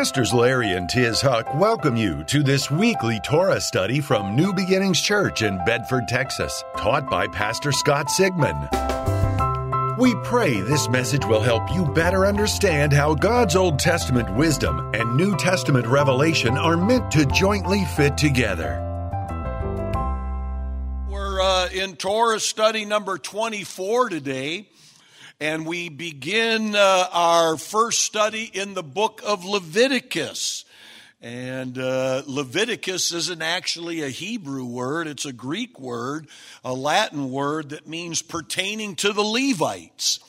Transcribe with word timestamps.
Pastors 0.00 0.32
Larry 0.32 0.72
and 0.72 0.88
Tiz 0.88 1.20
Huch 1.20 1.46
welcome 1.56 1.94
you 1.94 2.24
to 2.24 2.42
this 2.42 2.70
weekly 2.70 3.20
Torah 3.22 3.60
study 3.60 4.00
from 4.00 4.34
New 4.34 4.50
Beginnings 4.54 4.98
Church 4.98 5.42
in 5.42 5.62
Bedford, 5.66 6.08
Texas, 6.08 6.64
taught 6.78 7.06
by 7.10 7.26
Pastor 7.26 7.70
Scott 7.70 8.08
Sigmund. 8.08 8.66
We 9.98 10.14
pray 10.24 10.58
this 10.62 10.88
message 10.88 11.26
will 11.26 11.42
help 11.42 11.70
you 11.74 11.84
better 11.84 12.24
understand 12.24 12.94
how 12.94 13.14
God's 13.14 13.56
Old 13.56 13.78
Testament 13.78 14.34
wisdom 14.36 14.90
and 14.94 15.18
New 15.18 15.36
Testament 15.36 15.86
revelation 15.86 16.56
are 16.56 16.78
meant 16.78 17.10
to 17.10 17.26
jointly 17.26 17.84
fit 17.94 18.16
together. 18.16 18.80
We're 21.10 21.42
uh, 21.42 21.68
in 21.74 21.96
Torah 21.96 22.40
study 22.40 22.86
number 22.86 23.18
24 23.18 24.08
today 24.08 24.69
and 25.40 25.66
we 25.66 25.88
begin 25.88 26.76
uh, 26.76 27.06
our 27.12 27.56
first 27.56 28.00
study 28.00 28.50
in 28.52 28.74
the 28.74 28.82
book 28.82 29.22
of 29.24 29.44
Leviticus. 29.44 30.66
And 31.22 31.78
uh, 31.78 32.22
Leviticus 32.26 33.12
isn't 33.12 33.40
actually 33.40 34.02
a 34.02 34.10
Hebrew 34.10 34.66
word, 34.66 35.06
it's 35.06 35.24
a 35.24 35.32
Greek 35.32 35.80
word, 35.80 36.28
a 36.62 36.74
Latin 36.74 37.30
word 37.30 37.70
that 37.70 37.88
means 37.88 38.20
pertaining 38.20 38.96
to 38.96 39.14
the 39.14 39.22
Levites. 39.22 40.20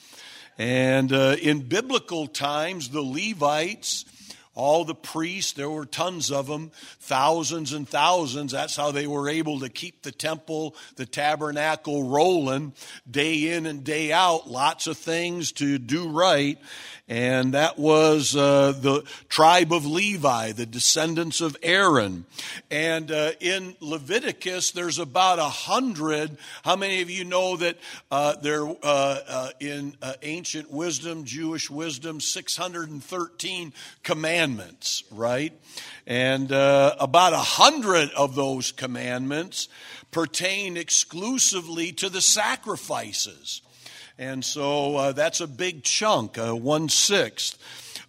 And 0.58 1.12
uh, 1.12 1.36
in 1.40 1.60
biblical 1.60 2.26
times, 2.26 2.88
the 2.88 3.02
Levites 3.02 4.06
all 4.54 4.84
the 4.84 4.94
priests, 4.94 5.52
there 5.52 5.70
were 5.70 5.86
tons 5.86 6.30
of 6.30 6.46
them, 6.46 6.72
thousands 7.00 7.72
and 7.72 7.88
thousands. 7.88 8.52
That's 8.52 8.76
how 8.76 8.90
they 8.90 9.06
were 9.06 9.28
able 9.28 9.60
to 9.60 9.70
keep 9.70 10.02
the 10.02 10.12
temple, 10.12 10.76
the 10.96 11.06
tabernacle 11.06 12.04
rolling 12.04 12.74
day 13.10 13.54
in 13.54 13.64
and 13.64 13.82
day 13.82 14.12
out. 14.12 14.50
Lots 14.50 14.86
of 14.86 14.98
things 14.98 15.52
to 15.52 15.78
do 15.78 16.08
right 16.08 16.58
and 17.12 17.52
that 17.52 17.78
was 17.78 18.34
uh, 18.34 18.72
the 18.72 19.02
tribe 19.28 19.70
of 19.70 19.84
Levi, 19.84 20.52
the 20.52 20.64
descendants 20.64 21.42
of 21.42 21.58
Aaron. 21.62 22.24
And 22.70 23.12
uh, 23.12 23.32
in 23.38 23.76
Leviticus, 23.80 24.70
there's 24.70 24.98
about 24.98 25.38
a 25.38 25.50
hundred. 25.50 26.38
How 26.64 26.74
many 26.74 27.02
of 27.02 27.10
you 27.10 27.24
know 27.24 27.58
that 27.58 27.76
uh, 28.10 28.36
there 28.36 28.66
uh, 28.66 28.74
uh, 28.82 29.50
in 29.60 29.94
uh, 30.00 30.14
ancient 30.22 30.70
wisdom, 30.70 31.24
Jewish 31.24 31.68
wisdom, 31.68 32.18
613 32.18 33.74
commandments, 34.02 35.04
right? 35.10 35.52
And 36.06 36.50
about 36.50 37.34
a 37.34 37.36
hundred 37.36 38.10
of 38.12 38.34
those 38.34 38.72
commandments 38.72 39.68
pertain 40.12 40.78
exclusively 40.78 41.92
to 41.92 42.08
the 42.08 42.22
sacrifices. 42.22 43.61
And 44.18 44.44
so 44.44 44.96
uh, 44.96 45.12
that's 45.12 45.40
a 45.40 45.46
big 45.46 45.82
chunk, 45.82 46.38
uh, 46.38 46.54
one 46.54 46.88
sixth. 46.88 47.58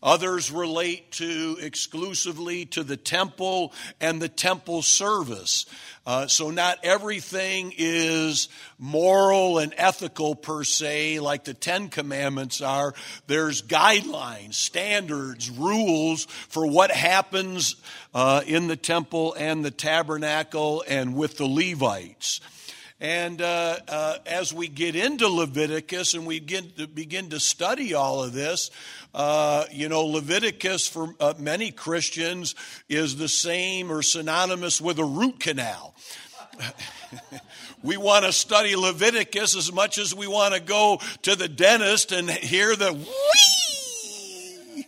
Others 0.04 0.52
relate 0.52 1.14
to 1.14 1.58
exclusively 1.62 2.66
to 2.66 2.84
the 2.84 2.98
temple 2.98 3.72
and 4.02 4.22
the 4.22 4.28
temple 4.28 4.82
service. 4.82 5.66
Uh, 6.06 6.28
so 6.28 6.52
not 6.52 6.78
everything 6.84 7.74
is 7.78 8.50
moral 8.78 9.60
and 9.60 9.74
ethical 9.78 10.36
per 10.36 10.66
se, 10.66 11.22
like 11.22 11.46
the 11.46 11.54
Ten 11.54 11.88
Commandments 11.88 12.60
are. 12.60 12.94
There's 13.28 13.62
guidelines, 13.62 14.56
standards, 14.56 15.50
rules 15.50 16.26
for 16.26 16.68
what 16.68 16.92
happens 16.92 17.78
uh, 18.14 18.42
in 18.46 18.68
the 18.68 18.76
temple 18.76 19.34
and 19.40 19.64
the 19.64 19.72
tabernacle 19.72 20.84
and 20.86 21.16
with 21.16 21.38
the 21.38 21.48
Levites. 21.48 22.42
And 23.00 23.42
uh, 23.42 23.78
uh, 23.88 24.18
as 24.26 24.54
we 24.54 24.68
get 24.68 24.96
into 24.96 25.28
Leviticus 25.28 26.14
and 26.14 26.26
we 26.26 26.40
begin 26.40 26.72
to, 26.78 26.88
begin 26.88 27.30
to 27.32 27.40
study 27.40 27.94
all 27.94 28.24
of 28.24 28.34
this, 28.34 28.72
uh, 29.14 29.66
you 29.72 29.90
know, 29.90 30.06
Leviticus 30.06 30.88
for 30.88 31.14
uh, 31.20 31.34
many 31.38 31.72
Christians 31.72 32.56
is 32.88 33.18
the 33.18 33.28
same 33.28 33.92
or 33.92 34.02
synonymous 34.02 34.80
with 34.80 35.00
a 35.00 35.06
root 35.06 35.40
canal. 35.40 35.96
we 37.84 37.98
want 37.98 38.26
to 38.26 38.32
study 38.32 38.76
Leviticus 38.76 39.56
as 39.56 39.72
much 39.74 39.98
as 39.98 40.14
we 40.14 40.28
want 40.28 40.54
to 40.54 40.60
go 40.60 41.00
to 41.24 41.36
the 41.36 41.48
dentist 41.48 42.12
and 42.12 42.30
hear 42.30 42.76
the 42.76 42.94
wee. 42.94 44.88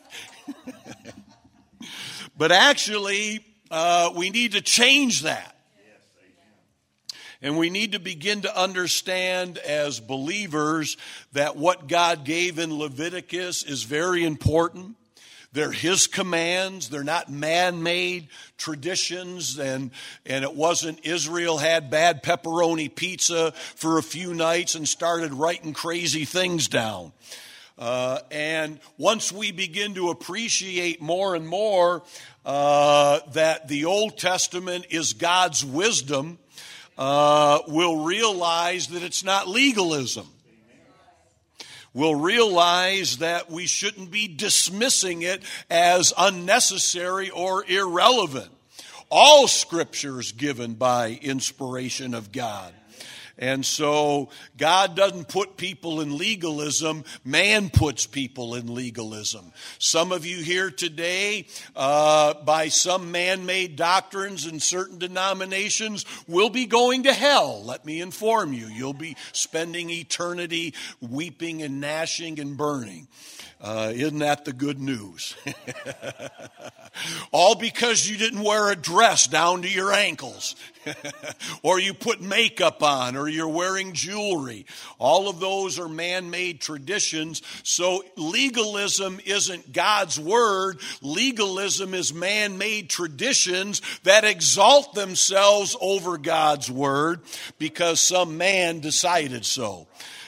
but 2.38 2.52
actually, 2.52 3.44
uh, 3.72 4.12
we 4.16 4.30
need 4.30 4.54
to 4.54 4.62
change 4.62 5.24
that. 5.24 5.55
And 7.46 7.60
we 7.60 7.70
need 7.70 7.92
to 7.92 8.00
begin 8.00 8.42
to 8.42 8.60
understand 8.60 9.60
as 9.60 10.00
believers 10.00 10.98
that 11.34 11.56
what 11.56 11.88
God 11.88 12.26
gave 12.26 12.58
in 12.58 12.76
Leviticus 12.76 13.62
is 13.62 13.84
very 13.84 14.24
important. 14.24 14.96
They're 15.54 15.72
His 15.72 16.08
commands. 16.08 16.90
They're 16.90 17.04
not 17.04 17.30
man 17.30 17.84
made 17.84 18.30
traditions. 18.58 19.60
And, 19.60 19.92
and 20.26 20.44
it 20.44 20.56
wasn't 20.56 21.06
Israel 21.06 21.60
had 21.60 21.92
bad 21.92 22.24
pepperoni 22.24 22.90
pizza 22.96 23.52
for 23.52 24.00
a 24.00 24.04
few 24.04 24.34
nights 24.34 24.74
and 24.74 24.88
started 24.88 25.32
writing 25.32 25.74
crazy 25.74 26.26
things 26.26 26.68
down. 26.68 27.12
Uh, 27.78 28.22
and 28.32 28.80
once 28.98 29.32
we 29.32 29.52
begin 29.52 29.94
to 29.94 30.10
appreciate 30.10 31.00
more 31.00 31.36
and 31.36 31.48
more 31.48 32.02
uh, 32.44 33.20
that 33.34 33.68
the 33.68 33.86
Old 33.86 34.18
Testament 34.18 34.88
is 34.90 35.14
God's 35.14 35.64
wisdom, 35.64 36.40
uh, 36.98 37.60
will 37.68 38.04
realize 38.04 38.88
that 38.88 39.04
it's 39.04 39.24
not 39.24 39.48
legalism. 39.48 40.28
We'll 41.94 42.16
realize 42.16 43.18
that 43.20 43.50
we 43.50 43.68
shouldn't 43.68 44.12
be 44.12 44.28
dismissing 44.28 45.22
it 45.22 45.42
as 45.70 46.14
unnecessary 46.18 47.30
or 47.30 47.66
irrelevant. 47.66 48.52
All 49.10 49.48
scripture 49.48 50.20
is 50.20 50.34
given 50.34 50.74
by 50.74 51.18
inspiration 51.22 52.14
of 52.14 52.34
God. 52.34 52.74
And 53.38 53.66
so 53.66 54.30
God 54.58 54.96
doesn't 54.96 55.28
put 55.28 55.58
people 55.58 56.00
in 56.00 56.18
legalism, 56.18 57.04
man 57.26 57.70
puts 57.70 58.06
people 58.06 58.56
in 58.56 58.74
legalism. 58.74 59.52
Some 59.78 60.14
of 60.14 60.26
you 60.26 60.38
here 60.38 60.72
today, 60.72 61.48
uh, 61.76 62.34
by 62.34 62.70
some 62.70 63.12
man 63.12 63.46
made 63.46 63.76
doctrines 63.76 64.46
in 64.46 64.62
certain 64.62 65.00
denominations, 65.00 66.06
will 66.28 66.50
be 66.50 66.66
going 66.66 67.04
to 67.04 67.14
hell. 67.14 67.62
Let 67.64 67.86
me 67.86 68.00
inform 68.00 68.54
you. 68.54 68.68
You'll 68.68 68.94
be 68.94 69.18
spending 69.34 69.90
eternity 69.90 70.74
weeping 71.02 71.62
and 71.62 71.82
gnashing 71.82 72.40
and 72.40 72.56
burning. 72.56 73.08
Uh, 73.60 73.92
isn't 73.96 74.20
that 74.20 74.46
the 74.46 74.54
good 74.54 74.80
news? 74.80 75.36
All 77.32 77.56
because 77.56 78.08
you 78.08 78.18
didn't 78.18 78.44
wear 78.44 78.72
a 78.72 78.76
dress 78.76 79.28
down 79.28 79.64
to 79.64 79.70
your 79.70 79.92
ankles, 79.92 80.56
or 81.64 81.80
you 81.80 81.94
put 81.94 82.22
makeup 82.22 82.84
on, 82.84 83.16
or 83.16 83.28
you're 83.28 83.48
wearing 83.48 83.94
jewelry. 83.94 84.66
All 84.98 85.30
of 85.30 85.40
those 85.40 85.80
are 85.80 85.90
man 85.90 86.30
made 86.30 86.62
traditions. 86.62 87.42
So 87.64 88.04
legalism 88.16 89.20
isn't 89.26 89.74
God's 89.74 90.20
word, 90.20 90.80
legalism 91.02 91.94
is 91.94 92.14
man 92.14 92.58
made 92.58 92.90
traditions 92.90 93.82
that 94.04 94.24
exalt 94.24 94.94
themselves 94.94 95.76
over 95.80 96.18
God's 96.18 96.70
word 96.70 97.22
because 97.58 98.00
some 98.00 98.38
man 98.38 98.80
decided 98.80 99.46
so. 99.46 99.88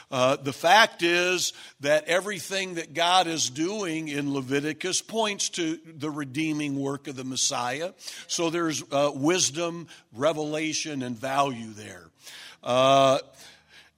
Uh, 0.09 0.37
the 0.37 0.53
fact 0.53 1.03
is 1.03 1.51
that 1.81 2.05
everything 2.05 2.75
that 2.75 2.93
God 2.93 3.27
is 3.27 3.49
doing 3.49 4.07
in 4.07 4.33
Leviticus 4.33 5.01
points 5.01 5.49
to 5.49 5.77
the 5.85 6.09
redeeming 6.09 6.79
work 6.79 7.07
of 7.07 7.17
the 7.17 7.25
Messiah. 7.25 7.91
So 8.27 8.49
there's 8.49 8.83
uh, 8.91 9.11
wisdom, 9.13 9.87
revelation, 10.13 11.03
and 11.03 11.17
value 11.17 11.71
there. 11.71 12.05
Uh, 12.63 13.19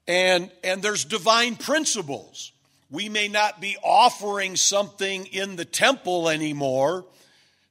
and, 0.08 0.50
and 0.64 0.82
there's 0.82 1.06
divine 1.06 1.56
principles. 1.56 2.52
We 2.90 3.08
may 3.08 3.28
not 3.28 3.62
be 3.62 3.78
offering 3.84 4.56
something 4.56 5.28
in 5.28 5.58
the 5.58 5.66
temple 5.66 6.28
anymore. 6.28 7.06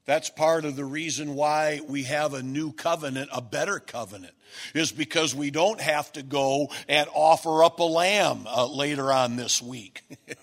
That's 0.04 0.30
part 0.30 0.64
of 0.64 0.76
the 0.76 0.84
reason 0.84 1.34
why 1.34 1.80
we 1.86 2.04
have 2.04 2.34
a 2.34 2.42
new 2.42 2.72
covenant, 2.72 3.30
a 3.32 3.42
better 3.42 3.80
covenant 3.80 4.32
is 4.74 4.92
because 4.92 5.34
we 5.34 5.50
don't 5.50 5.80
have 5.80 6.12
to 6.12 6.22
go 6.22 6.70
and 6.88 7.08
offer 7.14 7.64
up 7.64 7.78
a 7.80 7.84
lamb 7.84 8.46
uh, 8.46 8.66
later 8.66 9.12
on 9.12 9.36
this 9.36 9.62
week. 9.62 10.02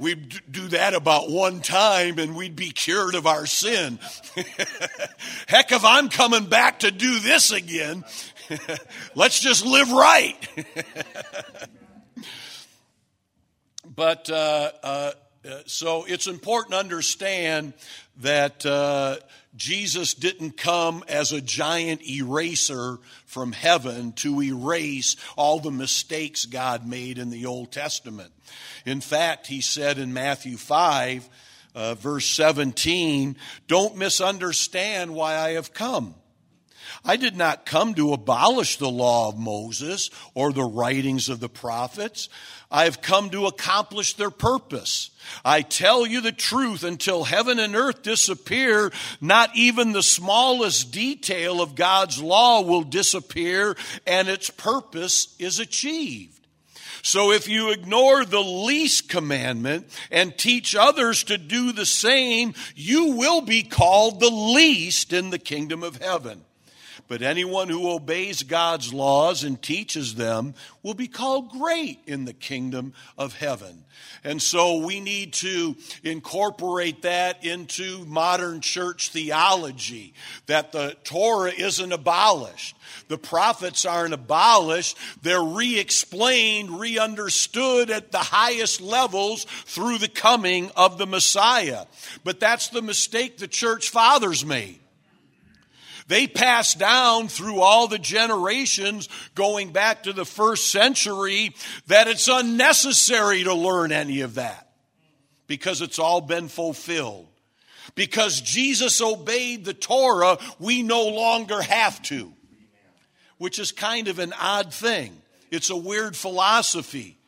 We'd 0.00 0.40
do 0.50 0.68
that 0.68 0.94
about 0.94 1.30
one 1.30 1.60
time 1.60 2.18
and 2.18 2.34
we'd 2.34 2.56
be 2.56 2.70
cured 2.70 3.14
of 3.14 3.26
our 3.26 3.44
sin. 3.44 3.98
Heck, 5.46 5.72
if 5.72 5.84
I'm 5.84 6.08
coming 6.08 6.46
back 6.46 6.78
to 6.80 6.90
do 6.90 7.18
this 7.18 7.52
again, 7.52 8.04
let's 9.14 9.38
just 9.40 9.66
live 9.66 9.92
right. 9.92 10.36
but 13.94 14.30
uh, 14.30 14.70
uh, 14.82 15.12
so 15.66 16.04
it's 16.06 16.26
important 16.26 16.72
to 16.72 16.78
understand 16.78 17.72
that 18.18 18.66
uh, 18.66 19.16
Jesus 19.56 20.14
didn't 20.14 20.56
come 20.56 21.02
as 21.08 21.32
a 21.32 21.40
giant 21.40 22.06
eraser 22.08 22.98
from 23.26 23.52
heaven 23.52 24.12
to 24.12 24.42
erase 24.42 25.16
all 25.36 25.60
the 25.60 25.70
mistakes 25.70 26.44
God 26.44 26.86
made 26.86 27.18
in 27.18 27.30
the 27.30 27.46
Old 27.46 27.72
Testament. 27.72 28.32
In 28.84 29.00
fact, 29.00 29.46
he 29.46 29.60
said 29.60 29.98
in 29.98 30.12
Matthew 30.12 30.56
5, 30.56 31.28
Uh, 31.72 31.94
verse 31.94 32.26
17, 32.26 33.36
don't 33.68 33.96
misunderstand 33.96 35.14
why 35.14 35.36
I 35.36 35.52
have 35.52 35.72
come. 35.72 36.16
I 37.04 37.16
did 37.16 37.36
not 37.36 37.66
come 37.66 37.94
to 37.94 38.12
abolish 38.12 38.76
the 38.76 38.90
law 38.90 39.28
of 39.28 39.38
Moses 39.38 40.10
or 40.34 40.52
the 40.52 40.64
writings 40.64 41.28
of 41.28 41.40
the 41.40 41.48
prophets. 41.48 42.28
I 42.70 42.84
have 42.84 43.02
come 43.02 43.30
to 43.30 43.46
accomplish 43.46 44.14
their 44.14 44.30
purpose. 44.30 45.10
I 45.44 45.62
tell 45.62 46.06
you 46.06 46.20
the 46.20 46.32
truth, 46.32 46.84
until 46.84 47.24
heaven 47.24 47.58
and 47.58 47.74
earth 47.74 48.02
disappear, 48.02 48.92
not 49.20 49.50
even 49.56 49.92
the 49.92 50.02
smallest 50.02 50.92
detail 50.92 51.60
of 51.60 51.74
God's 51.74 52.22
law 52.22 52.62
will 52.62 52.82
disappear 52.82 53.76
and 54.06 54.28
its 54.28 54.50
purpose 54.50 55.34
is 55.38 55.58
achieved. 55.58 56.40
So 57.02 57.32
if 57.32 57.48
you 57.48 57.70
ignore 57.70 58.24
the 58.24 58.42
least 58.42 59.08
commandment 59.08 59.88
and 60.10 60.36
teach 60.36 60.76
others 60.76 61.24
to 61.24 61.38
do 61.38 61.72
the 61.72 61.86
same, 61.86 62.54
you 62.76 63.16
will 63.16 63.40
be 63.40 63.62
called 63.62 64.20
the 64.20 64.30
least 64.30 65.12
in 65.12 65.30
the 65.30 65.38
kingdom 65.38 65.82
of 65.82 65.96
heaven. 65.96 66.44
But 67.10 67.22
anyone 67.22 67.68
who 67.68 67.90
obeys 67.90 68.44
God's 68.44 68.94
laws 68.94 69.42
and 69.42 69.60
teaches 69.60 70.14
them 70.14 70.54
will 70.84 70.94
be 70.94 71.08
called 71.08 71.50
great 71.50 71.98
in 72.06 72.24
the 72.24 72.32
kingdom 72.32 72.92
of 73.18 73.36
heaven. 73.36 73.82
And 74.22 74.40
so 74.40 74.76
we 74.76 75.00
need 75.00 75.32
to 75.32 75.76
incorporate 76.04 77.02
that 77.02 77.44
into 77.44 78.04
modern 78.04 78.60
church 78.60 79.10
theology 79.10 80.14
that 80.46 80.70
the 80.70 80.96
Torah 81.02 81.50
isn't 81.50 81.90
abolished. 81.90 82.76
The 83.08 83.18
prophets 83.18 83.84
aren't 83.84 84.14
abolished. 84.14 84.96
They're 85.20 85.42
re 85.42 85.80
explained, 85.80 86.78
re 86.78 86.96
understood 86.96 87.90
at 87.90 88.12
the 88.12 88.18
highest 88.18 88.80
levels 88.80 89.46
through 89.64 89.98
the 89.98 90.06
coming 90.06 90.70
of 90.76 90.96
the 90.96 91.08
Messiah. 91.08 91.86
But 92.22 92.38
that's 92.38 92.68
the 92.68 92.82
mistake 92.82 93.38
the 93.38 93.48
church 93.48 93.90
fathers 93.90 94.46
made. 94.46 94.78
They 96.10 96.26
passed 96.26 96.80
down 96.80 97.28
through 97.28 97.60
all 97.60 97.86
the 97.86 97.96
generations 97.96 99.08
going 99.36 99.70
back 99.70 100.02
to 100.02 100.12
the 100.12 100.24
first 100.24 100.72
century 100.72 101.54
that 101.86 102.08
it's 102.08 102.26
unnecessary 102.26 103.44
to 103.44 103.54
learn 103.54 103.92
any 103.92 104.22
of 104.22 104.34
that 104.34 104.72
because 105.46 105.80
it's 105.82 106.00
all 106.00 106.20
been 106.20 106.48
fulfilled. 106.48 107.28
Because 107.94 108.40
Jesus 108.40 109.00
obeyed 109.00 109.64
the 109.64 109.72
Torah, 109.72 110.38
we 110.58 110.82
no 110.82 111.06
longer 111.06 111.62
have 111.62 112.02
to, 112.02 112.32
which 113.38 113.60
is 113.60 113.70
kind 113.70 114.08
of 114.08 114.18
an 114.18 114.32
odd 114.32 114.74
thing. 114.74 115.16
It's 115.52 115.70
a 115.70 115.76
weird 115.76 116.16
philosophy. 116.16 117.18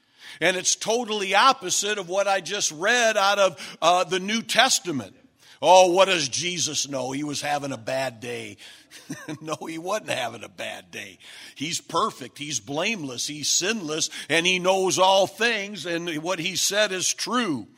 And 0.41 0.57
it's 0.57 0.75
totally 0.75 1.37
opposite 1.37 1.99
of 1.99 2.09
what 2.09 2.27
I 2.27 2.41
just 2.41 2.73
read 2.73 3.17
out 3.17 3.39
of 3.39 3.77
uh, 3.81 4.03
the 4.03 4.19
New 4.19 4.43
Testament. 4.43 5.15
Oh, 5.65 5.93
what 5.93 6.07
does 6.07 6.29
Jesus 6.29 6.89
know? 6.89 7.13
He 7.13 7.23
was 7.23 7.41
having 7.41 7.71
a 7.71 7.77
bad 7.77 8.19
day. 8.19 8.57
no, 9.41 9.55
he 9.67 9.79
wasn't 9.79 10.11
having 10.11 10.43
a 10.43 10.49
bad 10.49 10.91
day. 10.91 11.19
He's 11.55 11.81
perfect. 11.81 12.37
He's 12.37 12.59
blameless. 12.59 13.29
He's 13.29 13.49
sinless. 13.49 14.11
And 14.29 14.45
he 14.45 14.59
knows 14.59 14.99
all 14.99 15.29
things. 15.29 15.87
And 15.87 16.21
what 16.21 16.41
he 16.41 16.57
said 16.57 16.91
is 16.91 17.15
true. 17.15 17.69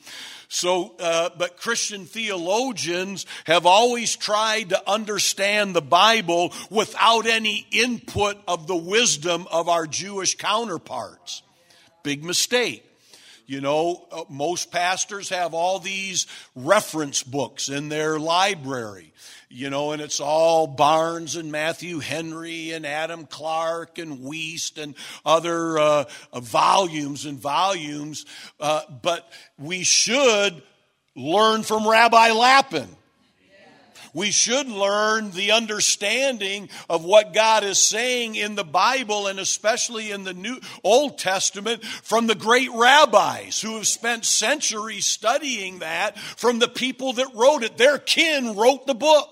So, 0.49 0.95
uh, 0.99 1.31
but 1.37 1.59
Christian 1.59 2.07
theologians 2.07 3.27
have 3.45 3.67
always 3.67 4.17
tried 4.17 4.71
to 4.71 4.91
understand 4.91 5.75
the 5.75 5.83
Bible 5.83 6.55
without 6.71 7.27
any 7.27 7.67
input 7.71 8.39
of 8.49 8.67
the 8.67 8.77
wisdom 8.77 9.47
of 9.51 9.69
our 9.69 9.87
Jewish 9.87 10.37
counterparts. 10.37 11.43
Big 12.03 12.25
mistake. 12.25 12.83
You 13.47 13.61
know, 13.61 14.07
uh, 14.11 14.25
most 14.31 14.71
pastors 14.71 15.29
have 15.29 15.53
all 15.53 15.79
these 15.79 16.27
reference 16.55 17.23
books 17.23 17.69
in 17.69 17.91
their 17.91 18.19
library, 18.19 19.13
you 19.51 19.69
know, 19.69 19.93
and 19.93 20.01
it's 20.01 20.19
all 20.19 20.67
Barnes 20.67 21.37
and 21.37 21.53
Matthew 21.53 21.99
Henry 21.99 22.71
and 22.71 22.87
Adam 22.87 23.27
Clarke 23.27 23.99
and 23.99 24.21
Wuest 24.21 24.83
and 24.83 24.95
other 25.27 25.79
uh, 25.79 26.05
uh, 26.33 26.41
volumes 26.41 27.27
and 27.27 27.39
volumes. 27.39 28.25
Uh, 28.59 28.81
but 29.03 29.31
we 29.59 29.85
should 29.85 30.63
learn 31.15 31.63
from 31.63 31.87
Rabbi 31.87 32.33
Lapin 32.33 32.89
we 34.15 34.31
should 34.31 34.69
learn 34.69 35.33
the 35.33 35.53
understanding 35.53 36.71
of 36.89 37.05
what 37.05 37.35
God 37.35 37.65
is 37.65 37.79
saying 37.79 38.37
in 38.37 38.55
the 38.55 38.65
Bible 38.65 39.27
and 39.27 39.39
especially 39.39 40.13
in 40.13 40.25
the 40.25 40.33
New 40.33 40.61
Old 40.83 41.19
Testament 41.19 41.85
from 41.85 42.27
the 42.27 42.35
great 42.35 42.71
rabbis 42.73 43.61
who 43.61 43.75
have 43.75 43.89
spent 43.89 44.25
centuries 44.25 45.05
studying 45.05 45.81
that 45.81 46.17
from 46.19 46.61
the 46.61 46.69
people 46.69 47.15
that 47.15 47.35
wrote 47.35 47.65
it. 47.65 47.77
Their 47.77 47.99
kin 47.99 48.55
wrote 48.57 48.87
the 48.87 48.95
book. 48.95 49.29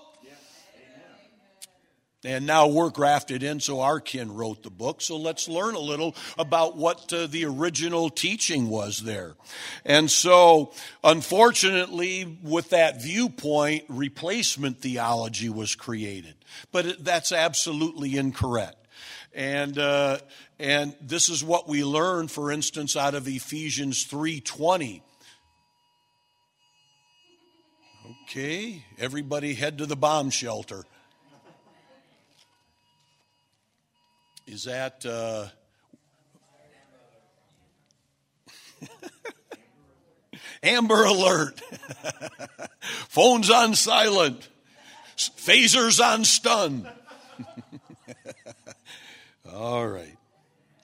And 2.25 2.45
now 2.45 2.67
we're 2.67 2.89
grafted 2.89 3.43
in, 3.43 3.59
so 3.59 3.81
our 3.81 3.99
kin 3.99 4.33
wrote 4.33 4.63
the 4.63 4.69
book. 4.69 5.01
So 5.01 5.17
let's 5.17 5.49
learn 5.49 5.75
a 5.75 5.79
little 5.79 6.15
about 6.37 6.77
what 6.77 7.11
uh, 7.11 7.27
the 7.27 7.43
original 7.43 8.09
teaching 8.09 8.69
was 8.69 8.99
there. 8.99 9.33
And 9.83 10.09
so, 10.09 10.71
unfortunately, 11.03 12.37
with 12.41 12.69
that 12.69 13.01
viewpoint, 13.01 13.83
replacement 13.89 14.79
theology 14.79 15.49
was 15.49 15.75
created. 15.75 16.35
But 16.71 17.03
that's 17.03 17.33
absolutely 17.33 18.15
incorrect. 18.15 18.77
And, 19.33 19.77
uh, 19.77 20.19
and 20.59 20.95
this 21.01 21.27
is 21.27 21.43
what 21.43 21.67
we 21.67 21.83
learn, 21.83 22.29
for 22.29 22.51
instance, 22.51 22.95
out 22.95 23.15
of 23.15 23.27
Ephesians 23.27 24.05
3.20. 24.05 25.01
Okay, 28.23 28.85
everybody 28.97 29.55
head 29.55 29.79
to 29.79 29.85
the 29.85 29.95
bomb 29.97 30.29
shelter. 30.29 30.85
Is 34.45 34.65
that. 34.65 35.05
Uh, 35.05 35.47
Amber 40.63 41.03
alert. 41.03 41.61
Phones 43.09 43.49
on 43.49 43.75
silent. 43.75 44.47
Phasers 45.17 46.03
on 46.03 46.23
stun. 46.23 46.89
All 49.53 49.87
right. 49.87 50.17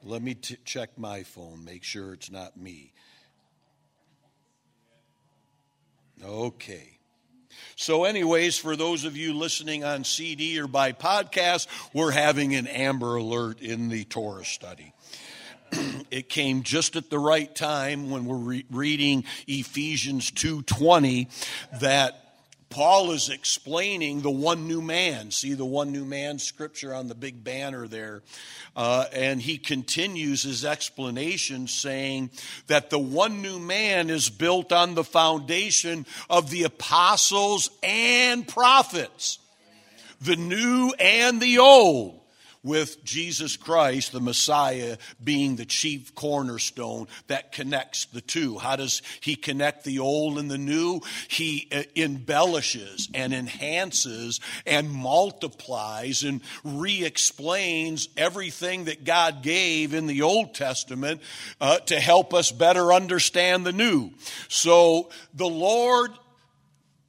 Let 0.03 0.21
me 0.21 0.33
t- 0.35 0.57
check 0.65 0.97
my 0.97 1.23
phone, 1.23 1.63
make 1.63 1.83
sure 1.83 2.13
it's 2.13 2.31
not 2.31 2.57
me. 2.57 2.93
Okay. 6.23 6.98
So, 7.81 8.03
anyways, 8.03 8.57
for 8.57 8.75
those 8.75 9.05
of 9.05 9.15
you 9.15 9.33
listening 9.33 9.85
on 9.85 10.03
CD 10.03 10.59
or 10.59 10.67
by 10.67 10.91
podcast, 10.91 11.67
we're 11.93 12.11
having 12.11 12.53
an 12.53 12.67
Amber 12.67 13.15
Alert 13.15 13.61
in 13.61 13.87
the 13.87 14.03
Torah 14.03 14.43
study. 14.43 14.93
it 16.11 16.27
came 16.27 16.63
just 16.63 16.97
at 16.97 17.09
the 17.09 17.17
right 17.17 17.55
time 17.55 18.09
when 18.09 18.25
we're 18.25 18.35
re- 18.35 18.65
reading 18.69 19.23
Ephesians 19.47 20.29
2:20 20.29 21.29
that 21.79 22.28
Paul 22.69 23.11
is 23.11 23.29
explaining 23.29 24.21
the 24.21 24.29
one 24.29 24.67
new 24.67 24.81
man. 24.81 25.31
See 25.31 25.53
the 25.53 25.65
one 25.65 25.91
new 25.91 26.05
man 26.05 26.37
scripture 26.37 26.93
on 26.93 27.07
the 27.07 27.15
big 27.15 27.43
banner 27.43 27.87
there. 27.87 28.21
Uh, 28.75 29.05
and 29.11 29.41
he 29.41 29.57
continues 29.57 30.43
his 30.43 30.63
explanation 30.63 31.67
saying 31.67 32.29
that 32.67 32.91
the 32.91 32.99
one 32.99 33.41
new 33.41 33.59
man 33.59 34.09
is 34.11 34.29
built 34.29 34.71
on 34.71 34.93
the 34.93 35.03
foundation 35.03 36.05
of 36.29 36.51
the 36.51 36.63
apostles 36.63 37.71
and 37.81 38.47
prophets, 38.47 39.39
the 40.21 40.35
new 40.35 40.93
and 40.99 41.41
the 41.41 41.57
old 41.57 42.19
with 42.63 43.03
Jesus 43.03 43.57
Christ, 43.57 44.11
the 44.11 44.19
Messiah, 44.19 44.97
being 45.23 45.55
the 45.55 45.65
chief 45.65 46.13
cornerstone 46.15 47.07
that 47.27 47.51
connects 47.51 48.05
the 48.05 48.21
two. 48.21 48.57
How 48.57 48.75
does 48.75 49.01
he 49.21 49.35
connect 49.35 49.83
the 49.83 49.99
old 49.99 50.37
and 50.37 50.49
the 50.49 50.57
new? 50.57 51.01
He 51.27 51.67
uh, 51.71 51.83
embellishes 51.95 53.09
and 53.13 53.33
enhances 53.33 54.39
and 54.65 54.91
multiplies 54.91 56.23
and 56.23 56.41
re 56.63 57.03
explains 57.03 58.09
everything 58.17 58.85
that 58.85 59.03
God 59.03 59.41
gave 59.41 59.93
in 59.93 60.07
the 60.07 60.21
Old 60.21 60.53
Testament 60.53 61.21
uh, 61.61 61.79
to 61.79 61.99
help 61.99 62.33
us 62.33 62.51
better 62.51 62.91
understand 62.93 63.65
the 63.65 63.73
new. 63.73 64.11
So 64.47 65.09
the 65.33 65.47
Lord 65.47 66.11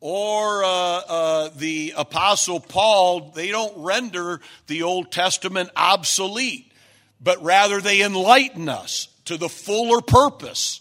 or 0.00 0.64
uh, 0.64 0.68
uh, 0.68 1.50
the 1.56 1.94
Apostle 1.96 2.60
Paul, 2.60 3.32
they 3.34 3.48
don't 3.48 3.76
render 3.76 4.40
the 4.66 4.82
Old 4.82 5.12
Testament 5.12 5.70
obsolete, 5.76 6.72
but 7.20 7.42
rather 7.42 7.80
they 7.80 8.02
enlighten 8.02 8.68
us 8.68 9.08
to 9.26 9.36
the 9.36 9.48
fuller 9.48 10.00
purpose 10.00 10.80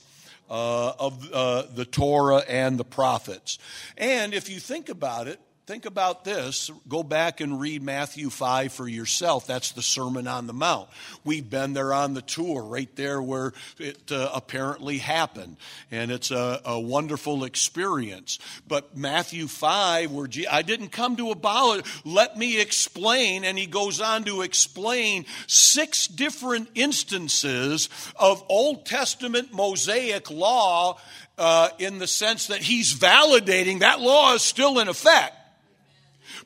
uh, 0.49 0.93
of 0.97 1.31
uh, 1.31 1.63
the 1.75 1.85
Torah 1.85 2.43
and 2.47 2.77
the 2.79 2.85
prophets. 2.85 3.59
And 3.97 4.33
if 4.33 4.49
you 4.49 4.59
think 4.59 4.89
about 4.89 5.27
it, 5.27 5.39
think 5.69 5.85
about 5.85 6.23
this. 6.23 6.71
Go 6.87 7.03
back 7.03 7.41
and 7.41 7.61
read 7.61 7.83
Matthew 7.83 8.31
5 8.31 8.73
for 8.73 8.87
yourself. 8.87 9.45
That's 9.45 9.71
the 9.73 9.83
Sermon 9.83 10.27
on 10.27 10.47
the 10.47 10.53
Mount. 10.53 10.89
We've 11.23 11.47
been 11.47 11.73
there 11.73 11.93
on 11.93 12.15
the 12.15 12.23
tour, 12.23 12.63
right 12.63 12.89
there 12.95 13.21
where 13.21 13.53
it 13.77 14.11
uh, 14.11 14.31
apparently 14.33 14.97
happened. 14.97 15.57
And 15.91 16.09
it's 16.09 16.31
a, 16.31 16.59
a, 16.65 16.79
wonderful 16.79 17.43
experience. 17.43 18.39
But 18.67 18.97
Matthew 18.97 19.45
5, 19.45 20.11
where 20.11 20.25
Je- 20.25 20.47
I 20.47 20.63
didn't 20.63 20.89
come 20.89 21.17
to 21.17 21.29
abolish, 21.29 21.85
let 22.03 22.35
me 22.35 22.59
explain. 22.59 23.43
And 23.43 23.55
he 23.55 23.67
goes 23.67 24.01
on 24.01 24.23
to 24.23 24.41
explain 24.41 25.25
six 25.45 26.07
different 26.07 26.69
instances 26.73 27.89
of 28.15 28.43
Old 28.49 28.87
Testament 28.87 29.53
Mosaic 29.53 30.31
law 30.31 30.97
uh, 31.37 31.69
in 31.77 31.99
the 31.99 32.07
sense 32.07 32.47
that 32.47 32.63
he's 32.63 32.91
validating 32.91 33.81
that 33.81 33.99
law 33.99 34.33
is 34.33 34.41
still 34.41 34.79
in 34.79 34.87
effect. 34.87 35.35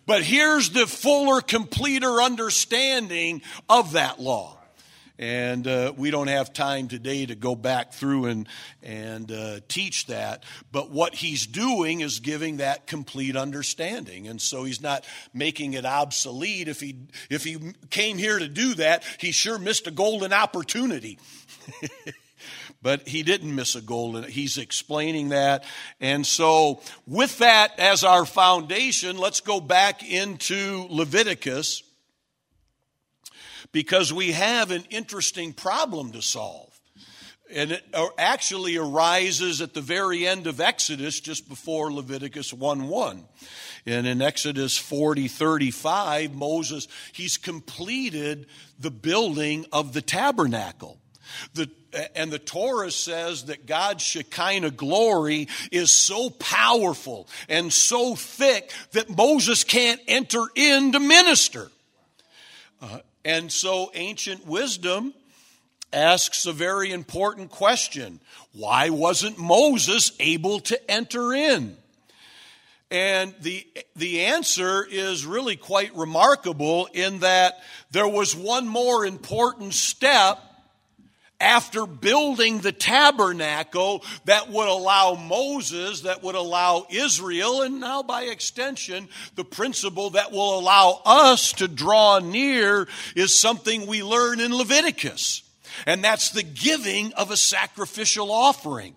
But 0.05 0.23
here's 0.23 0.71
the 0.71 0.85
fuller, 0.85 1.41
completer 1.41 2.21
understanding 2.21 3.41
of 3.69 3.93
that 3.93 4.19
law. 4.19 4.57
And 5.19 5.67
uh, 5.67 5.93
we 5.95 6.09
don't 6.09 6.27
have 6.27 6.53
time 6.53 6.87
today 6.87 7.27
to 7.27 7.35
go 7.35 7.55
back 7.55 7.93
through 7.93 8.25
and, 8.25 8.47
and 8.81 9.31
uh, 9.31 9.59
teach 9.67 10.07
that. 10.07 10.43
But 10.71 10.89
what 10.89 11.13
he's 11.13 11.45
doing 11.45 12.01
is 12.01 12.19
giving 12.19 12.57
that 12.57 12.87
complete 12.87 13.37
understanding. 13.37 14.27
And 14.27 14.41
so 14.41 14.63
he's 14.63 14.81
not 14.81 15.05
making 15.31 15.73
it 15.73 15.85
obsolete. 15.85 16.67
If 16.67 16.79
he, 16.79 16.97
if 17.29 17.43
he 17.43 17.73
came 17.91 18.17
here 18.17 18.39
to 18.39 18.47
do 18.47 18.73
that, 18.73 19.03
he 19.19 19.31
sure 19.31 19.59
missed 19.59 19.85
a 19.85 19.91
golden 19.91 20.33
opportunity. 20.33 21.19
but 22.83 23.07
he 23.07 23.23
didn't 23.23 23.55
miss 23.55 23.75
a 23.75 23.81
goal. 23.81 24.17
And 24.17 24.25
He's 24.25 24.57
explaining 24.57 25.29
that. 25.29 25.63
And 25.99 26.27
so, 26.27 26.81
with 27.07 27.39
that 27.39 27.79
as 27.79 28.03
our 28.03 28.25
foundation, 28.25 29.17
let's 29.17 29.39
go 29.39 29.59
back 29.61 30.03
into 30.07 30.85
Leviticus 30.89 31.81
because 33.71 34.13
we 34.13 34.33
have 34.33 34.69
an 34.69 34.83
interesting 34.89 35.53
problem 35.53 36.11
to 36.11 36.21
solve. 36.21 36.69
And 37.51 37.71
it 37.71 37.83
uh, 37.93 38.07
actually 38.17 38.77
arises 38.77 39.61
at 39.61 39.73
the 39.73 39.81
very 39.81 40.27
end 40.27 40.47
of 40.47 40.59
Exodus, 40.59 41.19
just 41.19 41.47
before 41.47 41.91
Leviticus 41.91 42.53
1 42.53 42.87
1. 42.87 43.23
And 43.85 44.07
in 44.07 44.21
Exodus 44.21 44.77
40 44.77 45.27
35, 45.27 46.35
Moses, 46.35 46.87
he's 47.13 47.37
completed 47.37 48.47
the 48.79 48.91
building 48.91 49.65
of 49.71 49.93
the 49.93 50.01
tabernacle. 50.01 50.99
The, 51.53 51.69
and 52.15 52.31
the 52.31 52.39
Torah 52.39 52.91
says 52.91 53.45
that 53.45 53.65
God's 53.65 54.03
Shekinah 54.03 54.71
glory 54.71 55.47
is 55.71 55.91
so 55.91 56.29
powerful 56.29 57.27
and 57.49 57.71
so 57.71 58.15
thick 58.15 58.71
that 58.91 59.15
Moses 59.15 59.63
can't 59.63 60.01
enter 60.07 60.43
in 60.55 60.91
to 60.93 60.99
minister. 60.99 61.69
Uh, 62.81 62.99
and 63.23 63.51
so 63.51 63.91
ancient 63.93 64.45
wisdom 64.45 65.13
asks 65.93 66.45
a 66.45 66.51
very 66.51 66.91
important 66.91 67.51
question 67.51 68.19
why 68.53 68.89
wasn't 68.89 69.37
Moses 69.39 70.11
able 70.19 70.59
to 70.61 70.91
enter 70.91 71.33
in? 71.33 71.77
And 72.91 73.33
the, 73.41 73.65
the 73.95 74.25
answer 74.25 74.85
is 74.87 75.25
really 75.25 75.55
quite 75.55 75.95
remarkable 75.95 76.87
in 76.93 77.19
that 77.19 77.59
there 77.89 78.07
was 78.07 78.35
one 78.35 78.67
more 78.67 79.03
important 79.03 79.73
step 79.73 80.37
after 81.43 81.85
building 81.85 82.59
the 82.59 82.71
tabernacle 82.71 84.03
that 84.25 84.49
would 84.49 84.67
allow 84.67 85.15
Moses, 85.15 86.01
that 86.01 86.23
would 86.23 86.35
allow 86.35 86.87
Israel, 86.89 87.61
and 87.61 87.79
now 87.79 88.01
by 88.01 88.23
extension, 88.23 89.09
the 89.35 89.43
principle 89.43 90.11
that 90.11 90.31
will 90.31 90.57
allow 90.57 91.01
us 91.05 91.51
to 91.53 91.67
draw 91.67 92.19
near 92.19 92.87
is 93.15 93.37
something 93.37 93.85
we 93.85 94.01
learn 94.03 94.39
in 94.39 94.55
Leviticus. 94.55 95.43
And 95.85 96.03
that's 96.03 96.29
the 96.29 96.43
giving 96.43 97.13
of 97.13 97.29
a 97.29 97.37
sacrificial 97.37 98.31
offering. 98.31 98.95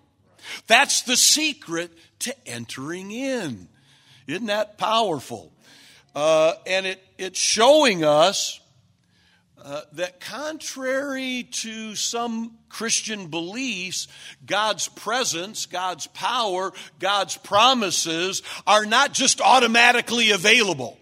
That's 0.67 1.01
the 1.01 1.17
secret 1.17 1.91
to 2.19 2.35
entering 2.47 3.11
in. 3.11 3.67
Isn't 4.25 4.47
that 4.47 4.77
powerful? 4.77 5.51
Uh, 6.15 6.53
and 6.65 6.85
it, 6.85 7.03
it's 7.17 7.39
showing 7.39 8.03
us 8.03 8.59
uh, 9.67 9.81
that 9.91 10.21
contrary 10.21 11.45
to 11.51 11.93
some 11.93 12.57
Christian 12.69 13.27
beliefs, 13.27 14.07
God's 14.45 14.87
presence, 14.87 15.65
God's 15.65 16.07
power, 16.07 16.71
God's 16.99 17.35
promises 17.35 18.43
are 18.65 18.85
not 18.85 19.11
just 19.11 19.41
automatically 19.41 20.31
available. 20.31 20.97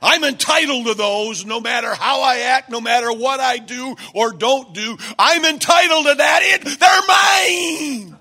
I'm 0.00 0.24
entitled 0.24 0.86
to 0.86 0.94
those 0.94 1.44
no 1.44 1.60
matter 1.60 1.94
how 1.94 2.22
I 2.22 2.38
act, 2.38 2.70
no 2.70 2.80
matter 2.80 3.12
what 3.12 3.38
I 3.38 3.58
do 3.58 3.94
or 4.14 4.32
don't 4.32 4.72
do. 4.72 4.96
I'm 5.18 5.44
entitled 5.44 6.06
to 6.06 6.14
that. 6.14 6.40
It, 6.42 6.78
they're 6.80 8.08
mine. 8.08 8.16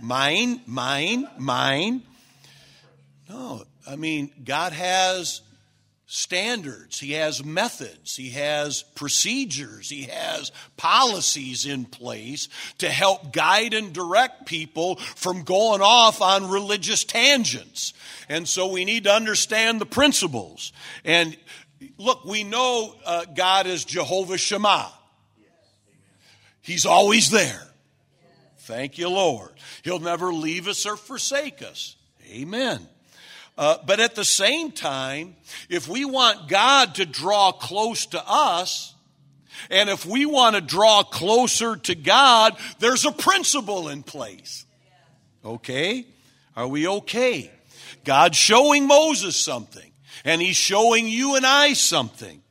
Mine, 0.00 0.60
mine, 0.66 1.28
mine. 1.38 2.02
No, 3.28 3.64
I 3.84 3.96
mean, 3.96 4.30
God 4.44 4.72
has 4.72 5.40
standards, 6.06 7.00
he 7.00 7.12
has 7.12 7.44
methods, 7.44 8.14
he 8.14 8.30
has 8.30 8.82
procedures, 8.94 9.88
he 9.88 10.02
has 10.02 10.52
policies 10.76 11.66
in 11.66 11.84
place 11.84 12.48
to 12.78 12.88
help 12.88 13.32
guide 13.32 13.74
and 13.74 13.92
direct 13.92 14.46
people 14.46 14.96
from 14.96 15.42
going 15.42 15.80
off 15.80 16.20
on 16.20 16.50
religious 16.50 17.04
tangents. 17.04 17.94
And 18.28 18.46
so 18.46 18.68
we 18.68 18.84
need 18.84 19.04
to 19.04 19.12
understand 19.12 19.80
the 19.80 19.86
principles. 19.86 20.72
And 21.04 21.36
look, 21.98 22.24
we 22.24 22.44
know 22.44 22.94
uh, 23.04 23.24
God 23.34 23.66
is 23.66 23.84
Jehovah 23.84 24.38
Shammah. 24.38 24.92
He's 26.60 26.86
always 26.86 27.30
there. 27.30 27.62
Thank 28.60 28.96
you, 28.96 29.10
Lord. 29.10 29.50
He'll 29.82 29.98
never 29.98 30.32
leave 30.32 30.68
us 30.68 30.86
or 30.86 30.96
forsake 30.96 31.62
us. 31.62 31.96
Amen. 32.30 32.88
Uh, 33.56 33.78
but 33.86 34.00
at 34.00 34.14
the 34.14 34.24
same 34.24 34.72
time, 34.72 35.36
if 35.68 35.86
we 35.86 36.04
want 36.04 36.48
God 36.48 36.96
to 36.96 37.06
draw 37.06 37.52
close 37.52 38.06
to 38.06 38.22
us, 38.26 38.94
and 39.70 39.88
if 39.88 40.04
we 40.04 40.26
want 40.26 40.56
to 40.56 40.60
draw 40.60 41.04
closer 41.04 41.76
to 41.76 41.94
God, 41.94 42.56
there's 42.80 43.04
a 43.04 43.12
principle 43.12 43.88
in 43.88 44.02
place. 44.02 44.66
Okay? 45.44 46.06
Are 46.56 46.66
we 46.66 46.88
okay? 46.88 47.50
God's 48.04 48.36
showing 48.36 48.86
Moses 48.86 49.36
something, 49.36 49.90
and 50.24 50.42
he's 50.42 50.56
showing 50.56 51.06
you 51.06 51.36
and 51.36 51.46
I 51.46 51.74
something. 51.74 52.42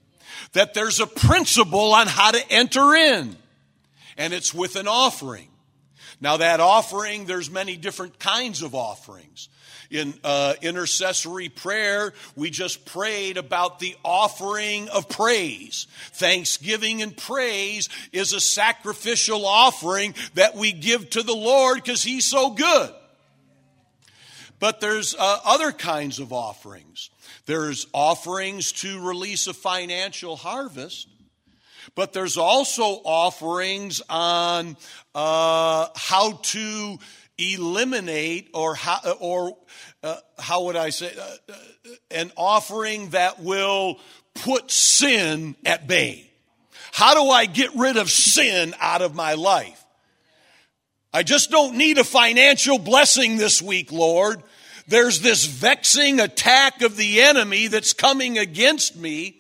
That 0.54 0.74
there's 0.74 1.00
a 1.00 1.08
principle 1.08 1.94
on 1.94 2.08
how 2.08 2.32
to 2.32 2.52
enter 2.52 2.96
in, 2.96 3.36
and 4.18 4.34
it's 4.34 4.54
with 4.54 4.76
an 4.78 4.88
offering. 4.88 5.50
Now, 6.22 6.38
that 6.38 6.62
offering, 6.62 7.26
there's 7.26 7.50
many 7.50 7.76
different 7.76 8.20
kinds 8.20 8.62
of 8.62 8.74
offerings 8.74 9.50
in 9.94 10.14
uh, 10.24 10.56
intercessory 10.62 11.50
prayer, 11.50 12.14
we 12.36 12.50
just 12.50 12.86
prayed 12.86 13.38
about 13.38 13.80
the 13.80 13.96
offering 14.04 14.90
of 14.90 15.08
praise. 15.08 15.88
Thanksgiving 16.14 17.02
and 17.02 17.16
praise 17.16 17.90
is 18.12 18.34
a 18.34 18.40
sacrificial 18.40 19.46
offering 19.46 20.16
that 20.34 20.56
we 20.56 20.72
give 20.72 21.10
to 21.12 21.24
the 21.24 21.36
Lord 21.36 21.76
because 21.76 22.04
He's 22.04 22.26
so 22.26 22.50
good. 22.50 22.92
But 24.60 24.80
there's 24.80 25.14
uh, 25.14 25.40
other 25.46 25.72
kinds 25.72 26.20
of 26.20 26.34
offerings. 26.34 27.10
There's 27.46 27.86
offerings 27.94 28.72
to 28.74 29.06
release 29.06 29.48
a 29.48 29.54
financial 29.54 30.36
harvest. 30.36 31.08
But 31.96 32.14
there's 32.14 32.38
also 32.38 33.02
offerings 33.04 34.02
on 34.10 34.78
uh, 35.14 35.88
how 35.96 36.40
to 36.42 36.98
eliminate 37.38 38.50
or 38.54 38.76
how, 38.76 39.00
or 39.20 39.58
uh, 40.04 40.18
how 40.38 40.66
would 40.66 40.76
I 40.76 40.90
say 40.90 41.12
uh, 41.20 41.54
uh, 41.54 41.56
an 42.12 42.32
offering 42.38 43.10
that 43.10 43.42
will 43.42 44.00
put 44.34 44.72
sin 44.72 45.56
at 45.66 45.88
bay. 45.88 46.30
How 46.92 47.14
do 47.16 47.30
I 47.30 47.46
get 47.46 47.76
rid 47.76 47.98
of 47.98 48.10
sin 48.10 48.74
out 48.80 49.02
of 49.02 49.16
my 49.16 49.34
life? 49.34 49.84
I 51.14 51.24
just 51.24 51.52
don't 51.52 51.78
need 51.78 51.98
a 51.98 52.04
financial 52.04 52.80
blessing 52.80 53.38
this 53.38 53.62
week, 53.62 53.92
Lord. 53.92 54.42
There's 54.88 55.22
this 55.22 55.46
vexing 55.46 56.20
attack 56.20 56.82
of 56.82 56.98
the 56.98 57.22
enemy 57.22 57.68
that's 57.68 57.94
coming 57.94 58.38
against 58.38 58.96
me, 58.96 59.38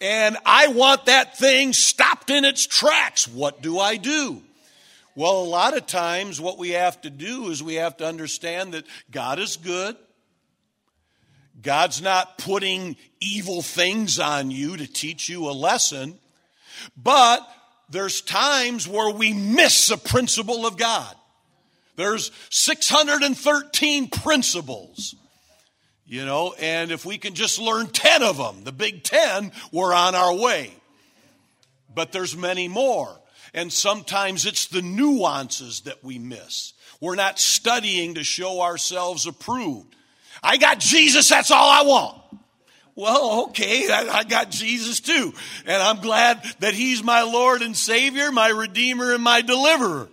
and 0.00 0.36
I 0.44 0.68
want 0.68 1.06
that 1.06 1.38
thing 1.38 1.72
stopped 1.72 2.30
in 2.30 2.44
its 2.44 2.66
tracks. 2.66 3.28
What 3.28 3.62
do 3.62 3.78
I 3.78 3.96
do? 3.96 4.42
Well, 5.16 5.42
a 5.42 5.44
lot 5.44 5.76
of 5.76 5.86
times 5.86 6.40
what 6.40 6.58
we 6.58 6.70
have 6.70 7.00
to 7.02 7.10
do 7.10 7.50
is 7.50 7.62
we 7.62 7.74
have 7.74 7.96
to 7.98 8.06
understand 8.06 8.74
that 8.74 8.86
God 9.10 9.38
is 9.38 9.56
good. 9.56 9.96
God's 11.62 12.00
not 12.00 12.38
putting 12.38 12.96
evil 13.20 13.60
things 13.60 14.18
on 14.18 14.50
you 14.50 14.76
to 14.76 14.86
teach 14.86 15.28
you 15.28 15.50
a 15.50 15.52
lesson, 15.52 16.18
but 16.96 17.46
there's 17.90 18.20
times 18.20 18.88
where 18.88 19.12
we 19.12 19.32
miss 19.32 19.90
a 19.90 19.98
principle 19.98 20.64
of 20.64 20.76
God. 20.76 21.14
There's 21.96 22.30
613 22.48 24.08
principles. 24.08 25.14
You 26.06 26.24
know, 26.24 26.54
and 26.58 26.90
if 26.90 27.04
we 27.04 27.18
can 27.18 27.34
just 27.34 27.60
learn 27.60 27.86
10 27.86 28.22
of 28.24 28.36
them, 28.36 28.64
the 28.64 28.72
big 28.72 29.04
10, 29.04 29.52
we're 29.70 29.94
on 29.94 30.16
our 30.16 30.34
way. 30.34 30.72
But 31.94 32.10
there's 32.10 32.36
many 32.36 32.66
more. 32.66 33.19
And 33.52 33.72
sometimes 33.72 34.46
it's 34.46 34.66
the 34.66 34.82
nuances 34.82 35.82
that 35.82 36.04
we 36.04 36.18
miss. 36.18 36.72
We're 37.00 37.16
not 37.16 37.38
studying 37.38 38.14
to 38.14 38.24
show 38.24 38.60
ourselves 38.60 39.26
approved. 39.26 39.96
I 40.42 40.56
got 40.56 40.78
Jesus, 40.78 41.28
that's 41.28 41.50
all 41.50 41.68
I 41.68 41.82
want. 41.82 42.20
Well, 42.94 43.44
okay, 43.44 43.88
I, 43.90 44.24
got 44.24 44.50
Jesus 44.50 45.00
too. 45.00 45.32
And 45.64 45.82
I'm 45.82 46.00
glad 46.00 46.42
that 46.58 46.74
He's 46.74 47.02
my 47.02 47.22
Lord 47.22 47.62
and 47.62 47.76
Savior, 47.76 48.30
my 48.30 48.48
Redeemer, 48.48 49.14
and 49.14 49.22
my 49.22 49.40
Deliverer. 49.40 50.08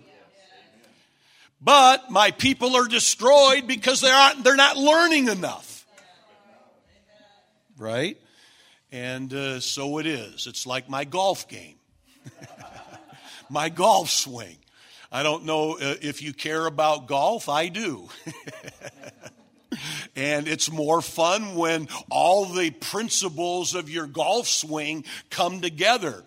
But 1.60 2.10
my 2.10 2.30
people 2.30 2.76
are 2.76 2.86
destroyed 2.86 3.66
because 3.66 4.00
they're 4.00 4.12
not, 4.12 4.44
they're 4.44 4.56
not 4.56 4.76
learning 4.76 5.28
enough. 5.28 5.86
Right? 7.76 8.16
And 8.92 9.32
uh, 9.34 9.60
so 9.60 9.98
it 9.98 10.06
is. 10.06 10.46
It's 10.46 10.66
like 10.66 10.88
my 10.88 11.04
golf 11.04 11.48
game, 11.48 11.77
my 13.50 13.68
golf 13.68 14.10
swing. 14.10 14.56
I 15.10 15.22
don't 15.22 15.44
know 15.44 15.78
uh, 15.78 15.94
if 16.02 16.22
you 16.22 16.32
care 16.32 16.66
about 16.66 17.06
golf, 17.06 17.48
I 17.48 17.68
do. 17.68 18.08
And 20.16 20.48
it's 20.48 20.70
more 20.70 21.00
fun 21.00 21.54
when 21.54 21.88
all 22.10 22.46
the 22.46 22.70
principles 22.70 23.76
of 23.76 23.88
your 23.88 24.06
golf 24.06 24.48
swing 24.48 25.04
come 25.30 25.60
together. 25.60 26.24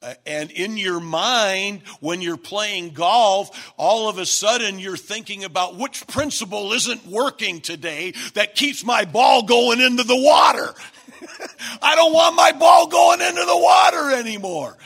Uh, 0.00 0.14
and 0.26 0.50
in 0.50 0.76
your 0.78 1.00
mind, 1.00 1.82
when 2.00 2.22
you're 2.22 2.36
playing 2.36 2.90
golf, 2.90 3.72
all 3.76 4.08
of 4.08 4.16
a 4.16 4.24
sudden 4.24 4.78
you're 4.78 4.96
thinking 4.96 5.44
about 5.44 5.76
which 5.76 6.06
principle 6.06 6.72
isn't 6.72 7.06
working 7.06 7.60
today 7.60 8.14
that 8.34 8.54
keeps 8.54 8.84
my 8.84 9.04
ball 9.04 9.42
going 9.42 9.80
into 9.80 10.04
the 10.04 10.16
water. 10.16 10.72
I 11.82 11.96
don't 11.96 12.12
want 12.12 12.36
my 12.36 12.52
ball 12.52 12.86
going 12.86 13.20
into 13.20 13.44
the 13.44 13.58
water 13.58 14.12
anymore. 14.12 14.76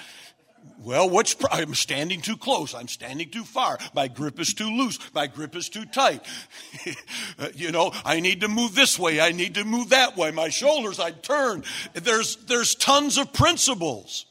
Well, 0.85 1.09
which 1.09 1.37
I'm 1.51 1.75
standing 1.75 2.21
too 2.21 2.37
close. 2.37 2.75
I'm 2.75 2.89
standing 2.89 3.31
too 3.31 3.45
far. 3.45 3.79
My 3.95 4.09
grip 4.09 4.41
is 4.41 4.53
too 4.53 4.69
loose. 4.69 4.99
My 5.15 5.27
grip 5.27 5.55
is 5.55 5.69
too 5.69 5.85
tight. 5.85 6.25
Uh, 7.39 7.49
you 7.55 7.73
know, 7.73 7.93
I 8.05 8.21
need 8.21 8.43
to 8.43 8.49
move 8.49 8.75
this 8.75 8.99
way. 8.99 9.21
I 9.21 9.33
need 9.33 9.55
to 9.55 9.65
move 9.65 9.91
that 9.91 10.17
way. 10.17 10.31
My 10.31 10.49
shoulders, 10.49 11.01
I 11.01 11.12
turn. 11.12 11.65
There's 11.95 12.37
there's 12.37 12.75
tons 12.75 13.17
of 13.17 13.33
principles. 13.33 14.27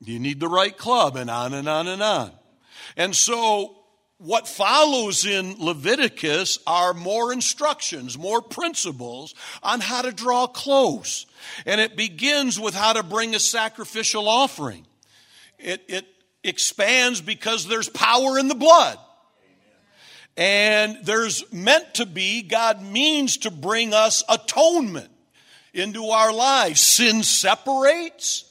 You 0.00 0.18
need 0.18 0.40
the 0.40 0.48
right 0.48 0.76
club, 0.76 1.16
and 1.16 1.28
on 1.28 1.52
and 1.52 1.68
on 1.68 1.88
and 1.88 2.02
on. 2.02 2.32
And 2.96 3.14
so 3.14 3.81
what 4.22 4.46
follows 4.46 5.24
in 5.26 5.56
Leviticus 5.58 6.58
are 6.66 6.94
more 6.94 7.32
instructions, 7.32 8.16
more 8.16 8.40
principles 8.40 9.34
on 9.62 9.80
how 9.80 10.02
to 10.02 10.12
draw 10.12 10.46
close. 10.46 11.26
And 11.66 11.80
it 11.80 11.96
begins 11.96 12.58
with 12.58 12.74
how 12.74 12.92
to 12.92 13.02
bring 13.02 13.34
a 13.34 13.40
sacrificial 13.40 14.28
offering. 14.28 14.86
It, 15.58 15.84
it 15.88 16.06
expands 16.44 17.20
because 17.20 17.66
there's 17.66 17.88
power 17.88 18.38
in 18.38 18.48
the 18.48 18.54
blood. 18.54 18.98
And 20.36 20.98
there's 21.02 21.52
meant 21.52 21.94
to 21.94 22.06
be, 22.06 22.42
God 22.42 22.80
means 22.80 23.38
to 23.38 23.50
bring 23.50 23.92
us 23.92 24.22
atonement 24.28 25.10
into 25.74 26.06
our 26.06 26.32
lives. 26.32 26.80
Sin 26.80 27.22
separates, 27.22 28.44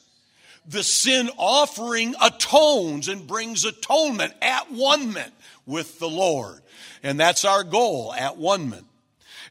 the 0.67 0.83
sin 0.83 1.29
offering 1.37 2.13
atones 2.21 3.07
and 3.07 3.25
brings 3.25 3.65
atonement 3.65 4.33
at 4.41 4.71
one 4.71 5.13
ment 5.13 5.33
with 5.65 5.99
the 5.99 6.09
Lord. 6.09 6.61
And 7.03 7.19
that's 7.19 7.45
our 7.45 7.63
goal 7.63 8.13
at 8.13 8.37
one 8.37 8.69
ment. 8.69 8.85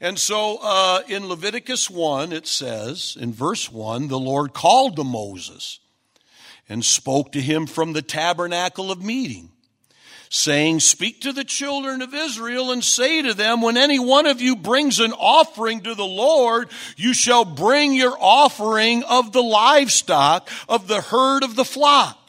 And 0.00 0.18
so 0.18 0.58
uh, 0.62 1.02
in 1.08 1.28
Leviticus 1.28 1.90
1, 1.90 2.32
it 2.32 2.46
says, 2.46 3.16
in 3.20 3.32
verse 3.32 3.70
1, 3.70 4.08
the 4.08 4.18
Lord 4.18 4.54
called 4.54 4.96
to 4.96 5.04
Moses 5.04 5.78
and 6.70 6.84
spoke 6.84 7.32
to 7.32 7.40
him 7.40 7.66
from 7.66 7.92
the 7.92 8.00
tabernacle 8.00 8.90
of 8.90 9.04
meeting, 9.04 9.50
saying, 10.30 10.80
Speak 10.80 11.20
to 11.22 11.32
the 11.32 11.44
children 11.44 12.00
of 12.00 12.14
Israel 12.14 12.70
and 12.70 12.82
say 12.82 13.20
to 13.20 13.34
them, 13.34 13.60
When 13.60 13.76
any 13.76 13.98
one 13.98 14.26
of 14.26 14.40
you 14.40 14.56
brings 14.56 15.00
an 15.00 15.12
offering 15.12 15.82
to 15.82 15.94
the 15.94 16.06
Lord, 16.06 16.70
you 16.96 17.12
shall 17.12 17.44
bring 17.44 17.92
your 17.92 18.16
offering 18.18 19.02
of 19.02 19.32
the 19.32 19.42
livestock, 19.42 20.48
of 20.66 20.88
the 20.88 21.02
herd 21.02 21.42
of 21.42 21.56
the 21.56 21.64
flock. 21.64 22.19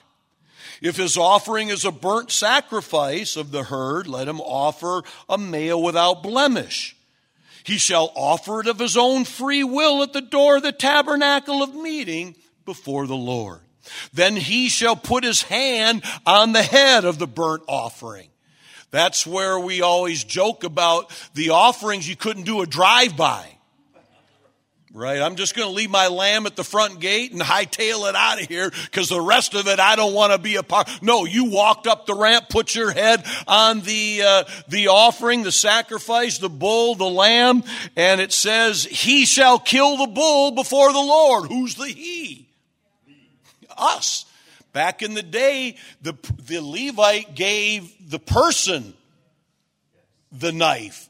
If 0.81 0.97
his 0.97 1.15
offering 1.15 1.69
is 1.69 1.85
a 1.85 1.91
burnt 1.91 2.31
sacrifice 2.31 3.35
of 3.35 3.51
the 3.51 3.63
herd, 3.63 4.07
let 4.07 4.27
him 4.27 4.41
offer 4.41 5.03
a 5.29 5.37
male 5.37 5.81
without 5.81 6.23
blemish. 6.23 6.95
He 7.63 7.77
shall 7.77 8.11
offer 8.15 8.61
it 8.61 8.67
of 8.67 8.79
his 8.79 8.97
own 8.97 9.25
free 9.25 9.63
will 9.63 10.01
at 10.01 10.13
the 10.13 10.21
door 10.21 10.57
of 10.57 10.63
the 10.63 10.71
tabernacle 10.71 11.61
of 11.61 11.75
meeting 11.75 12.35
before 12.65 13.05
the 13.05 13.15
Lord. 13.15 13.59
Then 14.11 14.35
he 14.35 14.69
shall 14.69 14.95
put 14.95 15.23
his 15.23 15.43
hand 15.43 16.03
on 16.25 16.53
the 16.53 16.63
head 16.63 17.05
of 17.05 17.19
the 17.19 17.27
burnt 17.27 17.63
offering. 17.67 18.29
That's 18.89 19.25
where 19.25 19.59
we 19.59 19.81
always 19.81 20.23
joke 20.23 20.63
about 20.63 21.11
the 21.33 21.51
offerings 21.51 22.09
you 22.09 22.15
couldn't 22.15 22.43
do 22.43 22.61
a 22.61 22.67
drive 22.67 23.15
by. 23.15 23.57
Right? 24.93 25.21
I'm 25.21 25.37
just 25.37 25.55
going 25.55 25.69
to 25.69 25.73
leave 25.73 25.89
my 25.89 26.07
lamb 26.09 26.45
at 26.45 26.57
the 26.57 26.65
front 26.65 26.99
gate 26.99 27.31
and 27.31 27.41
hightail 27.41 28.09
it 28.09 28.15
out 28.15 28.41
of 28.41 28.47
here 28.49 28.69
because 28.69 29.07
the 29.07 29.21
rest 29.21 29.53
of 29.53 29.67
it 29.67 29.79
I 29.79 29.95
don't 29.95 30.13
want 30.13 30.33
to 30.33 30.37
be 30.37 30.57
a 30.57 30.63
part. 30.63 30.89
No, 31.01 31.23
you 31.23 31.45
walked 31.45 31.87
up 31.87 32.05
the 32.05 32.13
ramp, 32.13 32.49
put 32.49 32.75
your 32.75 32.91
head 32.91 33.23
on 33.47 33.79
the, 33.81 34.21
uh, 34.21 34.43
the 34.67 34.89
offering, 34.89 35.43
the 35.43 35.51
sacrifice, 35.51 36.39
the 36.39 36.49
bull, 36.49 36.95
the 36.95 37.09
lamb, 37.09 37.63
and 37.95 38.19
it 38.19 38.33
says, 38.33 38.83
he 38.83 39.25
shall 39.25 39.59
kill 39.59 39.95
the 39.95 40.07
bull 40.07 40.51
before 40.51 40.91
the 40.91 40.99
Lord. 40.99 41.49
Who's 41.49 41.75
the 41.75 41.87
he? 41.87 42.49
Us. 43.77 44.25
Back 44.73 45.01
in 45.01 45.13
the 45.13 45.23
day, 45.23 45.77
the, 46.01 46.17
the 46.45 46.59
Levite 46.59 47.33
gave 47.33 47.93
the 48.09 48.19
person 48.19 48.93
the 50.33 50.51
knife 50.51 51.09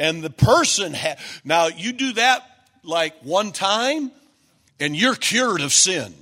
and 0.00 0.22
the 0.22 0.30
person 0.30 0.94
had 0.94 1.18
now 1.44 1.66
you 1.66 1.92
do 1.92 2.14
that 2.14 2.42
like 2.82 3.14
one 3.22 3.52
time 3.52 4.10
and 4.78 4.96
you're 4.96 5.14
cured 5.14 5.60
of 5.60 5.72
sin. 5.72 6.14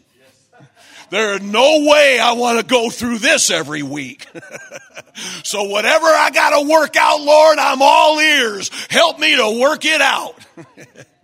There's 1.11 1.41
no 1.41 1.87
way 1.89 2.19
I 2.19 2.33
want 2.33 2.59
to 2.61 2.67
go 2.67 2.91
through 2.91 3.19
this 3.19 3.51
every 3.51 3.83
week. 3.83 4.27
so 5.43 5.65
whatever 5.65 6.07
I 6.07 6.31
got 6.31 6.61
to 6.61 6.69
work 6.69 6.97
out, 6.97 7.21
Lord, 7.23 7.59
I'm 7.59 7.81
all 7.81 8.21
ears. 8.21 8.71
Help 8.91 9.19
me 9.19 9.37
to 9.37 9.61
work 9.61 9.85
it 9.87 10.03
out. 10.03 10.37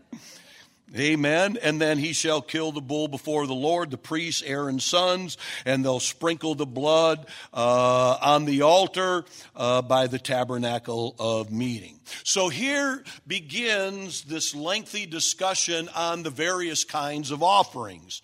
Amen. 0.97 1.59
And 1.63 1.81
then 1.81 1.99
he 1.99 2.13
shall 2.13 2.41
kill 2.41 2.71
the 2.71 2.81
bull 2.81 3.09
before 3.09 3.47
the 3.47 3.55
Lord, 3.55 3.91
the 3.91 3.99
priests, 3.99 4.43
Aaron's 4.43 4.85
sons, 4.85 5.37
and 5.65 5.85
they'll 5.85 6.01
sprinkle 6.01 6.55
the 6.55 6.67
blood 6.67 7.27
uh, 7.53 8.17
on 8.23 8.45
the 8.45 8.63
altar 8.63 9.25
uh, 9.57 9.83
by 9.83 10.07
the 10.07 10.19
tabernacle 10.19 11.17
of 11.19 11.51
meeting. 11.51 11.99
So 12.23 12.49
here 12.49 13.03
begins 13.27 14.23
this 14.23 14.55
lengthy 14.55 15.07
discussion 15.07 15.89
on 15.95 16.23
the 16.23 16.31
various 16.31 16.85
kinds 16.85 17.31
of 17.31 17.43
offerings. 17.43 18.23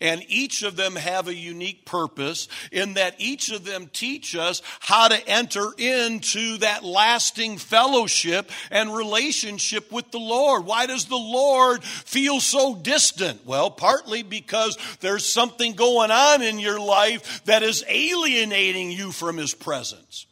And 0.00 0.24
each 0.28 0.62
of 0.62 0.76
them 0.76 0.96
have 0.96 1.28
a 1.28 1.34
unique 1.34 1.84
purpose 1.84 2.48
in 2.72 2.94
that 2.94 3.14
each 3.18 3.50
of 3.50 3.64
them 3.64 3.88
teach 3.92 4.34
us 4.36 4.62
how 4.80 5.08
to 5.08 5.28
enter 5.28 5.72
into 5.78 6.58
that 6.58 6.84
lasting 6.84 7.58
fellowship 7.58 8.50
and 8.70 8.94
relationship 8.94 9.90
with 9.92 10.10
the 10.10 10.18
Lord. 10.18 10.64
Why 10.64 10.86
does 10.86 11.06
the 11.06 11.16
Lord 11.16 11.82
feel 11.84 12.40
so 12.40 12.74
distant? 12.74 13.46
Well, 13.46 13.70
partly 13.70 14.22
because 14.22 14.78
there's 15.00 15.26
something 15.26 15.74
going 15.74 16.10
on 16.10 16.42
in 16.42 16.58
your 16.58 16.80
life 16.80 17.44
that 17.44 17.62
is 17.62 17.84
alienating 17.88 18.90
you 18.90 19.12
from 19.12 19.36
His 19.36 19.54
presence. 19.54 20.26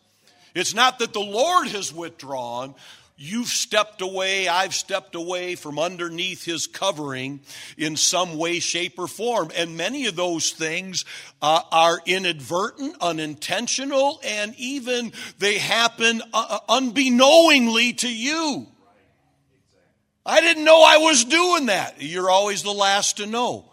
It's 0.54 0.74
not 0.74 0.98
that 0.98 1.12
the 1.12 1.20
Lord 1.20 1.68
has 1.68 1.92
withdrawn, 1.92 2.74
You've 3.20 3.48
stepped 3.48 4.00
away, 4.00 4.46
I've 4.46 4.74
stepped 4.74 5.16
away 5.16 5.56
from 5.56 5.76
underneath 5.76 6.44
his 6.44 6.68
covering 6.68 7.40
in 7.76 7.96
some 7.96 8.38
way, 8.38 8.60
shape, 8.60 8.96
or 8.96 9.08
form. 9.08 9.50
And 9.56 9.76
many 9.76 10.06
of 10.06 10.14
those 10.14 10.52
things 10.52 11.04
uh, 11.42 11.62
are 11.72 12.00
inadvertent, 12.06 12.94
unintentional, 13.00 14.20
and 14.24 14.54
even 14.56 15.12
they 15.40 15.58
happen 15.58 16.22
uh, 16.32 16.60
unbeknowingly 16.68 17.94
to 17.94 18.08
you. 18.08 18.68
I 20.24 20.40
didn't 20.40 20.64
know 20.64 20.80
I 20.80 20.98
was 20.98 21.24
doing 21.24 21.66
that. 21.66 22.00
You're 22.00 22.30
always 22.30 22.62
the 22.62 22.70
last 22.70 23.16
to 23.16 23.26
know 23.26 23.68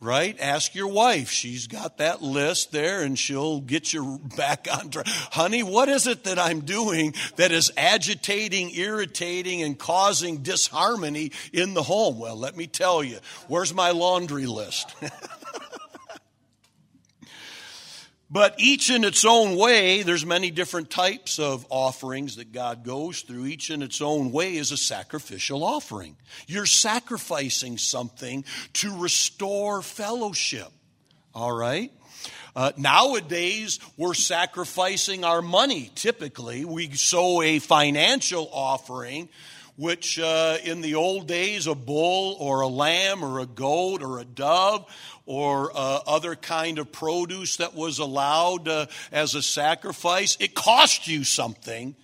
right? 0.00 0.36
Ask 0.40 0.74
your 0.74 0.88
wife. 0.88 1.30
She's 1.30 1.66
got 1.66 1.98
that 1.98 2.22
list 2.22 2.72
there 2.72 3.02
and 3.02 3.18
she'll 3.18 3.60
get 3.60 3.92
you 3.92 4.20
back 4.36 4.66
on 4.72 4.90
track. 4.90 5.06
Honey, 5.06 5.62
what 5.62 5.88
is 5.88 6.06
it 6.06 6.24
that 6.24 6.38
I'm 6.38 6.60
doing 6.60 7.14
that 7.36 7.52
is 7.52 7.70
agitating, 7.76 8.74
irritating, 8.74 9.62
and 9.62 9.78
causing 9.78 10.38
disharmony 10.38 11.32
in 11.52 11.74
the 11.74 11.82
home? 11.82 12.18
Well, 12.18 12.36
let 12.36 12.56
me 12.56 12.66
tell 12.66 13.04
you. 13.04 13.18
Where's 13.46 13.74
my 13.74 13.90
laundry 13.90 14.46
list? 14.46 14.94
But 18.30 18.54
each 18.58 18.90
in 18.90 19.02
its 19.02 19.24
own 19.24 19.56
way, 19.56 20.02
there's 20.02 20.24
many 20.24 20.52
different 20.52 20.88
types 20.88 21.40
of 21.40 21.66
offerings 21.68 22.36
that 22.36 22.52
God 22.52 22.84
goes 22.84 23.22
through. 23.22 23.46
Each 23.46 23.70
in 23.70 23.82
its 23.82 24.00
own 24.00 24.30
way 24.30 24.56
is 24.56 24.70
a 24.70 24.76
sacrificial 24.76 25.64
offering. 25.64 26.16
You're 26.46 26.66
sacrificing 26.66 27.76
something 27.76 28.44
to 28.74 28.96
restore 29.00 29.82
fellowship. 29.82 30.68
All 31.34 31.52
right? 31.52 31.92
Uh, 32.54 32.72
nowadays, 32.76 33.80
we're 33.96 34.14
sacrificing 34.14 35.24
our 35.24 35.42
money. 35.42 35.90
Typically, 35.94 36.64
we 36.64 36.90
sow 36.92 37.42
a 37.42 37.58
financial 37.58 38.48
offering, 38.52 39.28
which 39.76 40.18
uh, 40.18 40.58
in 40.64 40.80
the 40.80 40.94
old 40.94 41.26
days, 41.26 41.66
a 41.66 41.74
bull 41.74 42.36
or 42.38 42.60
a 42.60 42.68
lamb 42.68 43.24
or 43.24 43.40
a 43.40 43.46
goat 43.46 44.02
or 44.02 44.18
a 44.18 44.24
dove 44.24 44.86
or 45.26 45.70
uh, 45.74 46.00
other 46.06 46.34
kind 46.36 46.78
of 46.78 46.90
produce 46.92 47.58
that 47.58 47.74
was 47.74 47.98
allowed 47.98 48.68
uh, 48.68 48.86
as 49.12 49.34
a 49.34 49.42
sacrifice. 49.42 50.36
It 50.40 50.54
cost 50.54 51.06
you 51.08 51.24
something 51.24 51.94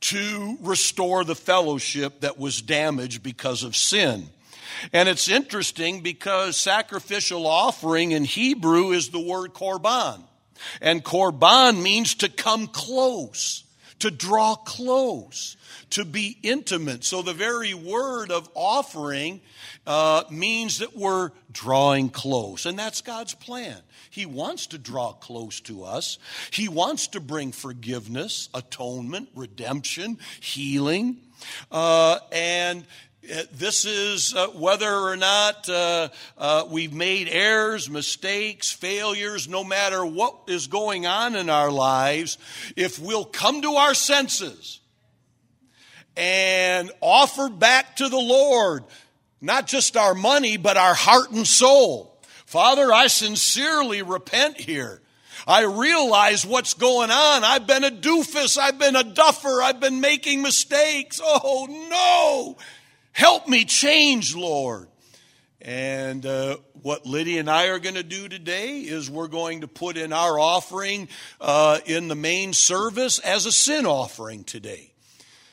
to 0.00 0.58
restore 0.60 1.24
the 1.24 1.34
fellowship 1.34 2.20
that 2.20 2.38
was 2.38 2.60
damaged 2.60 3.22
because 3.22 3.62
of 3.62 3.74
sin. 3.74 4.28
And 4.92 5.08
it's 5.08 5.28
interesting 5.28 6.02
because 6.02 6.56
sacrificial 6.56 7.46
offering 7.46 8.12
in 8.12 8.24
Hebrew 8.24 8.90
is 8.90 9.08
the 9.08 9.20
word 9.20 9.54
korban. 9.54 10.22
And 10.80 11.04
korban 11.04 11.82
means 11.82 12.14
to 12.16 12.28
come 12.28 12.66
close, 12.66 13.63
to 14.00 14.10
draw 14.10 14.54
close, 14.54 15.56
to 15.90 16.04
be 16.04 16.36
intimate. 16.42 17.04
So 17.04 17.22
the 17.22 17.32
very 17.32 17.74
word 17.74 18.30
of 18.30 18.48
offering 18.54 19.40
uh, 19.86 20.24
means 20.30 20.78
that 20.78 20.96
we're 20.96 21.30
drawing 21.52 22.08
close. 22.10 22.66
And 22.66 22.78
that's 22.78 23.00
God's 23.00 23.34
plan. 23.34 23.76
He 24.10 24.26
wants 24.26 24.68
to 24.68 24.78
draw 24.78 25.12
close 25.12 25.60
to 25.62 25.84
us, 25.84 26.18
He 26.50 26.68
wants 26.68 27.08
to 27.08 27.20
bring 27.20 27.52
forgiveness, 27.52 28.48
atonement, 28.54 29.28
redemption, 29.34 30.18
healing. 30.40 31.18
Uh, 31.70 32.18
and 32.32 32.86
this 33.52 33.84
is 33.84 34.34
uh, 34.34 34.48
whether 34.48 34.92
or 34.92 35.16
not 35.16 35.68
uh, 35.68 36.08
uh, 36.38 36.64
we've 36.70 36.92
made 36.92 37.28
errors, 37.28 37.88
mistakes, 37.88 38.70
failures, 38.70 39.48
no 39.48 39.64
matter 39.64 40.04
what 40.04 40.36
is 40.48 40.66
going 40.66 41.06
on 41.06 41.36
in 41.36 41.50
our 41.50 41.70
lives, 41.70 42.38
if 42.76 42.98
we'll 42.98 43.24
come 43.24 43.62
to 43.62 43.72
our 43.72 43.94
senses 43.94 44.80
and 46.16 46.90
offer 47.00 47.48
back 47.48 47.96
to 47.96 48.08
the 48.08 48.16
Lord 48.16 48.84
not 49.44 49.66
just 49.66 49.96
our 49.96 50.14
money, 50.14 50.56
but 50.56 50.78
our 50.78 50.94
heart 50.94 51.30
and 51.30 51.46
soul. 51.46 52.18
Father, 52.46 52.90
I 52.92 53.08
sincerely 53.08 54.00
repent 54.00 54.58
here. 54.58 55.02
I 55.46 55.64
realize 55.64 56.46
what's 56.46 56.72
going 56.72 57.10
on. 57.10 57.44
I've 57.44 57.66
been 57.66 57.84
a 57.84 57.90
doofus. 57.90 58.56
I've 58.56 58.78
been 58.78 58.96
a 58.96 59.04
duffer. 59.04 59.60
I've 59.62 59.80
been 59.80 60.00
making 60.00 60.40
mistakes. 60.40 61.20
Oh 61.22 61.66
no. 61.90 62.56
Help 63.14 63.48
me 63.48 63.64
change, 63.64 64.34
Lord. 64.34 64.88
And 65.62 66.26
uh, 66.26 66.58
what 66.82 67.06
Lydia 67.06 67.40
and 67.40 67.48
I 67.48 67.68
are 67.68 67.78
going 67.78 67.94
to 67.94 68.02
do 68.02 68.28
today 68.28 68.80
is 68.80 69.08
we're 69.08 69.28
going 69.28 69.60
to 69.60 69.68
put 69.68 69.96
in 69.96 70.12
our 70.12 70.38
offering 70.38 71.08
uh, 71.40 71.78
in 71.86 72.08
the 72.08 72.16
main 72.16 72.52
service 72.52 73.20
as 73.20 73.46
a 73.46 73.52
sin 73.52 73.86
offering 73.86 74.42
today. 74.42 74.90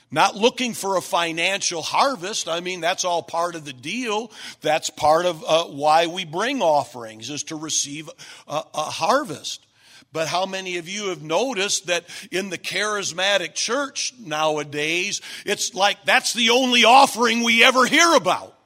Not 0.10 0.36
looking 0.36 0.74
for 0.74 0.98
a 0.98 1.02
financial 1.02 1.84
harvest. 1.84 2.50
I 2.50 2.62
mean, 2.62 2.82
that's 2.82 3.06
all 3.06 3.22
part 3.22 3.54
of 3.54 3.64
the 3.64 3.74
deal. 3.74 4.32
That's 4.62 4.90
part 4.90 5.26
of 5.28 5.44
uh, 5.48 5.66
why 5.66 6.08
we 6.08 6.26
bring 6.26 6.64
offerings, 6.64 7.30
is 7.30 7.44
to 7.44 7.56
receive 7.56 8.10
a, 8.48 8.64
a 8.74 8.82
harvest. 8.82 9.66
But 10.14 10.28
how 10.28 10.46
many 10.46 10.78
of 10.78 10.90
you 10.90 11.10
have 11.10 11.22
noticed 11.22 11.88
that 11.88 12.06
in 12.32 12.50
the 12.50 12.58
charismatic 12.58 13.54
church 13.54 14.14
nowadays, 14.20 15.22
it's 15.46 15.74
like 15.74 16.04
that's 16.04 16.34
the 16.34 16.50
only 16.50 16.84
offering 16.84 17.44
we 17.44 17.64
ever 17.64 17.86
hear 17.86 18.14
about? 18.16 18.58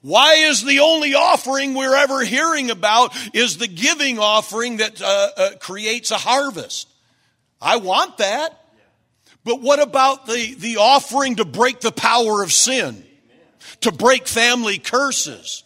Why 0.00 0.34
is 0.34 0.64
the 0.64 0.80
only 0.80 1.14
offering 1.14 1.74
we're 1.74 1.94
ever 1.94 2.24
hearing 2.24 2.70
about 2.70 3.16
is 3.34 3.58
the 3.58 3.68
giving 3.68 4.18
offering 4.18 4.78
that 4.78 5.00
uh, 5.00 5.28
uh, 5.36 5.50
creates 5.60 6.10
a 6.10 6.16
harvest? 6.16 6.88
I 7.60 7.76
want 7.76 8.18
that. 8.18 8.58
But 9.44 9.60
what 9.60 9.80
about 9.80 10.26
the, 10.26 10.54
the 10.54 10.78
offering 10.78 11.36
to 11.36 11.44
break 11.44 11.80
the 11.80 11.92
power 11.92 12.42
of 12.42 12.52
sin? 12.52 13.04
To 13.82 13.92
break 13.92 14.26
family 14.26 14.78
curses? 14.78 15.62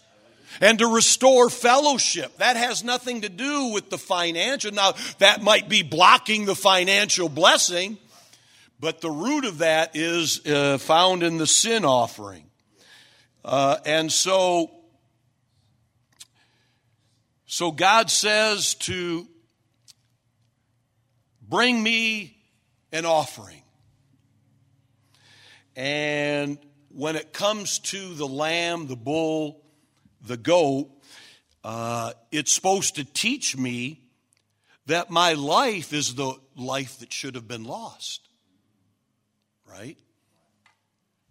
And 0.61 0.79
to 0.79 0.87
restore 0.87 1.51
fellowship. 1.51 2.37
That 2.39 2.57
has 2.57 2.85
nothing 2.85 3.23
to 3.23 3.29
do 3.29 3.73
with 3.73 3.91
the 3.91 3.99
financial. 3.99 4.73
Now, 4.73 4.95
that 5.19 5.43
might 5.43 5.69
be 5.69 5.83
blocking 5.83 6.47
the 6.47 6.55
financial 6.55 7.29
blessing, 7.29 7.99
but 8.81 9.01
the 9.01 9.11
root 9.11 9.45
of 9.45 9.59
that 9.59 9.97
is 9.97 10.45
uh, 10.47 10.79
found 10.79 11.23
in 11.23 11.39
the 11.39 11.47
sin 11.47 11.85
offering. 11.85 12.45
Uh, 13.45 13.79
and 13.85 14.13
so, 14.13 14.71
so 17.47 17.71
God 17.71 18.11
says 18.11 18.75
to 18.75 19.27
bring 21.49 21.83
me 21.83 22.37
an 22.93 23.05
offering. 23.05 23.63
And 25.77 26.59
when 26.89 27.15
it 27.15 27.33
comes 27.33 27.79
to 27.81 28.15
the 28.15 28.27
lamb, 28.27 28.87
the 28.87 28.97
bull, 28.97 29.63
the 30.27 30.37
goat, 30.37 30.89
uh, 31.65 32.13
it's 32.31 32.53
supposed 32.53 32.97
to 32.97 33.05
teach 33.05 33.57
me 33.57 34.01
that 34.87 35.11
my 35.11 35.33
life 35.33 35.93
is 35.93 36.15
the 36.15 36.35
life 36.57 36.99
that 37.01 37.13
should 37.13 37.35
have 37.35 37.49
been 37.49 37.65
lost. 37.65 38.29
Right? 39.69 39.99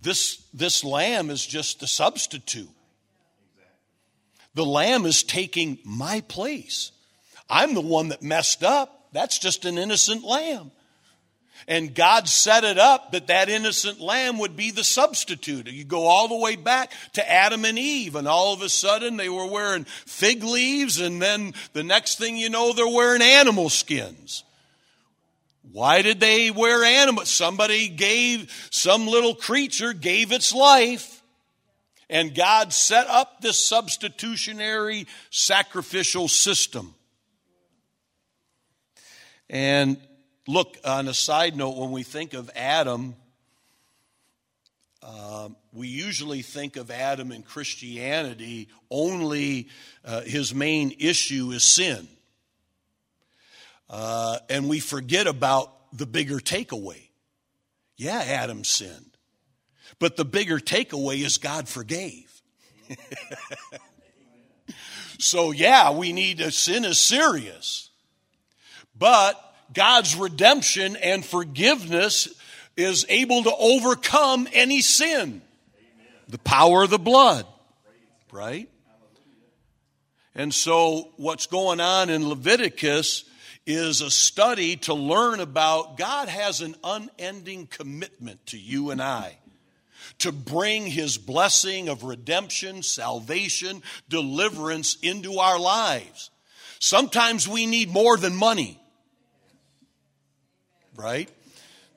This, 0.01 0.45
this 0.53 0.83
lamb 0.83 1.29
is 1.29 1.45
just 1.45 1.79
the 1.79 1.87
substitute. 1.87 2.69
The 4.53 4.65
lamb 4.65 5.05
is 5.05 5.23
taking 5.23 5.79
my 5.83 6.21
place. 6.21 6.91
I'm 7.49 7.73
the 7.73 7.81
one 7.81 8.09
that 8.09 8.21
messed 8.21 8.63
up. 8.63 9.09
That's 9.11 9.39
just 9.39 9.65
an 9.65 9.77
innocent 9.77 10.23
lamb. 10.23 10.71
And 11.67 11.95
God 11.95 12.29
set 12.29 12.63
it 12.63 12.77
up 12.77 13.11
that 13.11 13.27
that 13.27 13.49
innocent 13.49 13.99
lamb 13.99 14.37
would 14.37 14.55
be 14.55 14.69
the 14.69 14.83
substitute. 14.83 15.67
You 15.67 15.83
go 15.83 16.03
all 16.03 16.27
the 16.27 16.37
way 16.37 16.55
back 16.55 16.91
to 17.13 17.31
Adam 17.31 17.65
and 17.65 17.79
Eve, 17.79 18.15
and 18.15 18.27
all 18.27 18.53
of 18.53 18.61
a 18.61 18.69
sudden 18.69 19.17
they 19.17 19.29
were 19.29 19.47
wearing 19.47 19.85
fig 19.85 20.43
leaves, 20.43 20.99
and 20.99 21.19
then 21.19 21.55
the 21.73 21.83
next 21.83 22.19
thing 22.19 22.37
you 22.37 22.49
know, 22.49 22.71
they're 22.71 22.87
wearing 22.87 23.23
animal 23.23 23.69
skins. 23.69 24.43
Why 25.71 26.03
did 26.03 26.19
they 26.19 26.51
wear 26.51 26.83
animals? 26.83 27.29
Somebody 27.29 27.87
gave, 27.87 28.51
some 28.69 29.07
little 29.07 29.33
creature 29.33 29.93
gave 29.93 30.31
its 30.31 30.53
life, 30.53 31.23
and 32.11 32.35
God 32.35 32.73
set 32.73 33.07
up 33.07 33.41
this 33.41 33.57
substitutionary 33.57 35.07
sacrificial 35.31 36.27
system. 36.27 36.93
And 39.49 39.97
Look, 40.47 40.77
on 40.85 41.07
a 41.07 41.13
side 41.13 41.55
note, 41.55 41.75
when 41.75 41.91
we 41.91 42.03
think 42.03 42.35
of 42.35 42.51
Adam, 42.55 43.15
uh, 45.01 45.49
we 45.73 45.87
usually 45.87 46.43
think 46.43 46.77
of 46.77 46.91
Adam 46.91 47.31
in 47.31 47.41
Christianity 47.41 48.69
only 48.91 49.69
uh, 50.03 50.21
his 50.21 50.53
main 50.53 50.95
issue 50.99 51.51
is 51.51 51.63
sin. 51.63 52.07
Uh, 53.89 54.37
and 54.49 54.69
we 54.69 54.79
forget 54.79 55.25
about 55.25 55.71
the 55.91 56.05
bigger 56.05 56.37
takeaway. 56.37 57.09
Yeah, 57.97 58.23
Adam 58.25 58.63
sinned. 58.63 59.17
But 59.97 60.17
the 60.17 60.25
bigger 60.25 60.59
takeaway 60.59 61.23
is 61.23 61.37
God 61.37 61.67
forgave. 61.67 62.41
so, 65.19 65.51
yeah, 65.51 65.91
we 65.91 66.13
need 66.13 66.39
a 66.41 66.51
sin 66.51 66.85
is 66.85 66.99
serious. 66.99 67.89
But 68.97 69.39
God's 69.73 70.15
redemption 70.15 70.95
and 70.95 71.25
forgiveness 71.25 72.29
is 72.77 73.05
able 73.09 73.43
to 73.43 73.55
overcome 73.55 74.47
any 74.53 74.81
sin. 74.81 75.41
The 76.27 76.37
power 76.39 76.83
of 76.83 76.89
the 76.89 76.99
blood, 76.99 77.45
right? 78.31 78.69
And 80.33 80.53
so, 80.53 81.11
what's 81.17 81.47
going 81.47 81.79
on 81.79 82.09
in 82.09 82.27
Leviticus 82.27 83.23
is 83.65 84.01
a 84.01 84.11
study 84.11 84.75
to 84.75 84.93
learn 84.93 85.39
about 85.39 85.97
God 85.97 86.27
has 86.27 86.61
an 86.61 86.75
unending 86.83 87.67
commitment 87.67 88.45
to 88.47 88.57
you 88.57 88.91
and 88.91 89.01
I 89.01 89.37
to 90.19 90.31
bring 90.31 90.85
his 90.85 91.17
blessing 91.17 91.89
of 91.89 92.03
redemption, 92.03 92.83
salvation, 92.83 93.81
deliverance 94.07 94.97
into 95.01 95.39
our 95.39 95.59
lives. 95.59 96.29
Sometimes 96.79 97.47
we 97.47 97.65
need 97.65 97.89
more 97.89 98.17
than 98.17 98.35
money 98.35 98.79
right? 100.95 101.29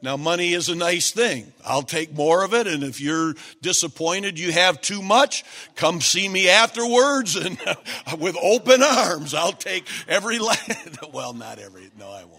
Now, 0.00 0.16
money 0.16 0.52
is 0.52 0.68
a 0.68 0.76
nice 0.76 1.10
thing. 1.10 1.52
I'll 1.64 1.82
take 1.82 2.14
more 2.14 2.44
of 2.44 2.54
it. 2.54 2.68
And 2.68 2.84
if 2.84 3.00
you're 3.00 3.34
disappointed 3.62 4.38
you 4.38 4.52
have 4.52 4.80
too 4.80 5.02
much, 5.02 5.44
come 5.74 6.00
see 6.00 6.28
me 6.28 6.48
afterwards 6.48 7.34
and 7.34 7.58
with 8.18 8.36
open 8.40 8.82
arms. 8.82 9.34
I'll 9.34 9.52
take 9.52 9.86
every, 10.06 10.38
well, 11.12 11.32
not 11.32 11.58
every, 11.58 11.90
no, 11.98 12.08
I 12.10 12.24
won't. 12.24 12.38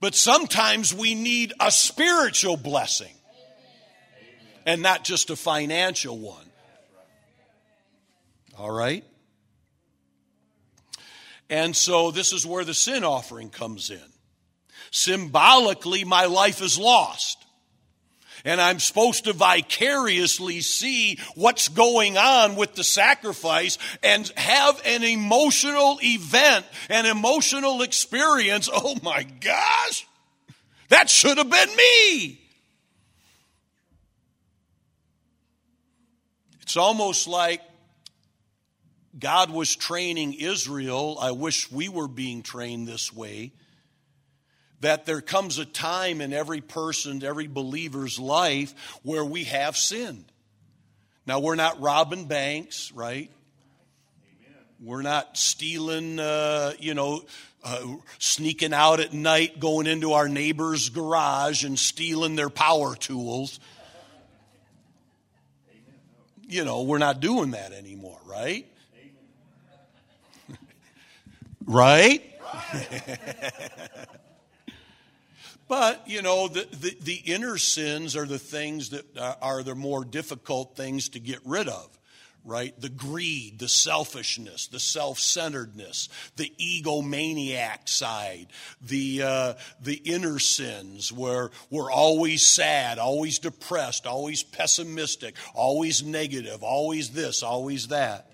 But 0.00 0.14
sometimes 0.14 0.92
we 0.92 1.14
need 1.14 1.54
a 1.60 1.70
spiritual 1.70 2.56
blessing 2.56 3.14
and 4.66 4.82
not 4.82 5.04
just 5.04 5.30
a 5.30 5.36
financial 5.36 6.18
one. 6.18 6.44
All 8.58 8.70
right? 8.70 9.04
And 11.54 11.76
so 11.76 12.10
this 12.10 12.32
is 12.32 12.44
where 12.44 12.64
the 12.64 12.74
sin 12.74 13.04
offering 13.04 13.48
comes 13.48 13.88
in. 13.88 14.02
Symbolically, 14.90 16.02
my 16.02 16.24
life 16.24 16.60
is 16.60 16.80
lost. 16.80 17.46
And 18.44 18.60
I'm 18.60 18.80
supposed 18.80 19.26
to 19.26 19.34
vicariously 19.34 20.62
see 20.62 21.20
what's 21.36 21.68
going 21.68 22.18
on 22.18 22.56
with 22.56 22.74
the 22.74 22.82
sacrifice 22.82 23.78
and 24.02 24.26
have 24.36 24.82
an 24.84 25.04
emotional 25.04 26.00
event, 26.02 26.66
an 26.88 27.06
emotional 27.06 27.82
experience. 27.82 28.68
Oh 28.72 28.96
my 29.04 29.22
gosh, 29.22 30.08
that 30.88 31.08
should 31.08 31.38
have 31.38 31.50
been 31.50 31.76
me. 31.76 32.40
It's 36.62 36.76
almost 36.76 37.28
like 37.28 37.60
God 39.18 39.50
was 39.50 39.74
training 39.74 40.34
Israel. 40.34 41.18
I 41.20 41.30
wish 41.30 41.70
we 41.70 41.88
were 41.88 42.08
being 42.08 42.42
trained 42.42 42.88
this 42.88 43.12
way 43.12 43.52
that 44.80 45.06
there 45.06 45.22
comes 45.22 45.58
a 45.58 45.64
time 45.64 46.20
in 46.20 46.32
every 46.32 46.60
person, 46.60 47.24
every 47.24 47.46
believer's 47.46 48.18
life 48.18 48.74
where 49.02 49.24
we 49.24 49.44
have 49.44 49.76
sinned. 49.76 50.26
Now, 51.26 51.40
we're 51.40 51.54
not 51.54 51.80
robbing 51.80 52.26
banks, 52.26 52.92
right? 52.92 53.30
Amen. 53.30 54.62
We're 54.80 55.02
not 55.02 55.38
stealing, 55.38 56.18
uh, 56.18 56.72
you 56.78 56.92
know, 56.92 57.22
uh, 57.62 57.94
sneaking 58.18 58.74
out 58.74 59.00
at 59.00 59.14
night, 59.14 59.58
going 59.58 59.86
into 59.86 60.12
our 60.12 60.28
neighbor's 60.28 60.90
garage 60.90 61.64
and 61.64 61.78
stealing 61.78 62.36
their 62.36 62.50
power 62.50 62.94
tools. 62.94 63.58
You 66.46 66.66
know, 66.66 66.82
we're 66.82 66.98
not 66.98 67.20
doing 67.20 67.52
that 67.52 67.72
anymore, 67.72 68.20
right? 68.26 68.66
Right? 71.66 72.22
But, 75.66 76.06
you 76.06 76.22
know, 76.22 76.48
the, 76.48 76.66
the, 76.70 76.96
the, 77.00 77.32
inner 77.32 77.56
sins 77.56 78.16
are 78.16 78.26
the 78.26 78.38
things 78.38 78.90
that 78.90 79.06
are 79.40 79.62
the 79.62 79.74
more 79.74 80.04
difficult 80.04 80.76
things 80.76 81.08
to 81.10 81.20
get 81.20 81.40
rid 81.44 81.68
of, 81.68 81.88
right? 82.44 82.78
The 82.78 82.90
greed, 82.90 83.58
the 83.58 83.68
selfishness, 83.68 84.66
the 84.66 84.78
self 84.78 85.18
centeredness, 85.18 86.10
the 86.36 86.52
egomaniac 86.60 87.88
side, 87.88 88.48
the, 88.82 89.22
uh, 89.22 89.54
the 89.80 89.94
inner 89.94 90.38
sins 90.38 91.10
where 91.10 91.50
we're 91.70 91.90
always 91.90 92.46
sad, 92.46 92.98
always 92.98 93.38
depressed, 93.38 94.06
always 94.06 94.42
pessimistic, 94.42 95.34
always 95.54 96.02
negative, 96.02 96.62
always 96.62 97.10
this, 97.10 97.42
always 97.42 97.88
that. 97.88 98.30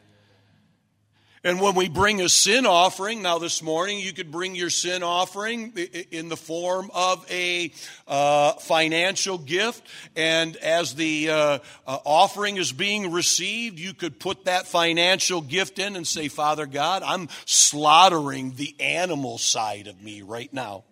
And 1.43 1.59
when 1.59 1.75
we 1.75 1.89
bring 1.89 2.21
a 2.21 2.29
sin 2.29 2.67
offering, 2.67 3.23
now 3.23 3.39
this 3.39 3.63
morning 3.63 3.99
you 3.99 4.13
could 4.13 4.31
bring 4.31 4.55
your 4.55 4.69
sin 4.69 5.03
offering 5.03 5.73
in 6.11 6.29
the 6.29 6.37
form 6.37 6.91
of 6.93 7.25
a 7.31 7.73
uh, 8.07 8.53
financial 8.55 9.39
gift. 9.39 9.83
And 10.15 10.55
as 10.57 10.95
the 10.95 11.31
uh, 11.31 11.59
uh, 11.87 11.99
offering 12.05 12.59
is 12.59 12.73
being 12.73 13.11
received, 13.11 13.79
you 13.79 13.95
could 13.95 14.21
put 14.21 14.45
that 14.45 14.67
financial 14.67 15.41
gift 15.41 15.79
in 15.79 15.97
and 15.97 16.07
say, 16.07 16.29
Father 16.29 16.67
God, 16.67 17.03
I'm 17.03 17.31
slaughtering 17.47 18.53
the 18.57 18.79
animal 18.79 19.39
side 19.39 19.87
of 19.87 20.03
me 20.03 20.21
right 20.21 20.53
now 20.53 20.85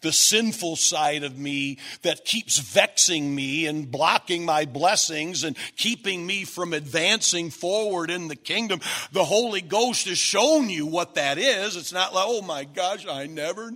the 0.00 0.12
sinful 0.12 0.76
side 0.76 1.24
of 1.24 1.38
me 1.38 1.78
that 2.02 2.24
keeps 2.24 2.58
vexing 2.58 3.34
me 3.34 3.66
and 3.66 3.90
blocking 3.90 4.44
my 4.44 4.64
blessings 4.64 5.44
and 5.44 5.56
keeping 5.76 6.26
me 6.26 6.44
from 6.44 6.72
advancing 6.72 7.50
forward 7.50 8.10
in 8.10 8.28
the 8.28 8.36
kingdom. 8.36 8.80
The 9.12 9.24
Holy 9.24 9.60
Ghost 9.60 10.08
has 10.08 10.18
shown 10.18 10.70
you 10.70 10.86
what 10.86 11.14
that 11.14 11.38
is. 11.38 11.76
It's 11.76 11.92
not 11.92 12.14
like, 12.14 12.24
oh 12.26 12.42
my 12.42 12.64
gosh, 12.64 13.06
I 13.06 13.26
never. 13.26 13.72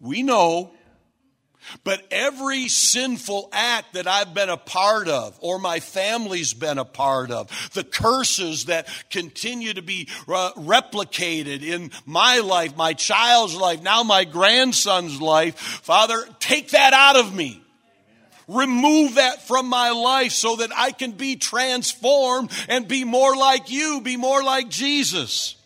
We 0.00 0.22
know 0.22 0.72
but 1.82 2.02
every 2.10 2.68
sinful 2.68 3.48
act 3.52 3.94
that 3.94 4.06
I've 4.06 4.34
been 4.34 4.48
a 4.48 4.56
part 4.56 5.08
of, 5.08 5.36
or 5.40 5.58
my 5.58 5.80
family's 5.80 6.54
been 6.54 6.78
a 6.78 6.84
part 6.84 7.30
of, 7.30 7.50
the 7.74 7.84
curses 7.84 8.66
that 8.66 8.88
continue 9.10 9.74
to 9.74 9.82
be 9.82 10.08
uh, 10.28 10.52
replicated 10.52 11.62
in 11.62 11.90
my 12.06 12.38
life, 12.38 12.76
my 12.76 12.92
child's 12.92 13.54
life, 13.54 13.82
now 13.82 14.02
my 14.02 14.24
grandson's 14.24 15.20
life, 15.20 15.58
Father, 15.58 16.24
take 16.38 16.70
that 16.70 16.92
out 16.92 17.16
of 17.16 17.34
me. 17.34 17.60
Remove 18.46 19.14
that 19.14 19.46
from 19.46 19.68
my 19.68 19.90
life 19.90 20.32
so 20.32 20.56
that 20.56 20.70
I 20.76 20.90
can 20.90 21.12
be 21.12 21.36
transformed 21.36 22.50
and 22.68 22.86
be 22.86 23.04
more 23.04 23.34
like 23.34 23.70
you, 23.70 24.02
be 24.02 24.18
more 24.18 24.42
like 24.42 24.68
Jesus. 24.68 25.56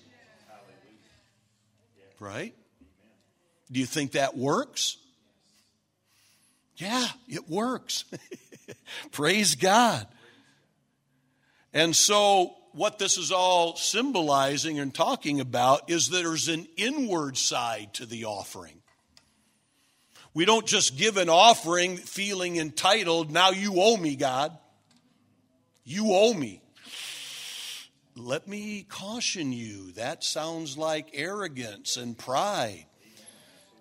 Right? 2.21 2.55
Do 3.71 3.81
you 3.81 3.87
think 3.87 4.13
that 4.13 4.37
works? 4.37 4.97
Yeah, 6.79 7.07
it 7.29 7.49
works. 7.49 8.05
Praise 9.13 9.57
God. 9.57 10.07
And 11.75 11.95
so, 11.95 12.55
what 12.73 12.99
this 12.99 13.19
is 13.19 13.33
all 13.33 13.77
symbolizing 13.77 14.79
and 14.79 14.95
talking 14.95 15.41
about 15.41 15.91
is 15.91 16.09
that 16.09 16.23
there's 16.23 16.49
an 16.49 16.67
inward 16.77 17.37
side 17.37 17.95
to 17.95 18.07
the 18.07 18.25
offering. 18.25 18.81
We 20.35 20.45
don't 20.45 20.67
just 20.67 20.97
give 20.97 21.17
an 21.17 21.29
offering 21.29 21.97
feeling 21.97 22.57
entitled, 22.57 23.33
now 23.33 23.51
you 23.51 23.75
owe 23.77 23.97
me, 23.97 24.15
God. 24.15 24.57
You 25.85 26.13
owe 26.13 26.33
me. 26.33 26.63
Let 28.15 28.47
me 28.47 28.85
caution 28.89 29.53
you, 29.53 29.93
that 29.93 30.23
sounds 30.23 30.79
like 30.79 31.11
arrogance 31.15 31.97
and 31.97 32.17
pride. 32.17 32.85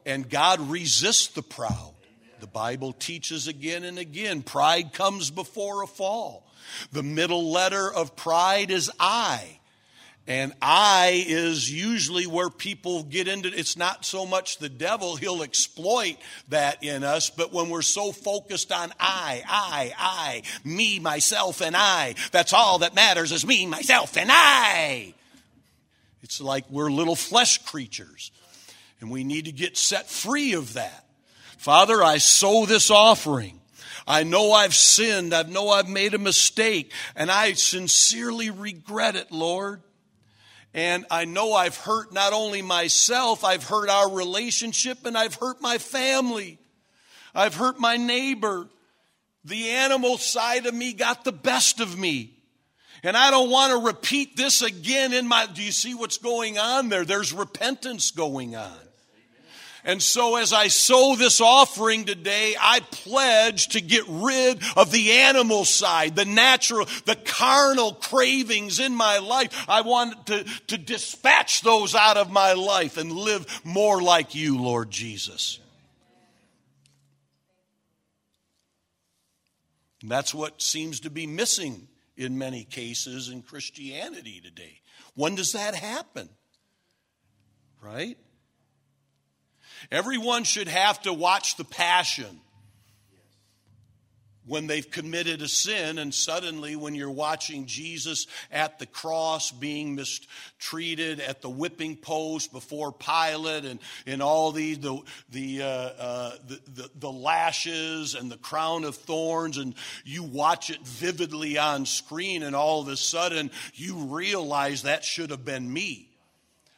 And 0.05 0.29
God 0.29 0.59
resists 0.69 1.27
the 1.27 1.41
proud. 1.43 1.93
The 2.39 2.47
Bible 2.47 2.93
teaches 2.93 3.47
again 3.47 3.83
and 3.83 3.97
again 3.97 4.41
pride 4.41 4.93
comes 4.93 5.31
before 5.31 5.83
a 5.83 5.87
fall. 5.87 6.47
The 6.91 7.03
middle 7.03 7.51
letter 7.51 7.91
of 7.91 8.15
pride 8.15 8.71
is 8.71 8.91
I. 8.99 9.59
And 10.27 10.51
I 10.61 11.23
is 11.25 11.71
usually 11.71 12.27
where 12.27 12.49
people 12.49 13.03
get 13.03 13.29
into 13.29 13.47
it's 13.47 13.77
not 13.77 14.03
so 14.03 14.25
much 14.25 14.57
the 14.57 14.67
devil, 14.67 15.15
he'll 15.15 15.41
exploit 15.41 16.17
that 16.49 16.83
in 16.83 17.05
us, 17.05 17.29
but 17.29 17.53
when 17.53 17.69
we're 17.69 17.81
so 17.81 18.11
focused 18.11 18.73
on 18.73 18.91
I, 18.99 19.41
I, 19.47 19.93
I, 19.97 20.43
me, 20.65 20.99
myself, 20.99 21.61
and 21.61 21.77
I, 21.77 22.15
that's 22.33 22.51
all 22.51 22.79
that 22.79 22.93
matters 22.93 23.31
is 23.31 23.45
me, 23.47 23.67
myself, 23.67 24.17
and 24.17 24.29
I. 24.29 25.13
It's 26.23 26.41
like 26.41 26.65
we're 26.69 26.91
little 26.91 27.15
flesh 27.15 27.63
creatures, 27.63 28.31
and 28.99 29.09
we 29.09 29.23
need 29.23 29.45
to 29.45 29.53
get 29.53 29.77
set 29.77 30.09
free 30.09 30.53
of 30.53 30.73
that. 30.73 31.05
Father, 31.57 32.03
I 32.03 32.19
sow 32.19 32.65
this 32.65 32.89
offering. 32.89 33.59
I 34.07 34.23
know 34.23 34.53
I've 34.53 34.75
sinned. 34.75 35.33
I 35.33 35.43
know 35.43 35.69
I've 35.69 35.89
made 35.89 36.13
a 36.13 36.19
mistake, 36.19 36.93
and 37.15 37.29
I 37.29 37.53
sincerely 37.53 38.49
regret 38.49 39.15
it, 39.15 39.31
Lord. 39.31 39.81
And 40.73 41.05
I 41.11 41.25
know 41.25 41.53
I've 41.53 41.75
hurt 41.75 42.13
not 42.13 42.33
only 42.33 42.61
myself, 42.61 43.43
I've 43.43 43.63
hurt 43.63 43.89
our 43.89 44.09
relationship, 44.09 45.05
and 45.05 45.17
I've 45.17 45.35
hurt 45.35 45.61
my 45.61 45.77
family. 45.77 46.59
I've 47.35 47.55
hurt 47.55 47.79
my 47.79 47.97
neighbor. 47.97 48.67
The 49.43 49.69
animal 49.69 50.17
side 50.17 50.67
of 50.67 50.73
me 50.73 50.93
got 50.93 51.23
the 51.23 51.31
best 51.31 51.79
of 51.79 51.97
me. 51.97 52.33
And 53.03 53.15
I 53.15 53.31
don't 53.31 53.49
want 53.49 53.71
to 53.71 53.87
repeat 53.87 54.35
this 54.37 54.61
again 54.61 55.13
in 55.13 55.27
my. 55.27 55.47
Do 55.47 55.63
you 55.63 55.71
see 55.71 55.93
what's 55.93 56.17
going 56.17 56.57
on 56.57 56.89
there? 56.89 57.05
There's 57.05 57.33
repentance 57.33 58.11
going 58.11 58.55
on. 58.55 58.86
And 59.83 60.01
so 60.01 60.35
as 60.35 60.53
I 60.53 60.67
sow 60.67 61.15
this 61.15 61.39
offering 61.39 62.05
today, 62.05 62.55
I 62.59 62.79
pledge 62.91 63.69
to 63.69 63.81
get 63.81 64.03
rid 64.07 64.61
of 64.75 64.91
the 64.91 65.11
animal 65.11 65.65
side, 65.65 66.15
the 66.15 66.25
natural, 66.25 66.87
the 67.05 67.15
carnal 67.15 67.93
cravings 67.93 68.79
in 68.79 68.93
my 68.93 69.19
life. 69.19 69.65
I 69.69 69.81
want 69.81 70.27
to, 70.27 70.43
to 70.67 70.77
dispatch 70.77 71.61
those 71.61 71.95
out 71.95 72.17
of 72.17 72.31
my 72.31 72.53
life 72.53 72.97
and 72.97 73.11
live 73.11 73.61
more 73.63 74.01
like 74.01 74.35
you, 74.35 74.61
Lord 74.61 74.91
Jesus. 74.91 75.59
And 80.01 80.11
that's 80.11 80.33
what 80.33 80.61
seems 80.61 81.01
to 81.01 81.09
be 81.09 81.27
missing 81.27 81.87
in 82.15 82.37
many 82.37 82.63
cases 82.63 83.29
in 83.29 83.41
Christianity 83.41 84.41
today. 84.43 84.81
When 85.15 85.35
does 85.35 85.53
that 85.53 85.75
happen? 85.75 86.29
Right? 87.81 88.17
Everyone 89.91 90.43
should 90.43 90.67
have 90.67 91.01
to 91.03 91.13
watch 91.13 91.55
the 91.55 91.63
passion 91.63 92.41
when 94.47 94.65
they've 94.65 94.89
committed 94.89 95.41
a 95.41 95.47
sin, 95.47 95.97
and 95.97 96.13
suddenly 96.13 96.75
when 96.75 96.95
you're 96.95 97.11
watching 97.11 97.65
Jesus 97.65 98.27
at 98.49 98.79
the 98.79 98.85
cross 98.85 99.51
being 99.51 99.93
mistreated 99.93 101.19
at 101.19 101.41
the 101.41 101.49
whipping 101.49 101.97
post 101.97 102.53
before 102.53 102.93
Pilate, 102.93 103.65
and, 103.65 103.79
and 104.05 104.21
all 104.21 104.53
the, 104.53 104.75
the, 104.75 105.01
the, 105.29 105.61
uh, 105.61 105.65
uh, 105.65 106.31
the, 106.47 106.59
the, 106.73 106.89
the 106.95 107.11
lashes 107.11 108.15
and 108.15 108.31
the 108.31 108.37
crown 108.37 108.85
of 108.85 108.95
thorns, 108.95 109.57
and 109.57 109.75
you 110.05 110.23
watch 110.23 110.69
it 110.69 110.79
vividly 110.81 111.57
on 111.57 111.85
screen, 111.85 112.41
and 112.41 112.55
all 112.55 112.81
of 112.81 112.87
a 112.87 112.97
sudden 112.97 113.51
you 113.73 113.97
realize 114.05 114.83
that 114.83 115.03
should 115.03 115.29
have 115.29 115.43
been 115.43 115.71
me. 115.71 116.09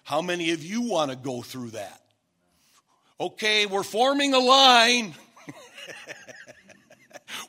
How 0.04 0.24
many 0.24 0.52
of 0.52 0.64
you 0.64 0.82
want 0.82 1.12
to 1.12 1.18
go 1.18 1.44
through 1.44 1.72
that? 1.72 2.02
Okay, 3.20 3.66
we're 3.66 3.84
forming 3.84 4.34
a 4.34 4.40
line. 4.40 5.14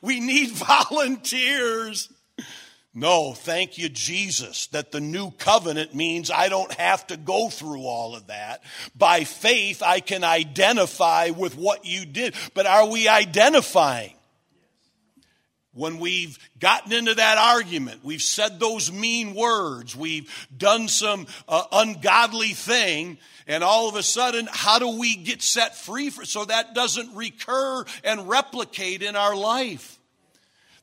We 0.03 0.21
need 0.21 0.51
volunteers. 0.51 2.11
No, 2.93 3.35
thank 3.35 3.79
you, 3.79 3.89
Jesus, 3.89 4.67
that 4.69 4.91
the 4.91 5.01
new 5.01 5.31
covenant 5.33 5.95
means 5.95 6.31
I 6.31 6.49
don't 6.49 6.73
have 6.75 7.07
to 7.09 7.17
go 7.17 7.49
through 7.49 7.83
all 7.83 8.17
of 8.17 8.27
that. 8.27 8.63
By 8.97 9.25
faith, 9.25 9.83
I 9.83 10.01
can 10.01 10.25
identify 10.25 11.31
with 11.31 11.57
what 11.57 11.85
you 11.85 12.05
did. 12.05 12.35
But 12.53 12.67
are 12.67 12.89
we 12.89 13.07
identifying? 13.07 14.15
When 15.73 16.01
we've 16.01 16.37
gotten 16.59 16.93
into 16.93 17.15
that 17.15 17.39
argument, 17.39 18.05
we've 18.05 18.23
said 18.23 18.59
those 18.59 18.91
mean 18.91 19.35
words, 19.35 19.95
we've 19.95 20.29
done 20.57 20.89
some 20.89 21.29
uh, 21.49 21.63
ungodly 21.71 22.55
thing, 22.55 23.19
and 23.47 23.63
all 23.63 23.89
of 23.89 23.95
a 23.95 24.03
sudden, 24.03 24.49
how 24.51 24.81
do 24.81 24.99
we 24.99 25.15
get 25.15 25.43
set 25.43 25.77
free 25.77 26.11
for, 26.11 26.25
so 26.25 26.45
that 26.45 26.75
doesn't 26.75 27.15
recur 27.15 27.85
and 28.03 28.29
replicate 28.29 29.03
in 29.03 29.15
our 29.15 29.37
life? 29.37 30.01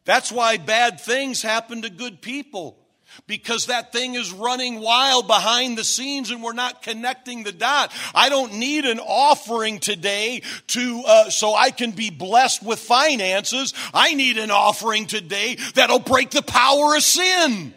That's 0.05 0.31
why 0.31 0.55
bad 0.55 1.01
things 1.01 1.41
happen 1.41 1.81
to 1.81 1.89
good 1.89 2.21
people. 2.21 2.77
Because 3.25 3.65
that 3.65 3.91
thing 3.91 4.15
is 4.15 4.31
running 4.31 4.79
wild 4.79 5.27
behind 5.27 5.77
the 5.77 5.83
scenes 5.83 6.29
and 6.29 6.43
we're 6.43 6.53
not 6.53 6.81
connecting 6.81 7.43
the 7.43 7.51
dot. 7.51 7.91
I 8.13 8.29
don't 8.29 8.53
need 8.55 8.85
an 8.85 8.99
offering 8.99 9.79
today 9.79 10.43
to, 10.67 11.03
uh, 11.05 11.29
so 11.29 11.55
I 11.55 11.71
can 11.71 11.91
be 11.91 12.09
blessed 12.09 12.63
with 12.63 12.79
finances. 12.79 13.73
I 13.93 14.13
need 14.13 14.37
an 14.37 14.51
offering 14.51 15.07
today 15.07 15.57
that'll 15.75 15.99
break 15.99 16.29
the 16.29 16.43
power 16.43 16.95
of 16.95 17.03
sin. 17.03 17.73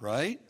Right? 0.00 0.40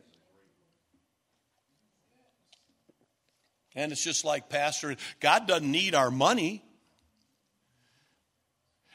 And 3.75 3.93
it's 3.93 4.03
just 4.03 4.25
like 4.25 4.49
Pastor, 4.49 4.97
God 5.21 5.47
doesn't 5.47 5.71
need 5.71 5.95
our 5.95 6.11
money 6.11 6.65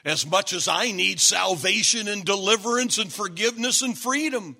as 0.04 0.26
much 0.26 0.52
as 0.52 0.68
I 0.68 0.90
need 0.90 1.20
salvation 1.20 2.08
and 2.08 2.24
deliverance 2.24 2.98
and 2.98 3.12
forgiveness 3.12 3.82
and 3.82 3.96
freedom. 3.96 4.56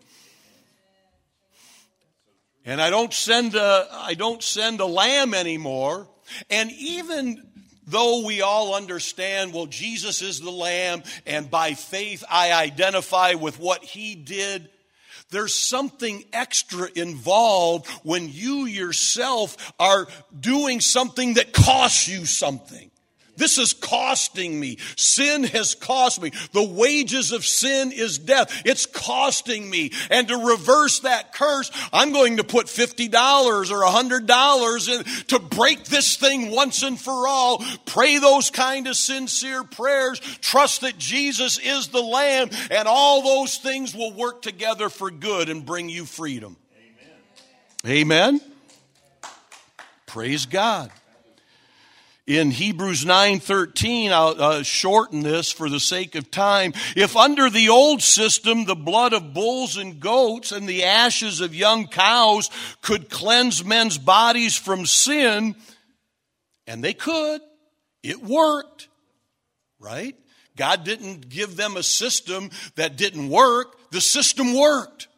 And 2.64 2.80
I 2.80 2.88
don't 2.88 3.12
send 3.12 3.54
a, 3.54 3.88
I 3.92 4.14
don't 4.14 4.42
send 4.42 4.80
a 4.80 4.86
lamb 4.86 5.34
anymore. 5.34 6.08
And 6.48 6.72
even 6.72 7.42
though 7.86 8.24
we 8.24 8.40
all 8.40 8.74
understand, 8.74 9.52
well, 9.52 9.66
Jesus 9.66 10.22
is 10.22 10.40
the 10.40 10.50
lamb, 10.50 11.02
and 11.26 11.50
by 11.50 11.74
faith 11.74 12.24
I 12.30 12.52
identify 12.52 13.34
with 13.34 13.58
what 13.58 13.84
he 13.84 14.14
did, 14.14 14.70
there's 15.30 15.54
something 15.54 16.24
extra 16.32 16.88
involved 16.94 17.88
when 18.02 18.30
you 18.30 18.64
yourself 18.64 19.74
are 19.78 20.06
doing 20.38 20.80
something 20.80 21.34
that 21.34 21.52
costs 21.52 22.08
you 22.08 22.24
something. 22.24 22.90
This 23.36 23.58
is 23.58 23.72
costing 23.72 24.58
me. 24.58 24.78
Sin 24.96 25.44
has 25.44 25.74
cost 25.74 26.22
me. 26.22 26.30
The 26.52 26.62
wages 26.62 27.32
of 27.32 27.44
sin 27.44 27.92
is 27.92 28.18
death. 28.18 28.62
It's 28.64 28.86
costing 28.86 29.68
me. 29.68 29.92
And 30.10 30.28
to 30.28 30.36
reverse 30.36 31.00
that 31.00 31.32
curse, 31.32 31.70
I'm 31.92 32.12
going 32.12 32.36
to 32.36 32.44
put 32.44 32.66
$50 32.66 33.10
or 33.70 33.82
$100 33.82 34.88
in 34.88 35.24
to 35.26 35.38
break 35.38 35.84
this 35.84 36.16
thing 36.16 36.50
once 36.50 36.82
and 36.82 37.00
for 37.00 37.26
all. 37.28 37.62
Pray 37.86 38.18
those 38.18 38.50
kind 38.50 38.86
of 38.86 38.96
sincere 38.96 39.64
prayers. 39.64 40.20
Trust 40.40 40.82
that 40.82 40.98
Jesus 40.98 41.58
is 41.58 41.88
the 41.88 42.02
Lamb 42.02 42.50
and 42.70 42.86
all 42.86 43.22
those 43.22 43.58
things 43.58 43.94
will 43.94 44.12
work 44.12 44.42
together 44.42 44.88
for 44.88 45.10
good 45.10 45.48
and 45.48 45.66
bring 45.66 45.88
you 45.88 46.04
freedom. 46.04 46.56
Amen. 47.84 48.36
Amen. 48.36 48.40
Praise 50.06 50.46
God 50.46 50.90
in 52.26 52.50
Hebrews 52.50 53.04
9:13 53.04 54.10
I'll 54.10 54.42
uh, 54.42 54.62
shorten 54.62 55.22
this 55.22 55.52
for 55.52 55.68
the 55.68 55.80
sake 55.80 56.14
of 56.14 56.30
time. 56.30 56.72
If 56.96 57.16
under 57.16 57.50
the 57.50 57.68
old 57.68 58.02
system 58.02 58.64
the 58.64 58.74
blood 58.74 59.12
of 59.12 59.34
bulls 59.34 59.76
and 59.76 60.00
goats 60.00 60.52
and 60.52 60.68
the 60.68 60.84
ashes 60.84 61.40
of 61.40 61.54
young 61.54 61.86
cows 61.86 62.50
could 62.80 63.10
cleanse 63.10 63.64
men's 63.64 63.98
bodies 63.98 64.56
from 64.56 64.86
sin 64.86 65.54
and 66.66 66.82
they 66.82 66.94
could 66.94 67.40
it 68.02 68.22
worked 68.22 68.88
right? 69.84 70.16
God 70.56 70.84
didn't 70.84 71.28
give 71.28 71.56
them 71.56 71.76
a 71.76 71.82
system 71.82 72.50
that 72.76 72.96
didn't 72.96 73.28
work. 73.28 73.76
The 73.90 74.00
system 74.00 74.54
worked 74.54 75.08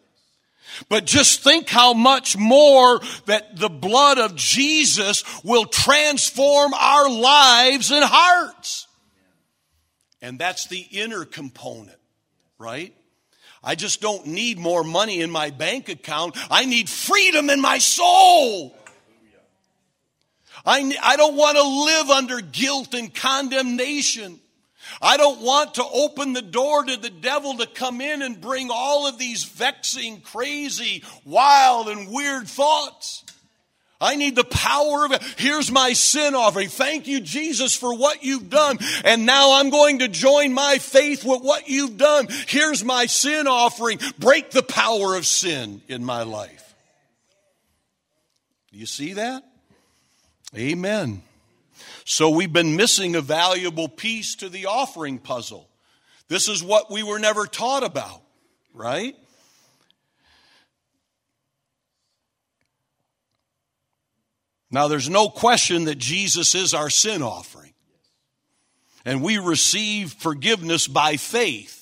but 0.88 1.04
just 1.04 1.42
think 1.42 1.68
how 1.68 1.94
much 1.94 2.36
more 2.36 3.00
that 3.26 3.56
the 3.56 3.68
blood 3.68 4.18
of 4.18 4.36
Jesus 4.36 5.24
will 5.44 5.66
transform 5.66 6.74
our 6.74 7.08
lives 7.10 7.90
and 7.90 8.04
hearts. 8.04 8.86
And 10.22 10.38
that's 10.38 10.66
the 10.66 10.80
inner 10.80 11.24
component, 11.24 11.98
right? 12.58 12.94
I 13.62 13.74
just 13.74 14.00
don't 14.00 14.26
need 14.26 14.58
more 14.58 14.84
money 14.84 15.20
in 15.20 15.30
my 15.30 15.50
bank 15.50 15.88
account. 15.88 16.36
I 16.50 16.66
need 16.66 16.88
freedom 16.88 17.50
in 17.50 17.60
my 17.60 17.78
soul. 17.78 18.76
I, 20.64 20.96
I 21.02 21.16
don't 21.16 21.36
want 21.36 21.56
to 21.56 21.62
live 21.62 22.10
under 22.10 22.40
guilt 22.40 22.94
and 22.94 23.14
condemnation. 23.14 24.40
I 25.00 25.16
don't 25.16 25.40
want 25.40 25.74
to 25.74 25.84
open 25.84 26.32
the 26.32 26.42
door 26.42 26.84
to 26.84 26.96
the 26.96 27.10
devil 27.10 27.56
to 27.58 27.66
come 27.66 28.00
in 28.00 28.22
and 28.22 28.40
bring 28.40 28.68
all 28.70 29.06
of 29.06 29.18
these 29.18 29.44
vexing, 29.44 30.20
crazy, 30.22 31.02
wild, 31.24 31.88
and 31.88 32.10
weird 32.10 32.48
thoughts. 32.48 33.24
I 34.00 34.16
need 34.16 34.36
the 34.36 34.44
power 34.44 35.06
of 35.06 35.12
it. 35.12 35.22
Here's 35.38 35.70
my 35.70 35.94
sin 35.94 36.34
offering. 36.34 36.68
Thank 36.68 37.06
you, 37.06 37.20
Jesus, 37.20 37.74
for 37.74 37.96
what 37.96 38.22
you've 38.22 38.50
done. 38.50 38.78
And 39.04 39.24
now 39.24 39.58
I'm 39.58 39.70
going 39.70 40.00
to 40.00 40.08
join 40.08 40.52
my 40.52 40.78
faith 40.78 41.24
with 41.24 41.40
what 41.40 41.68
you've 41.68 41.96
done. 41.96 42.28
Here's 42.46 42.84
my 42.84 43.06
sin 43.06 43.46
offering. 43.46 43.98
Break 44.18 44.50
the 44.50 44.62
power 44.62 45.14
of 45.14 45.24
sin 45.24 45.80
in 45.88 46.04
my 46.04 46.24
life. 46.24 46.74
Do 48.70 48.78
you 48.78 48.86
see 48.86 49.14
that? 49.14 49.44
Amen. 50.54 51.22
So 52.08 52.30
we've 52.30 52.52
been 52.52 52.76
missing 52.76 53.16
a 53.16 53.20
valuable 53.20 53.88
piece 53.88 54.36
to 54.36 54.48
the 54.48 54.66
offering 54.66 55.18
puzzle. 55.18 55.68
This 56.28 56.48
is 56.48 56.62
what 56.62 56.88
we 56.88 57.02
were 57.02 57.18
never 57.18 57.46
taught 57.46 57.82
about, 57.82 58.22
right? 58.72 59.16
Now, 64.70 64.86
there's 64.86 65.10
no 65.10 65.28
question 65.28 65.86
that 65.86 65.98
Jesus 65.98 66.54
is 66.54 66.74
our 66.74 66.90
sin 66.90 67.22
offering. 67.22 67.74
And 69.04 69.20
we 69.20 69.38
receive 69.38 70.12
forgiveness 70.12 70.86
by 70.86 71.16
faith. 71.16 71.75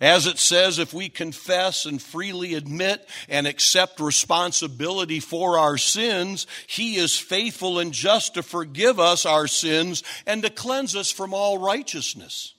As 0.00 0.26
it 0.26 0.38
says, 0.38 0.78
if 0.78 0.94
we 0.94 1.10
confess 1.10 1.84
and 1.84 2.00
freely 2.00 2.54
admit 2.54 3.06
and 3.28 3.46
accept 3.46 4.00
responsibility 4.00 5.20
for 5.20 5.58
our 5.58 5.76
sins, 5.76 6.46
He 6.66 6.96
is 6.96 7.18
faithful 7.18 7.78
and 7.78 7.92
just 7.92 8.34
to 8.34 8.42
forgive 8.42 8.98
us 8.98 9.26
our 9.26 9.46
sins 9.46 10.02
and 10.26 10.42
to 10.42 10.48
cleanse 10.48 10.96
us 10.96 11.10
from 11.10 11.34
all 11.34 11.58
righteousness. 11.58 12.54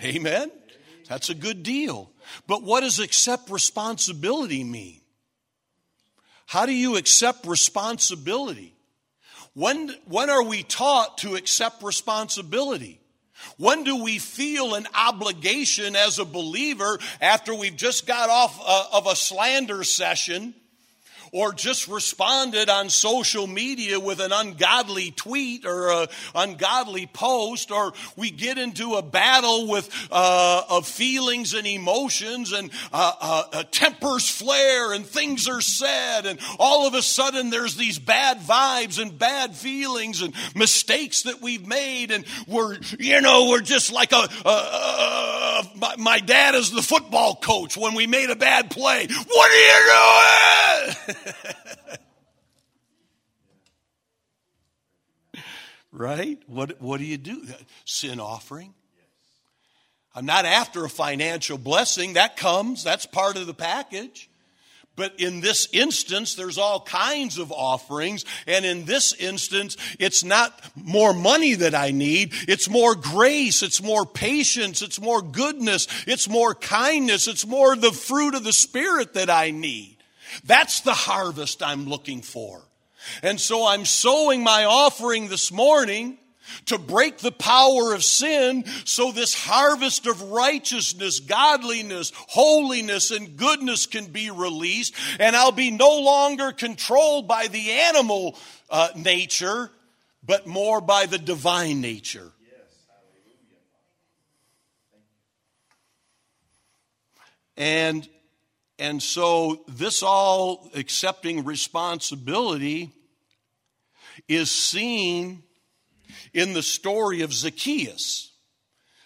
Amen? 0.00 0.52
That's 1.08 1.30
a 1.30 1.34
good 1.34 1.64
deal. 1.64 2.12
But 2.46 2.62
what 2.62 2.82
does 2.82 3.00
accept 3.00 3.50
responsibility 3.50 4.62
mean? 4.62 5.00
How 6.46 6.64
do 6.64 6.72
you 6.72 6.96
accept 6.96 7.44
responsibility? 7.44 8.76
When, 9.54 9.92
when 10.04 10.30
are 10.30 10.44
we 10.44 10.62
taught 10.62 11.18
to 11.18 11.34
accept 11.34 11.82
responsibility? 11.82 12.99
When 13.56 13.84
do 13.84 14.02
we 14.02 14.18
feel 14.18 14.74
an 14.74 14.86
obligation 14.94 15.96
as 15.96 16.18
a 16.18 16.24
believer 16.24 16.98
after 17.20 17.54
we've 17.54 17.76
just 17.76 18.06
got 18.06 18.30
off 18.30 18.60
uh, 18.64 18.84
of 18.92 19.06
a 19.06 19.16
slander 19.16 19.84
session 19.84 20.54
or 21.32 21.52
just 21.52 21.88
responded 21.88 22.68
on 22.68 22.90
social 22.90 23.46
media 23.46 23.98
with 24.00 24.20
an 24.20 24.32
ungodly 24.32 25.10
tweet 25.10 25.64
or 25.64 25.90
an 25.90 26.08
ungodly 26.34 27.06
post, 27.06 27.70
or 27.70 27.92
we 28.16 28.30
get 28.30 28.58
into 28.58 28.94
a 28.94 29.02
battle 29.02 29.68
with 29.68 29.88
uh, 30.10 30.62
of 30.68 30.86
feelings 30.86 31.54
and 31.54 31.66
emotions, 31.66 32.52
and 32.52 32.70
uh, 32.92 33.12
uh, 33.20 33.62
tempers 33.70 34.28
flare, 34.28 34.92
and 34.92 35.06
things 35.06 35.48
are 35.48 35.60
said, 35.60 36.26
and 36.26 36.38
all 36.58 36.86
of 36.86 36.94
a 36.94 37.02
sudden 37.02 37.50
there's 37.50 37.76
these 37.76 37.98
bad 37.98 38.38
vibes 38.38 39.00
and 39.00 39.18
bad 39.18 39.54
feelings 39.54 40.22
and 40.22 40.34
mistakes 40.54 41.22
that 41.22 41.40
we've 41.40 41.66
made, 41.66 42.10
and 42.10 42.24
we're 42.46 42.76
you 42.98 43.20
know 43.20 43.48
we're 43.48 43.60
just 43.60 43.92
like 43.92 44.12
a, 44.12 44.28
a, 44.44 44.48
a 44.48 45.49
my, 45.76 45.96
my 45.96 46.18
dad 46.20 46.54
is 46.54 46.70
the 46.70 46.82
football 46.82 47.34
coach 47.34 47.76
when 47.76 47.94
we 47.94 48.06
made 48.06 48.30
a 48.30 48.36
bad 48.36 48.70
play. 48.70 49.06
What 49.06 49.50
are 49.50 50.94
you 51.04 51.14
doing? 51.14 51.16
right? 55.92 56.38
What, 56.46 56.80
what 56.80 56.98
do 56.98 57.04
you 57.04 57.18
do? 57.18 57.44
Sin 57.84 58.20
offering? 58.20 58.74
I'm 60.14 60.26
not 60.26 60.44
after 60.44 60.84
a 60.84 60.90
financial 60.90 61.58
blessing. 61.58 62.14
That 62.14 62.36
comes, 62.36 62.82
that's 62.82 63.06
part 63.06 63.36
of 63.36 63.46
the 63.46 63.54
package. 63.54 64.29
But 64.96 65.18
in 65.18 65.40
this 65.40 65.66
instance, 65.72 66.34
there's 66.34 66.58
all 66.58 66.80
kinds 66.80 67.38
of 67.38 67.52
offerings. 67.52 68.24
And 68.46 68.64
in 68.64 68.84
this 68.84 69.14
instance, 69.14 69.76
it's 69.98 70.22
not 70.22 70.60
more 70.74 71.14
money 71.14 71.54
that 71.54 71.74
I 71.74 71.90
need. 71.90 72.32
It's 72.48 72.68
more 72.68 72.94
grace. 72.94 73.62
It's 73.62 73.82
more 73.82 74.04
patience. 74.04 74.82
It's 74.82 75.00
more 75.00 75.22
goodness. 75.22 75.86
It's 76.06 76.28
more 76.28 76.54
kindness. 76.54 77.28
It's 77.28 77.46
more 77.46 77.76
the 77.76 77.92
fruit 77.92 78.34
of 78.34 78.44
the 78.44 78.52
Spirit 78.52 79.14
that 79.14 79.30
I 79.30 79.52
need. 79.52 79.96
That's 80.44 80.80
the 80.80 80.94
harvest 80.94 81.62
I'm 81.62 81.88
looking 81.88 82.20
for. 82.20 82.62
And 83.22 83.40
so 83.40 83.66
I'm 83.66 83.84
sowing 83.84 84.42
my 84.42 84.64
offering 84.64 85.28
this 85.28 85.50
morning 85.50 86.18
to 86.66 86.78
break 86.78 87.18
the 87.18 87.32
power 87.32 87.94
of 87.94 88.04
sin 88.04 88.64
so 88.84 89.12
this 89.12 89.34
harvest 89.34 90.06
of 90.06 90.22
righteousness, 90.30 91.20
godliness, 91.20 92.12
holiness, 92.14 93.10
and 93.10 93.36
goodness 93.36 93.86
can 93.86 94.06
be 94.06 94.30
released. 94.30 94.94
And 95.18 95.36
I'll 95.36 95.52
be 95.52 95.70
no 95.70 96.00
longer 96.00 96.52
controlled 96.52 97.28
by 97.28 97.48
the 97.48 97.70
animal 97.70 98.36
uh, 98.68 98.88
nature, 98.96 99.70
but 100.24 100.46
more 100.46 100.80
by 100.80 101.06
the 101.06 101.18
divine 101.18 101.80
nature. 101.80 102.30
And 107.56 108.08
and 108.80 109.02
so, 109.02 109.62
this 109.68 110.02
all 110.02 110.70
accepting 110.74 111.44
responsibility 111.44 112.90
is 114.26 114.50
seen 114.50 115.42
in 116.32 116.52
the 116.52 116.62
story 116.62 117.22
of 117.22 117.32
Zacchaeus. 117.32 118.32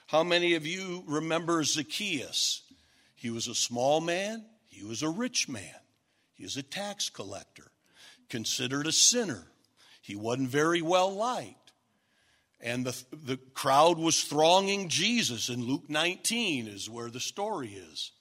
How 0.07 0.23
many 0.23 0.55
of 0.55 0.67
you 0.67 1.03
remember 1.07 1.63
Zacchaeus? 1.65 2.63
He 3.15 3.31
was 3.31 3.49
a 3.49 3.55
small 3.55 4.01
man, 4.01 4.45
he 4.69 4.85
was 4.85 5.03
a 5.03 5.09
rich 5.09 5.49
man, 5.49 5.81
he 6.35 6.45
was 6.45 6.57
a 6.57 6.63
tax 6.63 7.09
collector, 7.09 7.71
considered 8.29 8.87
a 8.87 8.93
sinner. 8.93 9.45
He 10.03 10.17
wasn't 10.17 10.51
very 10.51 10.83
well 10.83 11.15
liked. 11.15 11.73
And 12.61 12.85
the, 12.85 13.03
the 13.13 13.37
crowd 13.55 13.99
was 13.99 14.23
thronging 14.23 14.89
Jesus. 14.89 15.49
In 15.49 15.65
Luke 15.65 15.89
19 15.89 16.67
is 16.69 16.91
where 16.91 17.11
the 17.11 17.21
story 17.21 17.69
is. 17.69 18.13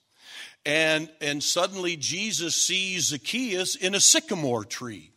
And, 0.66 1.10
and 1.20 1.42
suddenly 1.42 1.96
Jesus 1.96 2.54
sees 2.54 3.08
Zacchaeus 3.08 3.76
in 3.76 3.94
a 3.94 4.00
sycamore 4.00 4.64
tree. 4.64 5.12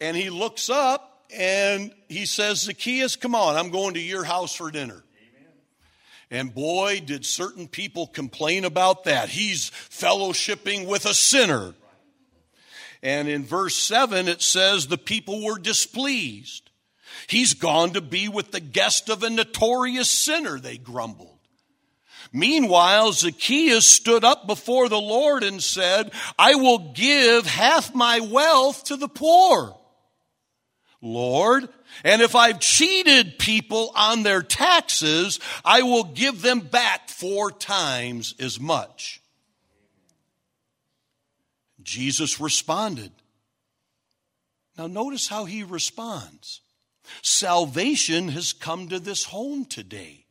And 0.00 0.16
he 0.16 0.30
looks 0.30 0.68
up 0.68 1.11
and 1.30 1.92
he 2.08 2.26
says, 2.26 2.62
Zacchaeus, 2.62 3.16
come 3.16 3.34
on, 3.34 3.56
I'm 3.56 3.70
going 3.70 3.94
to 3.94 4.00
your 4.00 4.24
house 4.24 4.54
for 4.54 4.70
dinner. 4.70 5.02
And 6.30 6.54
boy, 6.54 7.02
did 7.04 7.26
certain 7.26 7.68
people 7.68 8.06
complain 8.06 8.64
about 8.64 9.04
that. 9.04 9.28
He's 9.28 9.70
fellowshipping 9.70 10.86
with 10.86 11.04
a 11.04 11.12
sinner. 11.12 11.74
And 13.02 13.28
in 13.28 13.44
verse 13.44 13.74
7, 13.76 14.28
it 14.28 14.40
says 14.40 14.86
the 14.86 14.96
people 14.96 15.44
were 15.44 15.58
displeased. 15.58 16.70
He's 17.26 17.52
gone 17.52 17.90
to 17.90 18.00
be 18.00 18.28
with 18.28 18.50
the 18.50 18.60
guest 18.60 19.10
of 19.10 19.22
a 19.22 19.30
notorious 19.30 20.10
sinner, 20.10 20.58
they 20.58 20.78
grumbled. 20.78 21.38
Meanwhile, 22.32 23.12
Zacchaeus 23.12 23.86
stood 23.86 24.24
up 24.24 24.46
before 24.46 24.88
the 24.88 25.00
Lord 25.00 25.44
and 25.44 25.62
said, 25.62 26.12
I 26.38 26.54
will 26.54 26.92
give 26.94 27.44
half 27.44 27.94
my 27.94 28.20
wealth 28.20 28.84
to 28.84 28.96
the 28.96 29.08
poor. 29.08 29.78
Lord, 31.02 31.68
and 32.04 32.22
if 32.22 32.36
I've 32.36 32.60
cheated 32.60 33.38
people 33.38 33.92
on 33.94 34.22
their 34.22 34.40
taxes, 34.42 35.40
I 35.64 35.82
will 35.82 36.04
give 36.04 36.42
them 36.42 36.60
back 36.60 37.08
four 37.08 37.50
times 37.50 38.36
as 38.38 38.60
much. 38.60 39.20
Jesus 41.82 42.40
responded. 42.40 43.10
Now, 44.78 44.86
notice 44.86 45.26
how 45.26 45.44
he 45.44 45.64
responds. 45.64 46.60
Salvation 47.20 48.28
has 48.28 48.52
come 48.52 48.88
to 48.88 49.00
this 49.00 49.24
home 49.24 49.64
today. 49.64 50.24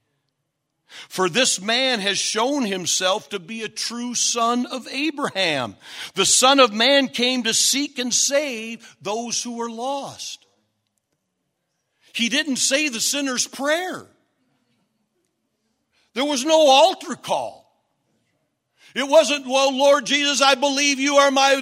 For 1.07 1.29
this 1.29 1.61
man 1.61 1.99
has 1.99 2.17
shown 2.17 2.65
himself 2.65 3.29
to 3.29 3.39
be 3.39 3.61
a 3.63 3.69
true 3.69 4.13
son 4.13 4.65
of 4.65 4.87
Abraham. 4.89 5.75
The 6.15 6.25
Son 6.25 6.59
of 6.59 6.73
Man 6.73 7.07
came 7.07 7.43
to 7.43 7.53
seek 7.53 7.97
and 7.97 8.13
save 8.13 8.97
those 9.01 9.41
who 9.41 9.55
were 9.57 9.69
lost. 9.69 10.40
He 12.13 12.29
didn't 12.29 12.57
say 12.57 12.89
the 12.89 12.99
sinner's 12.99 13.47
prayer. 13.47 14.05
There 16.13 16.25
was 16.25 16.43
no 16.43 16.67
altar 16.67 17.15
call. 17.15 17.61
It 18.93 19.07
wasn't, 19.07 19.47
well, 19.47 19.75
Lord 19.75 20.05
Jesus, 20.05 20.41
I 20.41 20.55
believe 20.55 20.99
you 20.99 21.15
are 21.15 21.31
my 21.31 21.53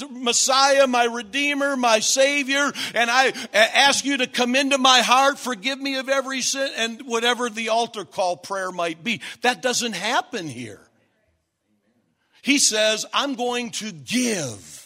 uh, 0.00 0.06
Messiah, 0.12 0.86
my 0.86 1.04
Redeemer, 1.04 1.76
my 1.76 1.98
Savior, 1.98 2.72
and 2.94 3.10
I 3.10 3.32
ask 3.52 4.04
you 4.04 4.18
to 4.18 4.28
come 4.28 4.54
into 4.54 4.78
my 4.78 5.00
heart, 5.00 5.36
forgive 5.38 5.80
me 5.80 5.96
of 5.96 6.08
every 6.08 6.42
sin, 6.42 6.70
and 6.76 7.02
whatever 7.02 7.50
the 7.50 7.70
altar 7.70 8.04
call 8.04 8.36
prayer 8.36 8.70
might 8.70 9.02
be. 9.02 9.20
That 9.42 9.62
doesn't 9.62 9.94
happen 9.94 10.46
here. 10.46 10.80
He 12.42 12.58
says, 12.58 13.04
I'm 13.12 13.34
going 13.34 13.70
to 13.72 13.90
give. 13.90 14.85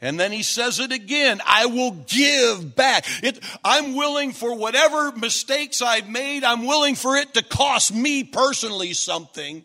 And 0.00 0.18
then 0.18 0.30
he 0.30 0.44
says 0.44 0.78
it 0.78 0.92
again, 0.92 1.40
I 1.44 1.66
will 1.66 1.90
give 1.90 2.76
back. 2.76 3.04
It, 3.22 3.40
I'm 3.64 3.96
willing 3.96 4.32
for 4.32 4.54
whatever 4.54 5.10
mistakes 5.12 5.82
I've 5.82 6.08
made, 6.08 6.44
I'm 6.44 6.66
willing 6.66 6.94
for 6.94 7.16
it 7.16 7.34
to 7.34 7.42
cost 7.42 7.92
me 7.92 8.22
personally 8.22 8.92
something 8.92 9.64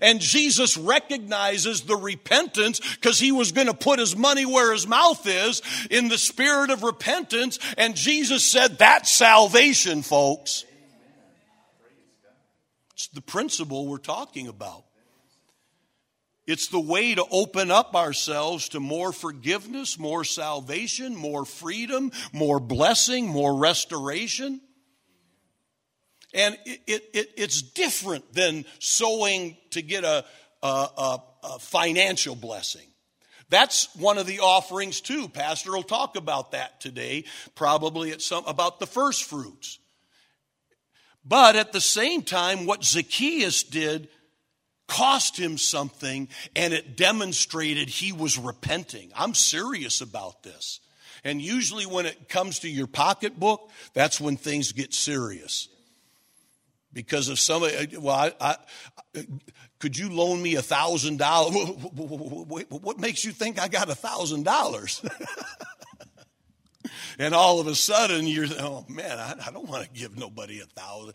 and 0.00 0.20
Jesus 0.20 0.76
recognizes 0.76 1.82
the 1.82 1.96
repentance 1.96 2.80
because 2.96 3.18
he 3.18 3.32
was 3.32 3.52
going 3.52 3.66
to 3.66 3.74
put 3.74 3.98
his 3.98 4.16
money 4.16 4.46
where 4.46 4.72
his 4.72 4.86
mouth 4.86 5.26
is 5.26 5.62
in 5.90 6.08
the 6.08 6.18
spirit 6.18 6.70
of 6.70 6.82
repentance. 6.82 7.58
And 7.76 7.94
Jesus 7.94 8.44
said, 8.44 8.78
That's 8.78 9.10
salvation, 9.10 10.02
folks. 10.02 10.64
It's 12.94 13.08
the 13.08 13.20
principle 13.20 13.86
we're 13.86 13.98
talking 13.98 14.48
about. 14.48 14.84
It's 16.46 16.68
the 16.68 16.80
way 16.80 17.14
to 17.14 17.24
open 17.30 17.70
up 17.70 17.94
ourselves 17.94 18.68
to 18.70 18.80
more 18.80 19.12
forgiveness, 19.12 19.98
more 19.98 20.24
salvation, 20.24 21.16
more 21.16 21.46
freedom, 21.46 22.12
more 22.32 22.60
blessing, 22.60 23.26
more 23.26 23.56
restoration. 23.56 24.60
And 26.34 26.58
it, 26.66 26.80
it, 26.86 27.10
it, 27.14 27.30
it's 27.36 27.62
different 27.62 28.34
than 28.34 28.66
sowing 28.78 29.56
to 29.70 29.80
get 29.80 30.04
a, 30.04 30.24
a, 30.62 30.66
a, 30.66 31.22
a 31.44 31.58
financial 31.60 32.34
blessing. 32.34 32.86
That's 33.48 33.94
one 33.94 34.18
of 34.18 34.26
the 34.26 34.40
offerings 34.40 35.00
too. 35.00 35.28
Pastor 35.28 35.72
will 35.72 35.82
talk 35.82 36.16
about 36.16 36.52
that 36.52 36.80
today, 36.80 37.24
probably 37.54 38.10
at 38.10 38.20
some 38.20 38.44
about 38.46 38.80
the 38.80 38.86
first 38.86 39.24
fruits. 39.24 39.78
But 41.24 41.56
at 41.56 41.72
the 41.72 41.80
same 41.80 42.22
time, 42.22 42.66
what 42.66 42.84
Zacchaeus 42.84 43.62
did 43.62 44.08
cost 44.86 45.36
him 45.38 45.58
something 45.58 46.28
and 46.54 46.72
it 46.74 46.96
demonstrated 46.96 47.88
he 47.88 48.12
was 48.12 48.38
repenting. 48.38 49.10
I'm 49.16 49.34
serious 49.34 50.00
about 50.00 50.42
this. 50.42 50.80
And 51.24 51.40
usually 51.40 51.86
when 51.86 52.06
it 52.06 52.28
comes 52.28 52.60
to 52.60 52.68
your 52.68 52.86
pocketbook, 52.86 53.70
that's 53.94 54.20
when 54.20 54.36
things 54.36 54.72
get 54.72 54.92
serious 54.92 55.68
because 56.94 57.28
if 57.28 57.38
somebody, 57.38 57.76
uh, 57.76 58.00
well, 58.00 58.14
I, 58.14 58.32
I, 58.40 58.56
uh, 59.16 59.22
could 59.80 59.98
you 59.98 60.08
loan 60.08 60.40
me 60.40 60.54
a 60.54 60.62
thousand 60.62 61.18
dollars? 61.18 61.54
What 61.54 62.98
makes 62.98 63.24
you 63.24 63.32
think 63.32 63.60
I 63.60 63.68
got 63.68 63.90
a 63.90 63.94
thousand 63.94 64.44
dollars? 64.44 65.04
And 67.18 67.32
all 67.32 67.60
of 67.60 67.68
a 67.68 67.76
sudden, 67.76 68.26
you're, 68.26 68.46
oh 68.58 68.84
man, 68.88 69.18
I, 69.18 69.34
I 69.46 69.50
don't 69.52 69.68
want 69.68 69.84
to 69.84 69.90
give 69.90 70.18
nobody 70.18 70.60
a 70.60 70.64
thousand. 70.64 71.14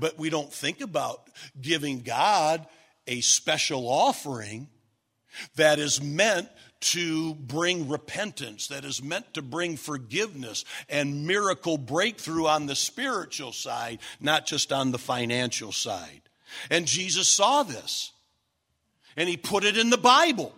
But 0.00 0.18
we 0.18 0.28
don't 0.28 0.52
think 0.52 0.80
about 0.80 1.28
giving 1.60 2.00
God 2.00 2.66
a 3.06 3.20
special 3.20 3.88
offering 3.88 4.68
that 5.56 5.78
is 5.78 6.02
meant 6.02 6.48
to 6.80 7.34
bring 7.34 7.88
repentance, 7.88 8.68
that 8.68 8.84
is 8.84 9.02
meant 9.02 9.34
to 9.34 9.42
bring 9.42 9.76
forgiveness 9.76 10.64
and 10.88 11.26
miracle 11.26 11.78
breakthrough 11.78 12.46
on 12.46 12.66
the 12.66 12.76
spiritual 12.76 13.52
side, 13.52 13.98
not 14.20 14.46
just 14.46 14.72
on 14.72 14.92
the 14.92 14.98
financial 14.98 15.72
side. 15.72 16.22
And 16.70 16.86
Jesus 16.86 17.28
saw 17.28 17.62
this 17.62 18.12
and 19.16 19.28
he 19.28 19.36
put 19.36 19.64
it 19.64 19.76
in 19.76 19.90
the 19.90 19.98
Bible 19.98 20.54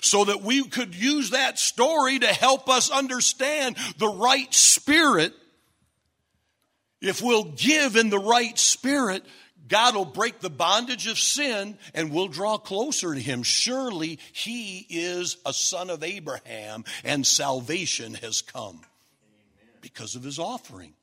so 0.00 0.24
that 0.24 0.42
we 0.42 0.64
could 0.64 0.94
use 0.94 1.30
that 1.30 1.58
story 1.58 2.18
to 2.18 2.28
help 2.28 2.68
us 2.68 2.90
understand 2.90 3.76
the 3.98 4.08
right 4.08 4.52
spirit. 4.54 5.32
If 7.00 7.20
we'll 7.20 7.52
give 7.56 7.96
in 7.96 8.10
the 8.10 8.18
right 8.18 8.56
spirit, 8.56 9.24
God 9.68 9.94
will 9.94 10.04
break 10.04 10.40
the 10.40 10.50
bondage 10.50 11.06
of 11.06 11.18
sin 11.18 11.78
and 11.94 12.12
we'll 12.12 12.28
draw 12.28 12.58
closer 12.58 13.14
to 13.14 13.20
Him. 13.20 13.42
Surely 13.42 14.18
He 14.32 14.86
is 14.88 15.36
a 15.46 15.52
son 15.52 15.90
of 15.90 16.02
Abraham 16.02 16.84
and 17.04 17.26
salvation 17.26 18.14
has 18.14 18.42
come 18.42 18.80
because 19.80 20.16
of 20.16 20.24
His 20.24 20.38
offering. 20.38 20.94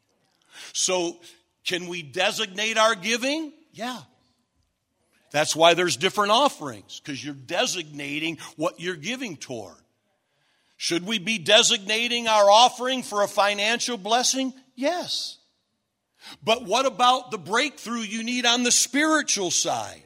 So, 0.74 1.18
can 1.66 1.88
we 1.88 2.02
designate 2.02 2.78
our 2.78 2.96
giving? 2.96 3.54
Yeah. 3.74 4.02
That's 5.32 5.56
why 5.56 5.74
there's 5.74 5.98
different 5.98 6.32
offerings, 6.32 7.00
because 7.00 7.24
you're 7.24 7.34
designating 7.34 8.40
what 8.56 8.80
you're 8.80 8.96
giving 8.96 9.38
toward. 9.38 9.76
Should 10.78 11.06
we 11.06 11.20
be 11.20 11.38
designating 11.38 12.28
our 12.28 12.50
offering 12.50 13.04
for 13.04 13.22
a 13.22 13.28
financial 13.28 13.98
blessing? 13.98 14.54
Yes. 14.76 15.39
But 16.44 16.66
what 16.66 16.86
about 16.86 17.32
the 17.32 17.38
breakthrough 17.38 18.02
you 18.02 18.24
need 18.24 18.46
on 18.46 18.64
the 18.64 18.72
spiritual 18.72 19.52
side? 19.52 20.04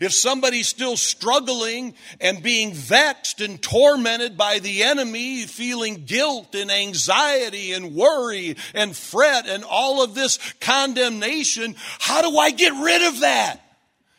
If 0.00 0.12
somebody's 0.12 0.68
still 0.68 0.96
struggling 0.96 1.94
and 2.20 2.42
being 2.42 2.74
vexed 2.74 3.40
and 3.40 3.60
tormented 3.62 4.36
by 4.36 4.58
the 4.58 4.82
enemy, 4.82 5.44
feeling 5.46 6.04
guilt 6.04 6.54
and 6.54 6.70
anxiety 6.70 7.72
and 7.72 7.94
worry 7.94 8.56
and 8.74 8.94
fret 8.94 9.46
and 9.46 9.64
all 9.64 10.02
of 10.02 10.14
this 10.14 10.38
condemnation, 10.60 11.76
how 11.98 12.20
do 12.22 12.36
I 12.36 12.50
get 12.50 12.72
rid 12.72 13.08
of 13.08 13.20
that? 13.20 13.60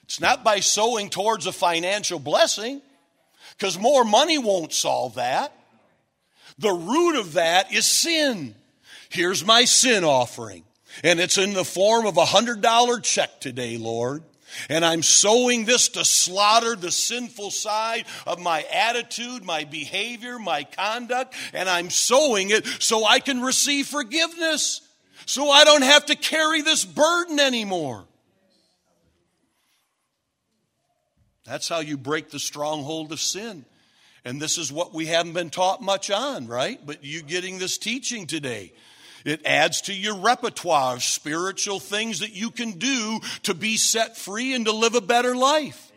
It's 0.03 0.19
not 0.19 0.43
by 0.43 0.61
sowing 0.61 1.09
towards 1.09 1.45
a 1.45 1.51
financial 1.51 2.17
blessing, 2.17 2.81
because 3.57 3.77
more 3.77 4.05
money 4.05 4.37
won't 4.37 4.73
solve 4.73 5.15
that. 5.15 5.53
The 6.57 6.71
root 6.71 7.19
of 7.19 7.33
that 7.33 7.73
is 7.73 7.85
sin. 7.85 8.55
Here's 9.09 9.45
my 9.45 9.65
sin 9.65 10.03
offering. 10.03 10.63
And 11.03 11.19
it's 11.19 11.37
in 11.37 11.53
the 11.53 11.65
form 11.65 12.05
of 12.05 12.17
a 12.17 12.25
hundred 12.25 12.61
dollar 12.61 12.99
check 12.99 13.39
today, 13.39 13.77
Lord. 13.77 14.23
And 14.69 14.85
I'm 14.85 15.03
sowing 15.03 15.65
this 15.65 15.89
to 15.89 16.05
slaughter 16.05 16.75
the 16.75 16.91
sinful 16.91 17.51
side 17.51 18.05
of 18.25 18.39
my 18.39 18.63
attitude, 18.73 19.43
my 19.43 19.65
behavior, 19.65 20.39
my 20.39 20.63
conduct. 20.63 21.35
And 21.53 21.69
I'm 21.69 21.89
sowing 21.89 22.49
it 22.49 22.65
so 22.79 23.05
I 23.05 23.19
can 23.19 23.41
receive 23.41 23.87
forgiveness. 23.87 24.81
So 25.25 25.49
I 25.49 25.65
don't 25.65 25.83
have 25.83 26.05
to 26.07 26.15
carry 26.15 26.61
this 26.61 26.85
burden 26.85 27.39
anymore. 27.39 28.05
That's 31.45 31.69
how 31.69 31.79
you 31.79 31.97
break 31.97 32.29
the 32.29 32.39
stronghold 32.39 33.11
of 33.11 33.19
sin. 33.19 33.65
And 34.25 34.41
this 34.41 34.57
is 34.57 34.71
what 34.71 34.93
we 34.93 35.05
haven't 35.05 35.33
been 35.33 35.49
taught 35.49 35.81
much 35.81 36.11
on, 36.11 36.47
right? 36.47 36.79
But 36.85 37.03
you 37.03 37.21
getting 37.21 37.59
this 37.59 37.77
teaching 37.77 38.27
today. 38.27 38.73
It 39.27 39.45
adds 39.45 39.81
to 39.81 39.93
your 39.93 40.15
repertoire 40.15 40.93
of 40.93 41.03
spiritual 41.03 41.81
things 41.81 42.19
that 42.19 42.31
you 42.31 42.49
can 42.49 42.79
do 42.79 43.19
to 43.43 43.53
be 43.53 43.75
set 43.75 44.15
free 44.15 44.53
and 44.53 44.63
to 44.63 44.71
live 44.71 44.95
a 44.95 45.01
better 45.01 45.35
life. 45.35 45.91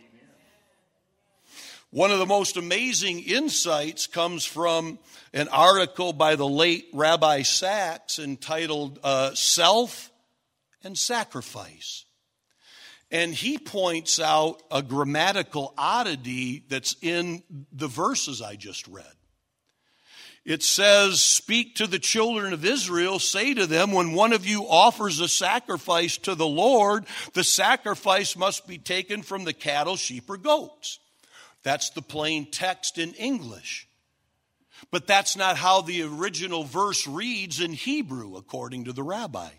One 1.90 2.10
of 2.10 2.18
the 2.18 2.26
most 2.26 2.56
amazing 2.56 3.20
insights 3.20 4.08
comes 4.08 4.44
from 4.44 4.98
an 5.32 5.46
article 5.46 6.12
by 6.12 6.34
the 6.34 6.48
late 6.48 6.86
Rabbi 6.92 7.42
Sacks 7.42 8.18
entitled 8.18 8.98
uh, 9.04 9.32
Self 9.34 10.10
and 10.82 10.98
Sacrifice. 10.98 12.06
And 13.12 13.32
he 13.32 13.58
points 13.58 14.18
out 14.18 14.60
a 14.72 14.82
grammatical 14.82 15.72
oddity 15.78 16.64
that's 16.68 16.96
in 17.00 17.44
the 17.70 17.86
verses 17.86 18.42
I 18.42 18.56
just 18.56 18.88
read. 18.88 19.19
It 20.44 20.62
says, 20.62 21.20
Speak 21.20 21.76
to 21.76 21.86
the 21.86 21.98
children 21.98 22.52
of 22.52 22.64
Israel, 22.64 23.18
say 23.18 23.54
to 23.54 23.66
them, 23.66 23.92
when 23.92 24.12
one 24.12 24.32
of 24.32 24.46
you 24.46 24.66
offers 24.66 25.20
a 25.20 25.28
sacrifice 25.28 26.16
to 26.18 26.34
the 26.34 26.46
Lord, 26.46 27.04
the 27.34 27.44
sacrifice 27.44 28.36
must 28.36 28.66
be 28.66 28.78
taken 28.78 29.22
from 29.22 29.44
the 29.44 29.52
cattle, 29.52 29.96
sheep, 29.96 30.30
or 30.30 30.38
goats. 30.38 30.98
That's 31.62 31.90
the 31.90 32.02
plain 32.02 32.50
text 32.50 32.96
in 32.96 33.12
English. 33.14 33.86
But 34.90 35.06
that's 35.06 35.36
not 35.36 35.56
how 35.56 35.82
the 35.82 36.02
original 36.02 36.64
verse 36.64 37.06
reads 37.06 37.60
in 37.60 37.74
Hebrew, 37.74 38.36
according 38.36 38.84
to 38.84 38.92
the 38.94 39.02
rabbi. 39.02 39.50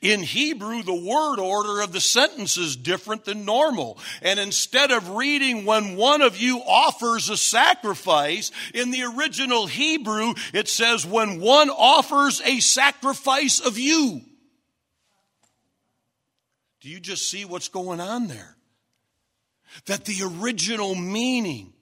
In 0.00 0.22
Hebrew, 0.22 0.82
the 0.82 0.94
word 0.94 1.38
order 1.38 1.80
of 1.80 1.92
the 1.92 2.00
sentence 2.00 2.56
is 2.56 2.76
different 2.76 3.24
than 3.24 3.44
normal. 3.44 3.98
And 4.20 4.40
instead 4.40 4.90
of 4.90 5.10
reading 5.10 5.64
when 5.64 5.96
one 5.96 6.22
of 6.22 6.36
you 6.36 6.58
offers 6.58 7.28
a 7.28 7.36
sacrifice, 7.36 8.50
in 8.74 8.90
the 8.90 9.04
original 9.04 9.66
Hebrew, 9.66 10.34
it 10.52 10.68
says 10.68 11.06
when 11.06 11.40
one 11.40 11.70
offers 11.70 12.40
a 12.44 12.60
sacrifice 12.60 13.60
of 13.60 13.78
you. 13.78 14.22
Do 16.80 16.88
you 16.88 17.00
just 17.00 17.30
see 17.30 17.44
what's 17.44 17.68
going 17.68 18.00
on 18.00 18.26
there? 18.26 18.56
That 19.86 20.04
the 20.04 20.22
original 20.42 20.94
meaning, 20.94 21.72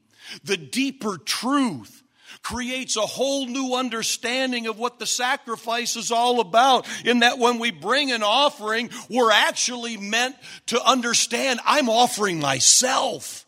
the 0.45 0.57
deeper 0.57 1.17
truth, 1.17 2.03
creates 2.43 2.97
a 2.97 3.03
whole 3.03 3.47
new 3.47 3.75
understanding 3.75 4.67
of 4.67 4.79
what 4.79 4.99
the 4.99 5.07
sacrifice 5.07 5.97
is 5.97 6.11
all 6.11 6.41
about. 6.41 6.87
In 7.05 7.21
that 7.21 7.39
when 7.39 7.59
we 7.59 7.71
bring 7.71 8.13
an 8.13 8.23
offering, 8.23 8.91
we're 9.09 9.33
actually 9.33 9.97
meant 9.97 10.37
to 10.67 10.83
understand 10.83 11.61
I'm 11.65 11.89
offering 11.89 12.41
myself. 12.41 13.45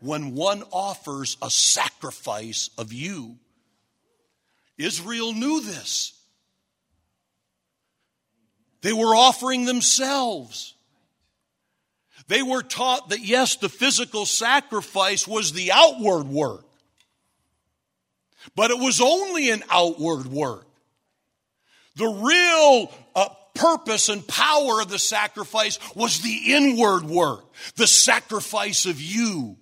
When 0.00 0.34
one 0.34 0.64
offers 0.72 1.36
a 1.40 1.50
sacrifice 1.50 2.70
of 2.76 2.92
you, 2.92 3.36
Israel 4.76 5.32
knew 5.32 5.60
this. 5.60 6.12
They 8.80 8.92
were 8.92 9.14
offering 9.14 9.64
themselves. 9.64 10.74
They 12.26 12.42
were 12.42 12.62
taught 12.62 13.10
that 13.10 13.20
yes, 13.20 13.56
the 13.56 13.68
physical 13.68 14.26
sacrifice 14.26 15.26
was 15.26 15.52
the 15.52 15.70
outward 15.72 16.24
work. 16.24 16.64
But 18.54 18.70
it 18.70 18.78
was 18.78 19.00
only 19.00 19.50
an 19.50 19.62
outward 19.70 20.26
work. 20.26 20.66
The 21.96 22.06
real 22.06 22.92
uh, 23.14 23.28
purpose 23.54 24.08
and 24.08 24.26
power 24.26 24.80
of 24.80 24.88
the 24.88 24.98
sacrifice 24.98 25.78
was 25.94 26.20
the 26.20 26.54
inward 26.54 27.04
work, 27.04 27.44
the 27.76 27.86
sacrifice 27.86 28.86
of 28.86 29.00
you. 29.00 29.56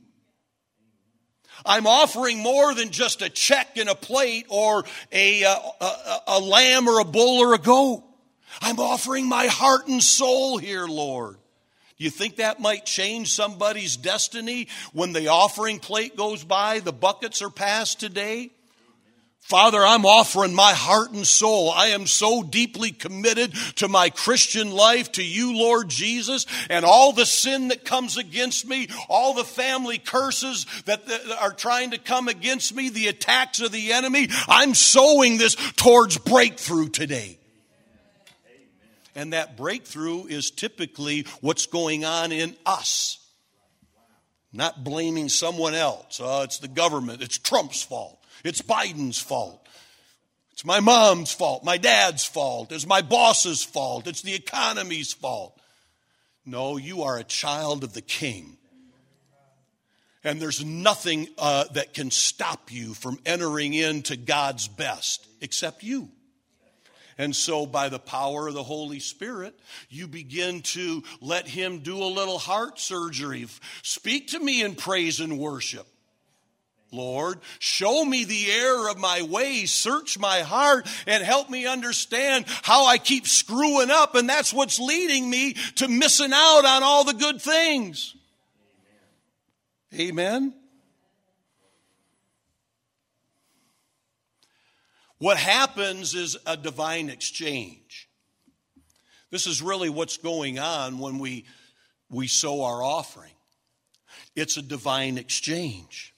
I'm 1.67 1.87
offering 1.87 2.39
more 2.39 2.75
than 2.75 2.91
just 2.91 3.21
a 3.21 3.29
check 3.29 3.77
and 3.77 3.89
a 3.89 3.95
plate 3.95 4.47
or 4.49 4.85
a, 5.13 5.45
uh, 5.45 5.59
a, 5.81 6.19
a 6.29 6.41
lamb 6.41 6.89
or 6.89 7.01
a 7.01 7.05
bull 7.05 7.41
or 7.41 7.55
a 7.55 7.59
goat. 7.59 8.05
I'm 8.63 8.81
offering 8.81 9.29
my 9.29 9.47
heart 9.47 9.87
and 9.87 10.03
soul 10.03 10.59
here, 10.59 10.87
Lord. 10.87 11.37
Do 11.99 12.05
you 12.05 12.11
think 12.11 12.37
that 12.37 12.61
might 12.61 12.87
change 12.87 13.33
somebody's 13.33 13.97
destiny 13.97 14.69
when 14.95 15.13
the 15.13 15.29
offering 15.29 15.79
plate 15.79 16.17
goes 16.17 16.43
by, 16.43 16.81
the 16.81 16.95
buckets 16.95 17.43
are 17.43 17.51
passed 17.51 18.01
today? 18.01 18.51
Father, 19.51 19.85
I'm 19.85 20.07
offering 20.07 20.55
my 20.55 20.75
heart 20.75 21.11
and 21.11 21.27
soul. 21.27 21.73
I 21.73 21.89
am 21.89 22.07
so 22.07 22.45
deeply 22.45 22.93
committed 22.93 23.53
to 23.75 23.89
my 23.89 24.09
Christian 24.09 24.71
life, 24.71 25.11
to 25.13 25.25
you, 25.25 25.59
Lord 25.59 25.89
Jesus, 25.89 26.47
and 26.71 26.85
all 26.85 27.13
the 27.13 27.27
sin 27.27 27.67
that 27.69 27.85
comes 27.85 28.17
against 28.17 28.65
me, 28.65 28.87
all 29.09 29.35
the 29.35 29.43
family 29.43 29.99
curses 29.99 30.67
that 30.85 31.03
are 31.41 31.53
trying 31.53 31.91
to 31.91 31.99
come 31.99 32.29
against 32.29 32.73
me, 32.77 32.91
the 32.91 33.09
attacks 33.09 33.61
of 33.61 33.73
the 33.73 33.93
enemy. 33.93 34.29
I'm 34.47 34.73
sowing 34.73 35.37
this 35.37 35.57
towards 35.75 36.17
breakthrough 36.17 36.89
today. 36.89 37.37
And 39.17 39.33
that 39.33 39.57
breakthrough 39.57 40.27
is 40.27 40.53
typically 40.53 41.27
what's 41.41 41.67
going 41.67 42.05
on 42.05 42.31
in 42.31 42.55
us. 42.65 43.19
Not 44.53 44.85
blaming 44.85 45.29
someone 45.29 45.75
else. 45.75 46.21
Oh, 46.23 46.43
it's 46.43 46.61
the 46.61 46.69
government. 46.69 47.21
It's 47.21 47.37
Trump's 47.37 47.83
fault. 47.83 48.20
It's 48.45 48.63
Biden's 48.63 49.21
fault. 49.21 49.67
It's 50.61 50.65
my 50.67 50.81
mom's 50.81 51.33
fault, 51.33 51.65
my 51.65 51.79
dad's 51.79 52.27
fault, 52.27 52.71
it's 52.71 52.87
my 52.87 53.01
boss's 53.01 53.65
fault, 53.65 54.07
it's 54.07 54.21
the 54.21 54.35
economy's 54.35 55.11
fault. 55.11 55.59
No, 56.45 56.77
you 56.77 57.05
are 57.05 57.17
a 57.17 57.25
child 57.25 57.83
of 57.83 57.95
the 57.95 58.03
king. 58.03 58.59
And 60.23 60.39
there's 60.39 60.63
nothing 60.63 61.29
uh, 61.39 61.65
that 61.73 61.95
can 61.95 62.11
stop 62.11 62.71
you 62.71 62.93
from 62.93 63.19
entering 63.25 63.73
into 63.73 64.17
God's 64.17 64.69
best 64.69 65.27
except 65.41 65.83
you. 65.83 66.11
And 67.17 67.35
so, 67.35 67.65
by 67.65 67.89
the 67.89 67.99
power 67.99 68.49
of 68.49 68.53
the 68.55 68.63
Holy 68.63 69.01
Spirit, 69.01 69.59
you 69.89 70.09
begin 70.09 70.61
to 70.63 71.03
let 71.23 71.49
Him 71.49 71.79
do 71.79 72.03
a 72.03 72.05
little 72.05 72.39
heart 72.39 72.79
surgery. 72.79 73.47
Speak 73.83 74.29
to 74.29 74.39
me 74.39 74.63
in 74.63 74.75
praise 74.75 75.21
and 75.21 75.39
worship. 75.39 75.87
Lord, 76.93 77.39
show 77.59 78.05
me 78.05 78.25
the 78.25 78.51
error 78.51 78.91
of 78.91 78.99
my 78.99 79.23
ways, 79.23 79.73
search 79.73 80.19
my 80.19 80.41
heart, 80.41 80.89
and 81.07 81.23
help 81.23 81.49
me 81.49 81.67
understand 81.67 82.47
how 82.63 82.87
I 82.87 82.99
keep 82.99 83.27
screwing 83.27 83.91
up, 83.91 84.15
and 84.17 84.29
that's 84.29 84.53
what's 84.53 84.81
leading 84.81 85.31
me 85.31 85.55
to 85.77 85.89
missing 85.89 86.33
out 86.33 86.65
on 86.65 86.83
all 86.83 87.05
the 87.05 87.15
good 87.15 87.41
things. 87.41 88.17
Amen. 89.95 90.55
What 95.19 95.37
happens 95.37 96.15
is 96.15 96.39
a 96.47 96.57
divine 96.57 97.11
exchange. 97.11 98.09
This 99.31 99.47
is 99.47 99.63
really 99.63 99.91
what's 99.91 100.17
going 100.17 100.59
on 100.59 100.99
when 100.99 101.19
we, 101.19 101.45
we 102.09 102.27
sow 102.27 102.65
our 102.65 102.83
offering. 102.83 103.33
It's 104.35 104.57
a 104.57 104.63
divine 104.63 105.19
exchange. 105.19 106.10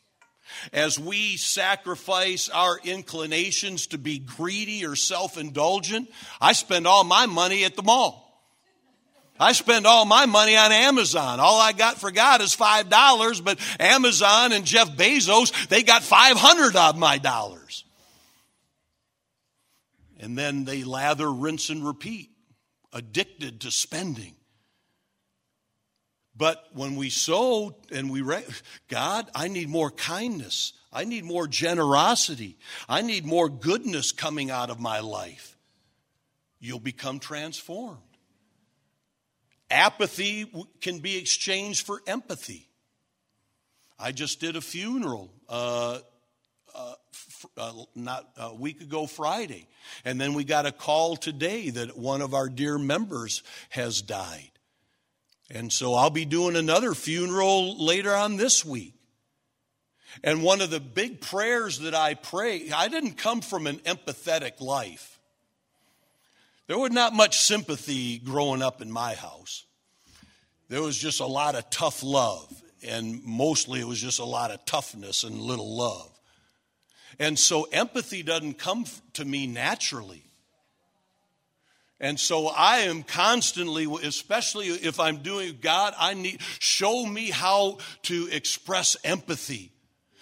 As 0.72 0.98
we 0.98 1.36
sacrifice 1.36 2.48
our 2.48 2.78
inclinations 2.84 3.88
to 3.88 3.98
be 3.98 4.18
greedy 4.18 4.84
or 4.84 4.96
self 4.96 5.36
indulgent, 5.38 6.10
I 6.40 6.52
spend 6.52 6.86
all 6.86 7.04
my 7.04 7.26
money 7.26 7.64
at 7.64 7.76
the 7.76 7.82
mall. 7.82 8.20
I 9.40 9.52
spend 9.52 9.86
all 9.86 10.04
my 10.04 10.26
money 10.26 10.56
on 10.56 10.70
Amazon. 10.70 11.40
All 11.40 11.60
I 11.60 11.72
got 11.72 11.98
for 11.98 12.10
God 12.10 12.40
is 12.42 12.54
$5, 12.54 13.44
but 13.44 13.58
Amazon 13.80 14.52
and 14.52 14.64
Jeff 14.64 14.90
Bezos, 14.90 15.68
they 15.68 15.82
got 15.82 16.02
500 16.02 16.76
of 16.76 16.96
my 16.96 17.18
dollars 17.18 17.84
and 20.22 20.38
then 20.38 20.64
they 20.64 20.84
lather, 20.84 21.30
rinse, 21.30 21.68
and 21.68 21.84
repeat, 21.84 22.30
addicted 22.92 23.62
to 23.62 23.72
spending. 23.72 24.36
But 26.36 26.64
when 26.72 26.96
we 26.96 27.10
sow 27.10 27.76
and 27.90 28.10
we, 28.10 28.22
God, 28.88 29.30
I 29.34 29.48
need 29.48 29.68
more 29.68 29.90
kindness. 29.90 30.72
I 30.92 31.04
need 31.04 31.24
more 31.24 31.46
generosity. 31.46 32.58
I 32.88 33.02
need 33.02 33.24
more 33.24 33.48
goodness 33.48 34.12
coming 34.12 34.50
out 34.50 34.70
of 34.70 34.80
my 34.80 35.00
life. 35.00 35.56
You'll 36.60 36.78
become 36.78 37.18
transformed. 37.18 37.98
Apathy 39.70 40.52
can 40.80 40.98
be 40.98 41.16
exchanged 41.16 41.86
for 41.86 42.02
empathy. 42.06 42.68
I 43.98 44.12
just 44.12 44.40
did 44.40 44.56
a 44.56 44.60
funeral 44.60 45.32
uh, 45.48 45.98
uh, 46.74 46.94
uh, 47.56 47.72
not 47.94 48.28
a 48.36 48.54
week 48.54 48.80
ago 48.80 49.06
Friday. 49.06 49.66
And 50.04 50.20
then 50.20 50.34
we 50.34 50.44
got 50.44 50.66
a 50.66 50.72
call 50.72 51.16
today 51.16 51.70
that 51.70 51.96
one 51.96 52.20
of 52.20 52.34
our 52.34 52.48
dear 52.48 52.78
members 52.78 53.42
has 53.70 54.02
died. 54.02 54.51
And 55.54 55.70
so 55.70 55.94
I'll 55.94 56.10
be 56.10 56.24
doing 56.24 56.56
another 56.56 56.94
funeral 56.94 57.84
later 57.84 58.14
on 58.14 58.38
this 58.38 58.64
week. 58.64 58.94
And 60.24 60.42
one 60.42 60.62
of 60.62 60.70
the 60.70 60.80
big 60.80 61.20
prayers 61.20 61.80
that 61.80 61.94
I 61.94 62.14
pray, 62.14 62.70
I 62.70 62.88
didn't 62.88 63.18
come 63.18 63.42
from 63.42 63.66
an 63.66 63.76
empathetic 63.80 64.60
life. 64.60 65.18
There 66.68 66.78
was 66.78 66.90
not 66.90 67.12
much 67.12 67.38
sympathy 67.38 68.18
growing 68.18 68.62
up 68.62 68.80
in 68.80 68.90
my 68.90 69.14
house. 69.14 69.64
There 70.70 70.82
was 70.82 70.96
just 70.96 71.20
a 71.20 71.26
lot 71.26 71.54
of 71.54 71.68
tough 71.68 72.02
love, 72.02 72.50
and 72.82 73.22
mostly 73.24 73.80
it 73.80 73.86
was 73.86 74.00
just 74.00 74.20
a 74.20 74.24
lot 74.24 74.50
of 74.50 74.64
toughness 74.64 75.22
and 75.22 75.38
little 75.38 75.76
love. 75.76 76.18
And 77.18 77.38
so 77.38 77.64
empathy 77.64 78.22
doesn't 78.22 78.58
come 78.58 78.86
to 79.14 79.24
me 79.24 79.46
naturally. 79.46 80.24
And 82.02 82.18
so 82.18 82.48
I 82.48 82.78
am 82.78 83.04
constantly, 83.04 83.86
especially 84.02 84.66
if 84.66 84.98
I'm 84.98 85.18
doing 85.18 85.58
God, 85.60 85.94
I 85.96 86.14
need, 86.14 86.40
show 86.58 87.06
me 87.06 87.30
how 87.30 87.78
to 88.02 88.28
express 88.32 88.96
empathy. 89.04 89.70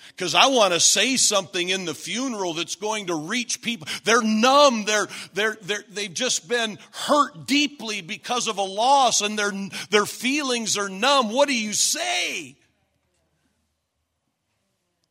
Because 0.08 0.34
I 0.34 0.48
want 0.48 0.74
to 0.74 0.80
say 0.80 1.16
something 1.16 1.70
in 1.70 1.86
the 1.86 1.94
funeral 1.94 2.52
that's 2.52 2.74
going 2.74 3.06
to 3.06 3.14
reach 3.14 3.62
people. 3.62 3.88
They're 4.04 4.22
numb. 4.22 4.84
They're, 4.84 5.08
they're, 5.32 5.56
they're, 5.62 5.84
they've 5.88 6.12
just 6.12 6.46
been 6.46 6.78
hurt 6.92 7.46
deeply 7.46 8.02
because 8.02 8.46
of 8.46 8.58
a 8.58 8.62
loss 8.62 9.22
and 9.22 9.38
their, 9.38 9.52
their 9.88 10.04
feelings 10.04 10.76
are 10.76 10.90
numb. 10.90 11.32
What 11.32 11.48
do 11.48 11.56
you 11.56 11.72
say? 11.72 12.56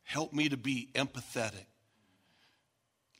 Help 0.03 0.33
me 0.33 0.49
to 0.49 0.57
be 0.57 0.89
empathetic. 0.93 1.65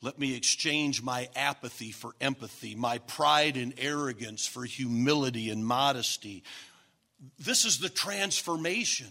Let 0.02 0.18
me 0.18 0.36
exchange 0.36 1.04
my 1.04 1.28
apathy 1.36 1.92
for 1.92 2.14
empathy, 2.22 2.74
my 2.74 3.00
pride 3.00 3.58
and 3.58 3.74
arrogance 3.78 4.48
for 4.48 4.64
humility 4.64 5.50
and 5.50 5.66
modesty. 5.66 6.44
This 7.38 7.66
is 7.66 7.80
the 7.80 7.90
transformation. 7.90 9.08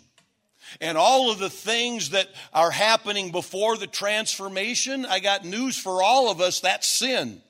And 0.80 0.96
all 0.96 1.30
of 1.30 1.38
the 1.38 1.50
things 1.50 2.10
that 2.10 2.28
are 2.52 2.70
happening 2.70 3.32
before 3.32 3.76
the 3.76 3.86
transformation, 3.86 5.04
I 5.04 5.20
got 5.20 5.44
news 5.44 5.78
for 5.78 6.02
all 6.02 6.30
of 6.30 6.40
us 6.40 6.60
that's 6.60 6.86
sin. 6.86 7.42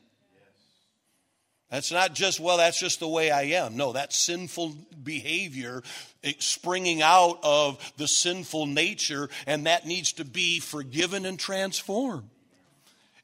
That's 1.70 1.93
not 1.93 2.14
just, 2.14 2.41
well, 2.41 2.57
that's 2.57 2.80
just 2.80 2.99
the 2.99 3.09
way 3.09 3.30
I 3.30 3.43
am. 3.43 3.76
No, 3.76 3.93
that's 3.93 4.16
sinful 4.16 4.74
behavior 5.03 5.82
eh, 6.24 6.32
springing 6.39 7.03
out 7.03 7.41
of 7.43 7.93
the 7.99 8.09
sinful 8.09 8.66
nature, 8.66 9.28
and 9.47 9.66
that 9.66 9.86
needs 9.86 10.14
to 10.14 10.24
be 10.24 10.61
forgiven 10.61 11.26
and 11.26 11.39
transformed. 11.39 12.30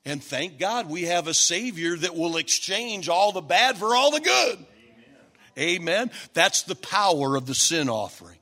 And 0.04 0.22
thank 0.22 0.58
God 0.58 0.88
we 0.88 1.02
have 1.02 1.28
a 1.28 1.34
Savior 1.34 1.96
that 1.96 2.14
will 2.14 2.36
exchange 2.36 3.08
all 3.08 3.32
the 3.32 3.40
bad 3.40 3.78
for 3.78 3.96
all 3.96 4.10
the 4.10 4.20
good. 4.20 4.58
Amen. 5.56 5.80
Amen. 5.80 6.10
That's 6.34 6.62
the 6.62 6.74
power 6.74 7.36
of 7.36 7.46
the 7.46 7.54
sin 7.54 7.88
offering. 7.88 8.38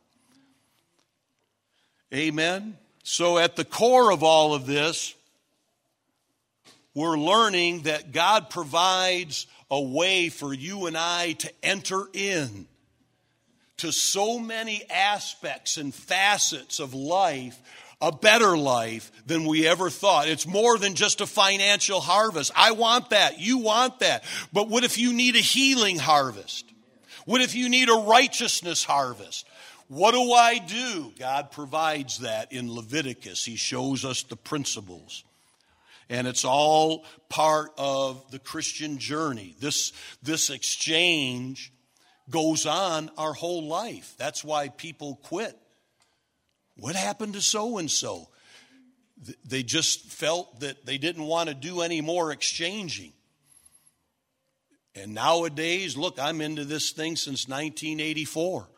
Amen. 2.12 2.76
So, 3.04 3.38
at 3.38 3.56
the 3.56 3.64
core 3.64 4.12
of 4.12 4.22
all 4.22 4.54
of 4.54 4.66
this, 4.66 5.14
we're 6.94 7.16
learning 7.16 7.82
that 7.82 8.12
God 8.12 8.50
provides 8.50 9.46
a 9.70 9.80
way 9.80 10.28
for 10.28 10.52
you 10.52 10.86
and 10.86 10.96
I 10.96 11.32
to 11.32 11.50
enter 11.62 12.04
in 12.12 12.66
to 13.78 13.90
so 13.90 14.38
many 14.38 14.82
aspects 14.90 15.78
and 15.78 15.94
facets 15.94 16.78
of 16.78 16.92
life 16.92 17.58
a 18.03 18.11
better 18.11 18.59
life 18.59 19.12
than 19.26 19.46
we 19.46 19.66
ever 19.66 19.88
thought. 19.88 20.28
It's 20.28 20.46
more 20.46 20.76
than 20.76 20.96
just 20.96 21.20
a 21.20 21.26
financial 21.26 22.00
harvest. 22.00 22.50
I 22.57 22.72
want 22.72 23.11
that. 23.11 23.38
You 23.38 23.59
want 23.59 24.00
that. 24.00 24.24
But 24.53 24.68
what 24.68 24.82
if 24.82 24.98
you 24.98 25.12
need 25.12 25.36
a 25.36 25.38
healing 25.38 25.98
harvest? 25.98 26.68
What 27.24 27.40
if 27.40 27.55
you 27.55 27.68
need 27.68 27.88
a 27.88 28.05
righteousness 28.07 28.82
harvest? 28.82 29.46
What 29.86 30.12
do 30.12 30.32
I 30.32 30.59
do? 30.59 31.12
God 31.16 31.53
provides 31.53 32.18
that 32.18 32.53
in 32.53 32.74
Leviticus. 32.74 33.44
He 33.44 33.57
shows 33.57 34.05
us 34.05 34.24
the 34.24 34.36
principles. 34.36 35.22
And 36.09 36.26
it's 36.26 36.44
all 36.44 37.05
part 37.28 37.70
of 37.78 38.28
the 38.32 38.40
Christian 38.40 38.98
journey. 38.98 39.55
This, 39.61 39.92
this 40.22 40.50
exchange 40.50 41.72
goes 42.28 42.66
on 42.66 43.11
our 43.16 43.32
whole 43.32 43.68
life. 43.68 44.14
That's 44.18 44.42
why 44.42 44.70
people 44.70 45.20
quit 45.22 45.57
what 46.82 46.96
happened 46.96 47.34
to 47.34 47.40
so 47.40 47.78
and 47.78 47.88
so? 47.88 48.28
They 49.44 49.62
just 49.62 50.10
felt 50.10 50.58
that 50.60 50.84
they 50.84 50.98
didn't 50.98 51.22
want 51.22 51.48
to 51.48 51.54
do 51.54 51.80
any 51.80 52.00
more 52.00 52.32
exchanging. 52.32 53.12
And 54.96 55.14
nowadays, 55.14 55.96
look, 55.96 56.18
I'm 56.18 56.40
into 56.40 56.64
this 56.64 56.90
thing 56.90 57.14
since 57.14 57.46
1984. 57.46 58.68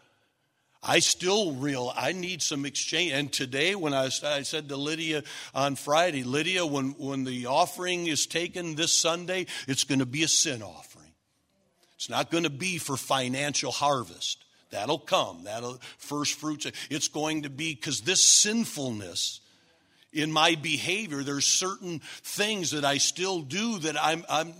I 0.82 0.98
still 0.98 1.54
real 1.54 1.94
I 1.96 2.12
need 2.12 2.42
some 2.42 2.66
exchange. 2.66 3.12
And 3.12 3.32
today, 3.32 3.74
when 3.74 3.94
I, 3.94 4.10
I 4.22 4.42
said 4.42 4.68
to 4.68 4.76
Lydia 4.76 5.22
on 5.54 5.74
Friday, 5.74 6.24
Lydia, 6.24 6.66
when, 6.66 6.90
when 6.98 7.24
the 7.24 7.46
offering 7.46 8.06
is 8.06 8.26
taken 8.26 8.74
this 8.74 8.92
Sunday, 8.92 9.46
it's 9.66 9.84
going 9.84 10.00
to 10.00 10.06
be 10.06 10.24
a 10.24 10.28
sin 10.28 10.62
offering. 10.62 11.14
It's 11.96 12.10
not 12.10 12.30
going 12.30 12.44
to 12.44 12.50
be 12.50 12.76
for 12.76 12.98
financial 12.98 13.72
harvest. 13.72 14.43
That'll 14.74 14.98
come. 14.98 15.44
That'll 15.44 15.80
first 15.98 16.34
fruits. 16.34 16.66
It's 16.90 17.06
going 17.06 17.42
to 17.42 17.50
be 17.50 17.74
because 17.74 18.00
this 18.00 18.20
sinfulness 18.20 19.40
in 20.12 20.32
my 20.32 20.56
behavior, 20.56 21.22
there's 21.22 21.46
certain 21.46 22.00
things 22.22 22.72
that 22.72 22.84
I 22.84 22.98
still 22.98 23.40
do 23.40 23.78
that 23.78 23.96
I'm, 24.02 24.24
I'm 24.28 24.52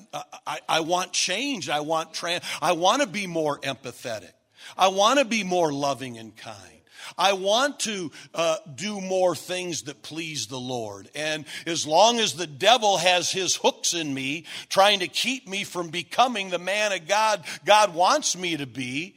I, 0.47 0.61
I 0.69 0.81
want 0.81 1.13
change. 1.13 1.69
I 1.69 1.81
want 1.81 2.15
trans, 2.15 2.45
I 2.63 2.73
want 2.73 3.03
to 3.03 3.09
be 3.09 3.27
more 3.27 3.59
empathetic. 3.59 4.33
I 4.79 4.89
want 4.89 5.19
to 5.19 5.25
be 5.25 5.43
more 5.43 5.73
loving 5.73 6.17
and 6.17 6.37
kind. 6.37 6.59
I 7.19 7.33
want 7.35 7.81
to 7.81 8.13
uh, 8.35 8.57
do 8.73 9.01
more 9.01 9.35
things 9.35 9.83
that 9.83 10.03
please 10.03 10.47
the 10.47 10.61
Lord. 10.61 11.11
And 11.17 11.45
as 11.67 11.87
long 11.87 12.21
as 12.21 12.35
the 12.35 12.47
devil 12.47 12.99
has 12.99 13.33
his 13.33 13.57
hooks 13.57 13.95
in 13.95 14.15
me, 14.15 14.45
trying 14.69 15.01
to 15.01 15.09
keep 15.09 15.49
me 15.49 15.65
from 15.65 15.89
becoming 15.89 16.51
the 16.51 16.59
man 16.59 16.93
of 16.93 17.09
God 17.09 17.45
God 17.65 17.95
wants 17.95 18.39
me 18.39 18.57
to 18.57 18.67
be, 18.67 19.17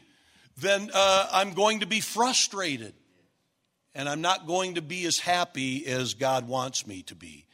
then 0.57 0.89
uh, 0.93 1.27
I'm 1.31 1.53
going 1.53 1.81
to 1.81 1.87
be 1.87 1.99
frustrated 1.99 2.93
and 3.93 4.07
I'm 4.07 4.21
not 4.21 4.45
going 4.45 4.75
to 4.75 4.81
be 4.81 5.05
as 5.05 5.19
happy 5.19 5.87
as 5.87 6.13
God 6.13 6.47
wants 6.47 6.85
me 6.85 7.01
to 7.03 7.15
be. 7.15 7.45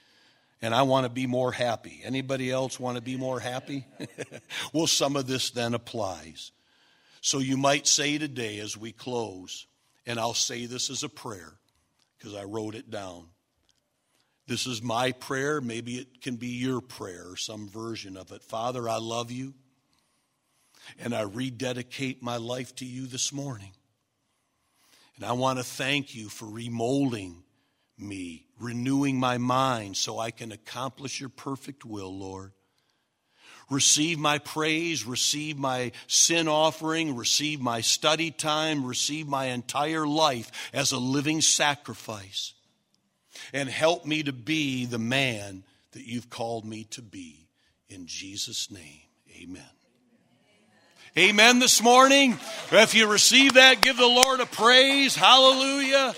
and 0.62 0.74
I 0.74 0.84
want 0.84 1.06
to 1.06 1.10
be 1.10 1.28
more 1.28 1.52
happy. 1.52 2.02
Anybody 2.06 2.50
else 2.50 2.80
want 2.80 2.96
to 2.96 3.04
be 3.04 3.18
more 3.18 3.40
happy? 3.40 3.86
well, 4.74 4.88
some 4.88 5.18
of 5.18 5.28
this 5.28 5.52
then 5.52 5.74
applies. 5.74 6.52
So 7.20 7.40
you 7.40 7.58
might 7.58 7.86
say 7.86 8.18
today 8.18 8.60
as 8.60 8.78
we 8.78 8.94
close, 8.94 9.68
and 10.06 10.18
I'll 10.18 10.34
say 10.34 10.66
this 10.66 10.90
as 10.90 11.04
a 11.04 11.10
prayer 11.10 11.54
because 12.18 12.34
I 12.34 12.44
wrote 12.44 12.76
it 12.76 12.90
down. 12.90 13.26
This 14.48 14.66
is 14.66 14.82
my 14.82 15.12
prayer. 15.12 15.60
Maybe 15.62 15.96
it 15.96 16.22
can 16.22 16.38
be 16.38 16.48
your 16.48 16.80
prayer 16.80 17.32
or 17.32 17.38
some 17.38 17.68
version 17.68 18.16
of 18.16 18.32
it. 18.32 18.42
Father, 18.44 18.88
I 18.88 18.98
love 18.98 19.32
you, 19.32 19.54
and 21.00 21.14
I 21.14 21.22
rededicate 21.22 22.22
my 22.22 22.38
life 22.38 22.76
to 22.78 22.86
you 22.86 23.08
this 23.08 23.32
morning. 23.32 23.72
And 25.16 25.26
I 25.26 25.34
want 25.34 25.60
to 25.60 25.64
thank 25.64 26.16
you 26.16 26.30
for 26.30 26.46
remolding 26.46 27.44
me, 27.98 28.48
renewing 28.60 29.20
my 29.20 29.38
mind 29.38 29.98
so 29.98 30.20
I 30.20 30.32
can 30.32 30.52
accomplish 30.52 31.20
your 31.20 31.30
perfect 31.30 31.86
will, 31.86 32.16
Lord. 32.16 32.52
Receive 33.70 34.20
my 34.20 34.40
praise, 34.40 35.06
receive 35.06 35.58
my 35.58 35.94
sin 36.08 36.48
offering, 36.48 37.16
receive 37.16 37.62
my 37.62 37.82
study 37.82 38.30
time, 38.30 38.86
receive 38.86 39.28
my 39.28 39.46
entire 39.46 40.06
life 40.06 40.52
as 40.74 40.92
a 40.92 40.98
living 40.98 41.42
sacrifice, 41.42 42.54
and 43.54 43.70
help 43.70 44.06
me 44.06 44.24
to 44.24 44.34
be 44.34 44.86
the 44.86 45.00
man 45.00 45.64
that 45.94 46.06
you've 46.06 46.30
called 46.30 46.66
me 46.66 46.84
to 46.86 47.02
be. 47.02 47.48
In 47.88 48.06
Jesus' 48.06 48.70
name, 48.70 49.02
amen. 49.42 49.83
Amen 51.16 51.60
this 51.60 51.80
morning. 51.80 52.40
If 52.72 52.96
you 52.96 53.08
receive 53.08 53.54
that, 53.54 53.82
give 53.82 53.98
the 53.98 54.08
Lord 54.08 54.40
a 54.40 54.48
praise. 54.48 55.16
Hallelujah. 55.16 56.16